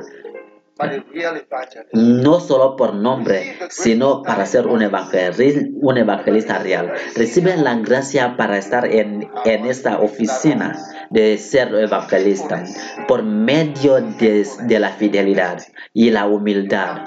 [1.94, 6.94] no solo por nombre, sino para ser un evangelista, un evangelista real.
[7.16, 12.64] Reciben la gracia para estar en, en esta oficina de ser evangelista
[13.08, 15.62] por medio de, la fidelidad
[15.94, 17.02] y la humildad.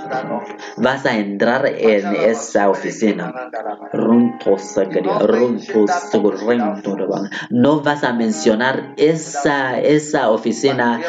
[0.76, 3.50] Vas a entrar en esa oficina.
[7.50, 11.00] No vas a mencionar esa, esa oficina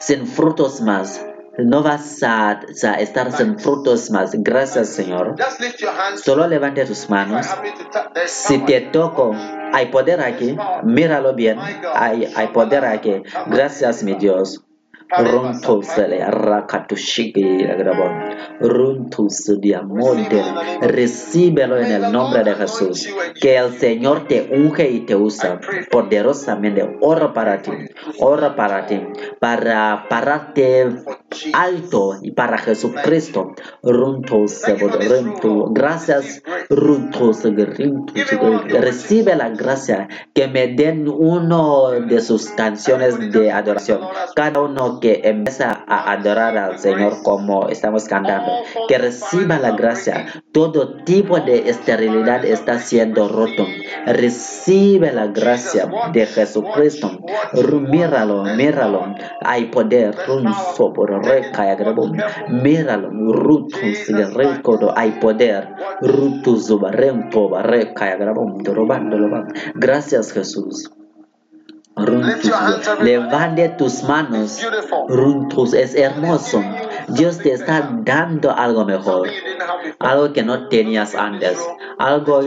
[0.00, 1.24] sin frutos más.
[1.56, 2.60] No vas a,
[2.98, 4.32] estar sin frutos más.
[4.34, 5.36] Gracias, Señor.
[6.16, 7.46] Solo levante tus manos.
[8.26, 9.36] Si te toco,
[9.74, 10.56] hay poder aquí.
[10.84, 11.58] Míralo bien.
[11.94, 13.22] Hay, hay poder aquí.
[13.46, 14.63] Gracias, mi Dios.
[20.80, 23.08] Recíbelo en el nombre de Jesús.
[23.40, 25.60] Que el Señor te unge y te usa
[25.90, 26.98] poderosamente.
[27.00, 27.72] Ora para ti.
[28.18, 29.00] Ora para ti.
[29.38, 31.04] Para pararte
[31.52, 33.54] alto y para Jesucristo.
[35.70, 36.42] Gracias.
[38.68, 44.00] Recibe la gracia que me den uno de sus canciones de adoración.
[44.34, 48.50] Cada uno que empieza a adorar al Señor como estamos cantando,
[48.88, 50.26] que reciba la gracia.
[50.52, 53.66] Todo tipo de esterilidad está siendo roto.
[54.06, 57.10] Recibe la gracia de Jesucristo.
[57.88, 59.14] Míralo, míralo.
[59.42, 60.16] Hay poder.
[62.48, 63.10] Míralo.
[64.96, 65.68] Hay poder.
[69.74, 70.90] Gracias Jesús.
[73.00, 74.60] Levante tus manos.
[75.08, 76.62] Runtus es hermoso.
[77.08, 79.28] Dios te está dando algo mejor.
[80.00, 81.58] Algo que no tenías antes.
[81.98, 82.40] Algo.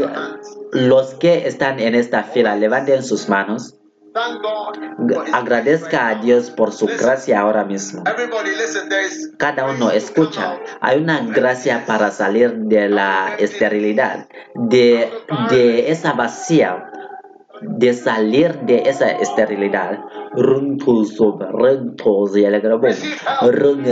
[0.73, 3.75] Los que están en esta fila, levanten sus manos.
[5.31, 8.03] Agradezca a Dios por su gracia ahora mismo.
[9.37, 10.59] Cada uno escucha.
[10.81, 15.11] Hay una gracia para salir de la esterilidad, de,
[15.49, 16.86] de esa vacía
[17.61, 19.99] de salir de esa esterilidad.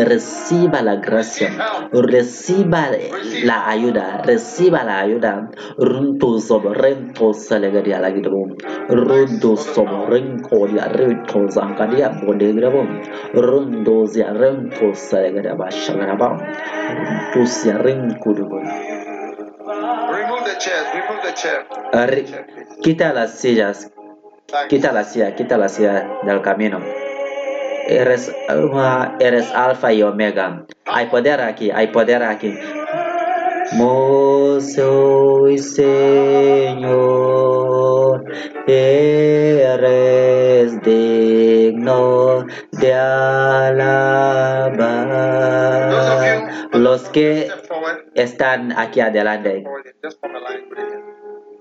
[0.05, 1.49] Reciba la gracia,
[1.91, 2.91] reciba
[3.43, 5.49] la ayuda, reciba la ayuda.
[5.77, 8.55] Runtu sobre rento salegaria la grabum.
[8.89, 13.01] Runtu sobre renko ya rento zangaria bode grabum.
[13.33, 16.37] Rundu ya rento salegaria bashagrabam.
[17.33, 18.94] Runtu ya renko Remove
[20.55, 21.65] the chairs, remove the chair.
[22.81, 23.91] Quita las sillas,
[24.69, 26.79] quita la silla, quita la silla del camino.
[27.87, 28.33] Eres,
[29.19, 30.65] eres alfa y omega.
[30.85, 32.57] Hay poder aquí, hay poder aquí.
[34.61, 36.85] Soy Señor,
[38.67, 44.75] eres digno de alabar.
[46.73, 47.47] Los que
[48.13, 49.63] están aquí adelante,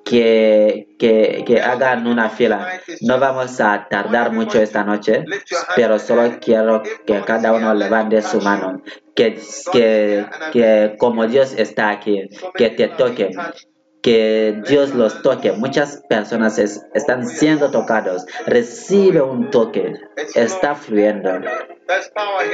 [0.05, 2.81] que, que, que, hagan una fila.
[3.01, 5.25] No vamos a tardar mucho esta noche,
[5.75, 8.83] pero solo quiero que cada uno levante su mano.
[9.15, 9.41] Que,
[9.73, 13.31] que, que como Dios está aquí, que te toque.
[14.03, 15.53] Que Dios los toque.
[15.53, 18.27] Muchas personas están siendo tocados.
[18.45, 19.95] Recibe un toque.
[20.35, 21.31] Está fluyendo.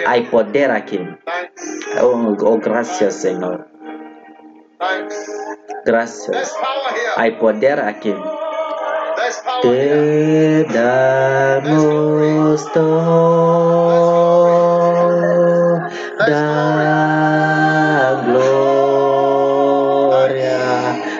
[0.06, 1.00] Hay poder aquí.
[2.00, 3.69] Oh, oh gracias, Señor.
[5.84, 6.54] Gracias.
[7.16, 8.14] Hay poder aquí.
[9.62, 12.90] Te damos toda
[18.26, 19.38] gloria.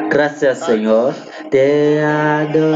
[0.08, 1.12] Gracias, Señor.
[1.50, 2.66] Te adoramos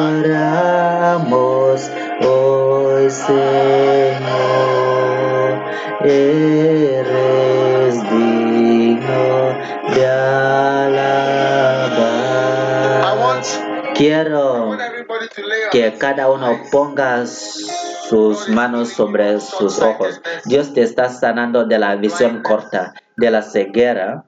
[2.21, 4.25] hoy, Señor.
[6.05, 9.54] Eres digno
[13.95, 14.77] Quiero
[15.71, 20.21] que cada uno ponga sus manos sobre sus ojos.
[20.47, 24.25] Dios te está sanando de la visión corta, de la ceguera,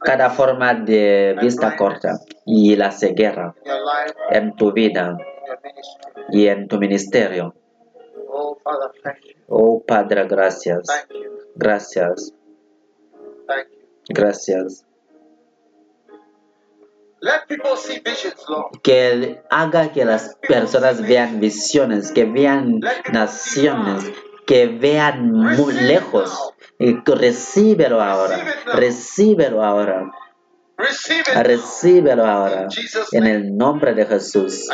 [0.00, 3.54] cada forma de vista corta y la ceguera
[4.30, 5.18] en tu vida
[6.30, 7.54] y en tu ministerio.
[9.48, 10.86] Oh Padre, gracias.
[11.54, 12.32] Gracias.
[14.08, 14.84] Gracias.
[18.82, 22.80] Que haga que las personas vean visiones, que vean
[23.12, 24.12] naciones,
[24.46, 26.52] que vean muy lejos.
[26.78, 30.12] Y recíbelo ahora, recíbelo ahora.
[30.76, 32.68] Recíbelo ahora.
[33.12, 34.68] En el nombre de Jesús.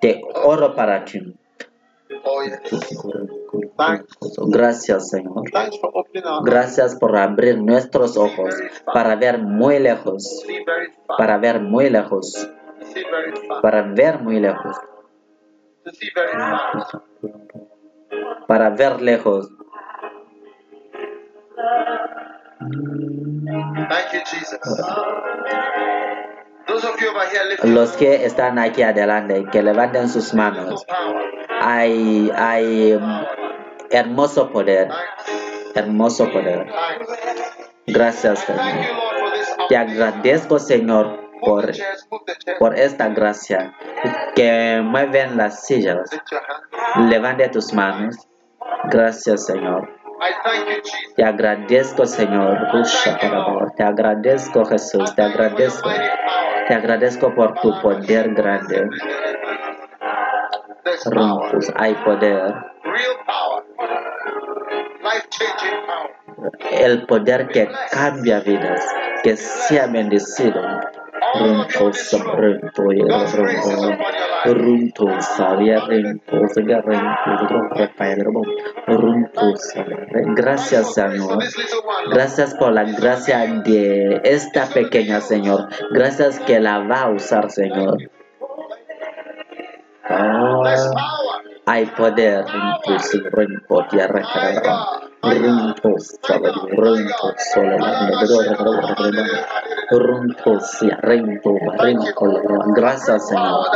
[0.00, 1.20] Te oro para ti.
[4.48, 5.42] Gracias, Señor.
[6.44, 8.54] Gracias por abrir nuestros ojos
[8.92, 10.44] para ver muy lejos,
[11.18, 12.48] para ver muy lejos,
[13.62, 14.76] para ver muy lejos,
[18.46, 19.50] para ver lejos.
[27.64, 30.84] Los que están aquí adelante, que levanten sus manos.
[31.60, 32.98] Hay, hay
[33.90, 34.88] hermoso poder,
[35.74, 36.66] hermoso poder.
[37.86, 38.86] Gracias, Señor.
[39.68, 41.70] Te agradezco, Señor, por,
[42.58, 43.74] por esta gracia
[44.34, 46.10] que mueven las sillas.
[47.08, 48.16] Levante tus manos.
[48.84, 49.88] Gracias, Señor.
[51.16, 52.58] Te agradezco, Señor.
[53.76, 55.14] Te agradezco, Jesús.
[55.14, 55.90] Te agradezco.
[56.68, 58.88] Te agradezco por tu poder grande.
[61.76, 62.54] hay poder.
[66.70, 68.84] El poder que cambia vidas,
[69.22, 70.62] que sea bendecido.
[80.34, 81.38] Gracias Señor.
[82.10, 85.68] Gracias por la gracia de esta pequeña Señor.
[85.90, 87.98] Gracias que la va a usar Señor.
[90.04, 90.62] Ah,
[91.66, 94.22] hay poder tu rinpo tierra
[95.22, 97.76] rinpo sobre rinpo solo
[99.90, 100.58] rinpo
[101.02, 102.26] rinpo rinpo
[102.74, 103.66] gracias Señor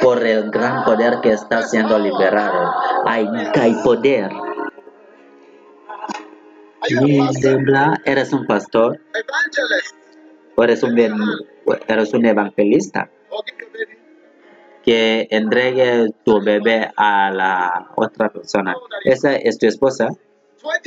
[0.00, 2.72] por el gran poder que está siendo liberado.
[3.06, 4.30] Hay, hay poder.
[8.04, 9.00] ¿Eres un pastor?
[10.56, 10.98] ¿O eres un,
[11.86, 13.08] eres un evangelista?
[14.84, 18.74] Que entregue tu bebé a la otra persona.
[19.04, 20.08] Esa es tu esposa.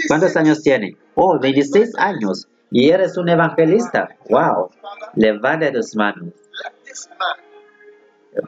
[0.07, 0.97] ¿Cuántos años tiene?
[1.15, 2.47] Oh, 26 años.
[2.71, 4.09] Y eres un evangelista.
[4.29, 4.69] Wow.
[5.15, 6.33] Levanta tus manos.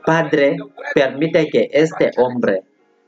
[0.05, 0.57] Padre,
[0.93, 2.63] permite que este hombre,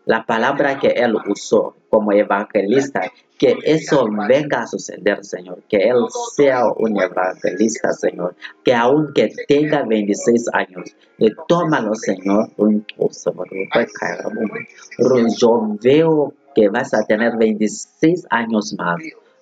[0.05, 5.63] la palabra que él usó como evangelista, que eso venga a suceder, Señor.
[5.69, 6.05] Que Él
[6.35, 8.35] sea un evangelista, Señor.
[8.63, 10.95] Que aunque tenga 26 años,
[11.47, 12.49] tómalo, Señor.
[15.37, 19.01] Yo veo que vas a tener 26 años más,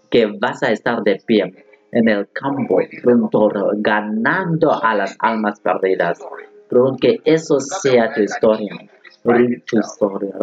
[0.09, 2.79] que vas a estar de pie en el campo,
[3.77, 6.19] ganando a las almas perdidas.
[7.01, 8.75] Que eso sea tu historia.
[9.23, 10.33] Tu historia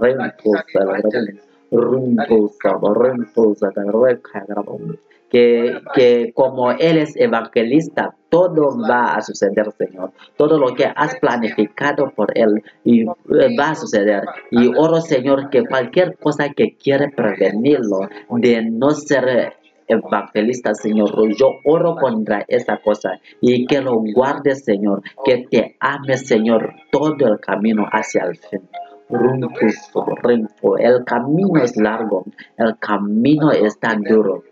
[5.34, 10.12] que, que como Él es evangelista, todo va a suceder, Señor.
[10.36, 14.22] Todo lo que has planificado por Él y va a suceder.
[14.52, 19.54] Y oro, Señor, que cualquier cosa que quiere prevenirlo de no ser
[19.88, 21.10] evangelista, Señor.
[21.36, 25.02] Yo oro contra esa cosa y que lo guardes, Señor.
[25.24, 28.60] Que te ame, Señor, todo el camino hacia el fin.
[29.08, 32.24] El camino es largo,
[32.56, 34.42] el camino está duro,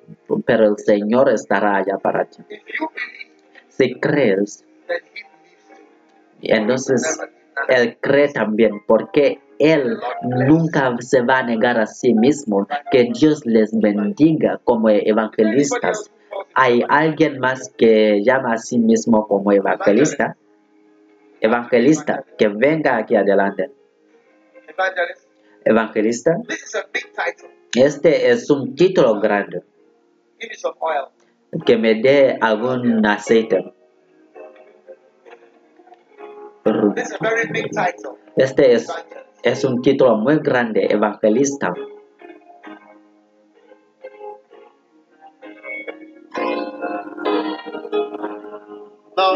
[0.45, 2.43] pero el Señor estará allá para ti.
[3.69, 4.65] Si crees,
[6.43, 7.19] entonces
[7.69, 12.66] Él cree también, porque Él nunca se va a negar a sí mismo.
[12.91, 16.11] Que Dios les bendiga como evangelistas.
[16.55, 20.37] ¿Hay alguien más que llama a sí mismo como evangelista?
[21.41, 23.70] Evangelista, que venga aquí adelante.
[25.65, 26.36] Evangelista.
[27.74, 29.62] Este es un título grande.
[31.65, 33.73] Que me dé algún aceite.
[38.36, 38.89] Este es,
[39.43, 41.74] es un título muy grande, evangelista.
[49.16, 49.35] Now,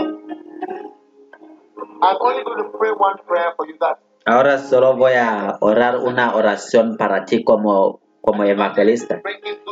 [2.03, 5.99] I'm only going to pray one prayer for you that Ahora solo voy a orar
[5.99, 9.23] una oración para ti como, como evangelista.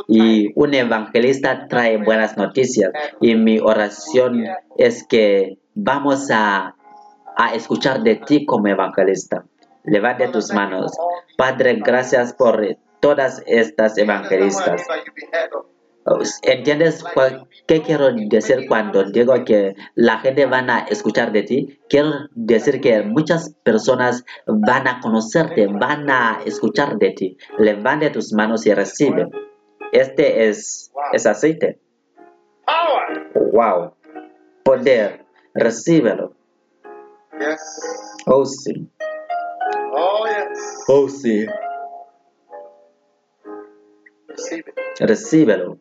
[0.07, 2.93] Y un evangelista trae buenas noticias.
[3.19, 4.45] Y mi oración
[4.77, 6.75] es que vamos a,
[7.35, 9.43] a escuchar de ti como evangelista.
[9.83, 10.93] Levante tus manos.
[11.37, 14.81] Padre, gracias por todas estas evangelistas.
[16.43, 17.03] ¿Entiendes
[17.65, 21.79] qué quiero decir cuando digo que la gente van a escuchar de ti?
[21.89, 27.37] Quiero decir que muchas personas van a conocerte, van a escuchar de ti.
[27.57, 29.27] Levante tus manos y recibe.
[29.91, 31.79] Este es, es aceite.
[33.33, 33.95] Wow.
[34.63, 35.25] Poder.
[35.55, 36.35] Recíbelo.
[38.27, 38.87] Oh, sí.
[40.87, 41.47] Oh, sí.
[44.99, 45.79] Recíbelo.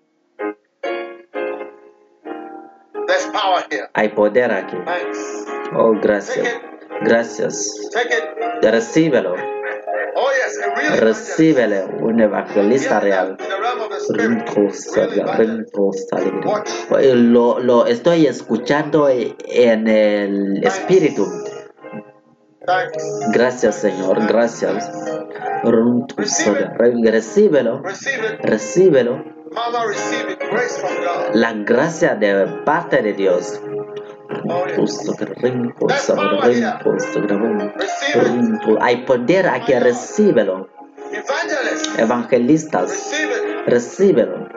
[3.95, 4.77] Hay poder aquí.
[5.77, 6.49] Oh, gracias.
[7.03, 7.91] Gracias.
[8.63, 9.35] Recíbelo.
[10.17, 10.29] Oh,
[11.01, 13.37] Recíbelo, un evangelista real.
[17.15, 21.27] Lo, lo estoy escuchando en el espíritu.
[23.33, 24.27] Gracias, Señor.
[24.27, 24.91] Gracias.
[27.05, 27.83] Recíbelo.
[28.43, 29.34] Recíbelo.
[31.33, 33.61] La gracia de parte de Dios.
[38.81, 40.69] Hay poder aquí, recíbelo.
[41.99, 43.13] Evangelistas,
[43.67, 44.49] recíbelo.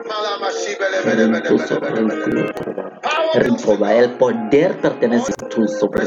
[3.34, 6.04] El poder pertenece a tu sobre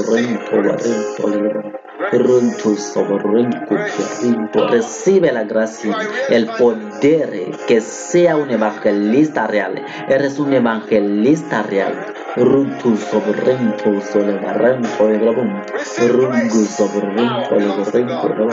[4.70, 5.98] Recibe la gracia,
[6.30, 9.86] el poder que sea un evangelista real.
[10.10, 12.14] Eres un evangelista real.
[12.38, 15.64] Runtu sobrento sole barranco de grabón.
[15.98, 18.52] Rungu sobrento le barranco de grabón.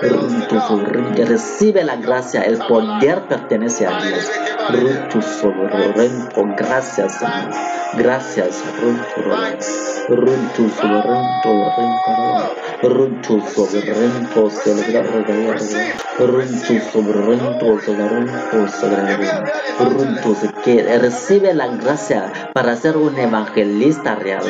[0.00, 1.24] Runtu sobrento.
[1.26, 4.30] Recibe la gracia, el poder pertenece a Dios.
[4.70, 6.46] Runtu sobrento.
[6.56, 7.50] Gracias, Señor.
[7.98, 9.20] Gracias, Runtu.
[10.08, 15.24] Runtu sobrento, barranco Runtu sobrento, celebrado
[16.18, 19.44] Runtu sobrento, celebrado, celebrado.
[19.78, 24.44] Runtu que recibe la gracia para ser un evangelista real.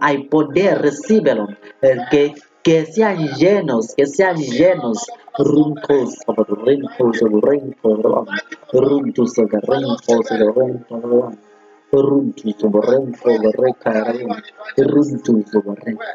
[0.00, 1.48] Hay poder, recíbelo.
[2.10, 2.34] Que
[2.64, 5.06] que sean llenos, que sean llenos.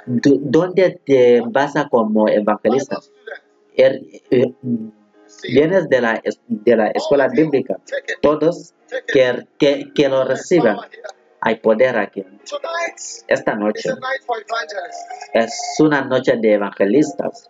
[0.06, 3.00] ¿Dónde te vas a como evangelista?
[3.76, 4.54] Er, eh,
[5.44, 7.78] vienes de la, de la escuela bíblica.
[8.22, 8.74] Todos
[9.08, 10.78] que, que, que lo reciban.
[11.42, 12.26] Hay poder aquí.
[13.28, 13.90] Esta noche
[15.34, 17.50] es una noche de evangelistas.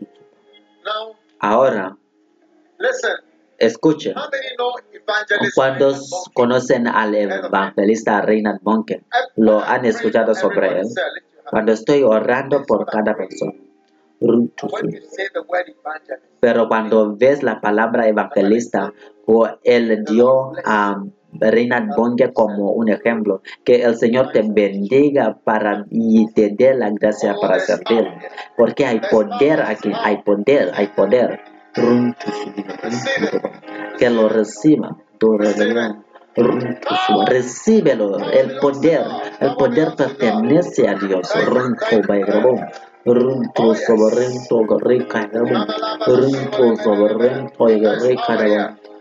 [1.39, 1.97] Ahora,
[3.57, 4.15] escuchen.
[5.55, 5.93] Cuando
[6.33, 9.03] conocen al evangelista Reinhard Monke,
[9.35, 10.87] lo han escuchado sobre él.
[11.49, 13.53] Cuando estoy orando por cada persona.
[16.39, 18.93] Pero cuando ves la palabra evangelista,
[19.25, 21.03] o él dio a
[21.39, 26.89] Reinhard Bonke como un ejemplo, que el Señor te bendiga para y te dé la
[26.91, 28.07] gracia para servir,
[28.57, 31.39] porque hay poder aquí, hay poder, hay poder.
[33.97, 34.97] Que lo reciba,
[37.27, 39.01] recíbelo, el poder,
[39.39, 41.31] el poder pertenece a Dios.
[43.03, 45.55] Runto sobarento garrika yabu.
[46.05, 48.90] Runto sobarento garrika yabu.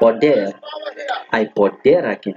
[0.00, 0.56] poder.
[1.30, 2.34] Há poder aqui.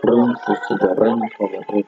[0.00, 1.86] Pronto, se branco, branco,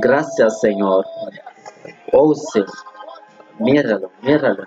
[0.00, 1.04] Graças, Senhor.
[2.12, 2.66] Ouça,
[3.60, 4.66] mira-lo, mira-lo.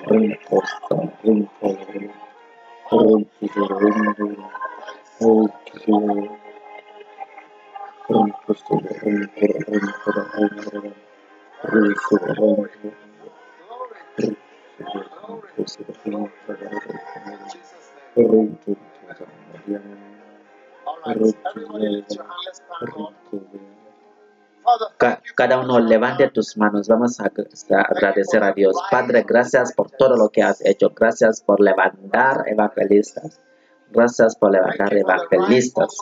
[0.11, 1.85] ring posta, ring power,
[2.91, 4.37] ring kilo, ring ring,
[5.21, 6.39] ring kilo,
[8.09, 8.75] ring posta,
[25.35, 26.87] Cada uno levante tus manos.
[26.87, 28.75] Vamos a agradecer a Dios.
[28.89, 30.89] Padre, gracias por todo lo que has hecho.
[30.89, 33.39] Gracias por levantar evangelistas.
[33.89, 35.97] Gracias por levantar evangelistas.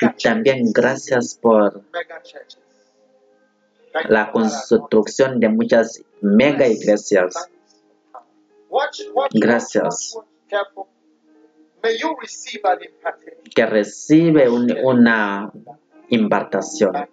[0.00, 1.82] Y también gracias por
[4.08, 7.48] la construcción de muchas mega iglesias.
[9.32, 10.16] Gracias.
[13.54, 15.52] Que recibe una
[16.08, 17.08] impartación.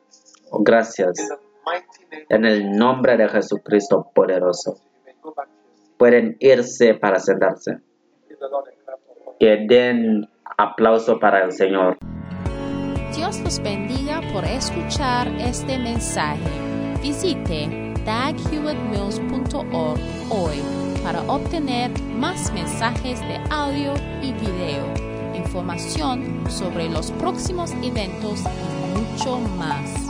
[0.52, 1.30] Gracias.
[2.30, 4.78] En el nombre de Jesucristo poderoso.
[5.98, 7.80] Pueden irse para sentarse.
[9.40, 11.98] Que den aplauso para el Señor.
[13.16, 16.50] Dios los bendiga por escuchar este mensaje.
[17.02, 20.00] Visite daghewittmills.org
[20.30, 20.62] hoy
[21.04, 24.86] para obtener más mensajes de audio y video,
[25.36, 30.07] información sobre los próximos eventos y mucho más.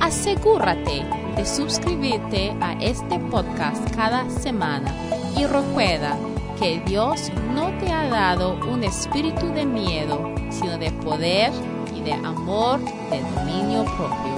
[0.00, 1.04] Asegúrate
[1.36, 4.94] de suscribirte a este podcast cada semana
[5.36, 6.16] y recuerda
[6.58, 11.52] que Dios no te ha dado un espíritu de miedo, sino de poder
[11.94, 12.80] y de amor,
[13.10, 14.37] de dominio propio.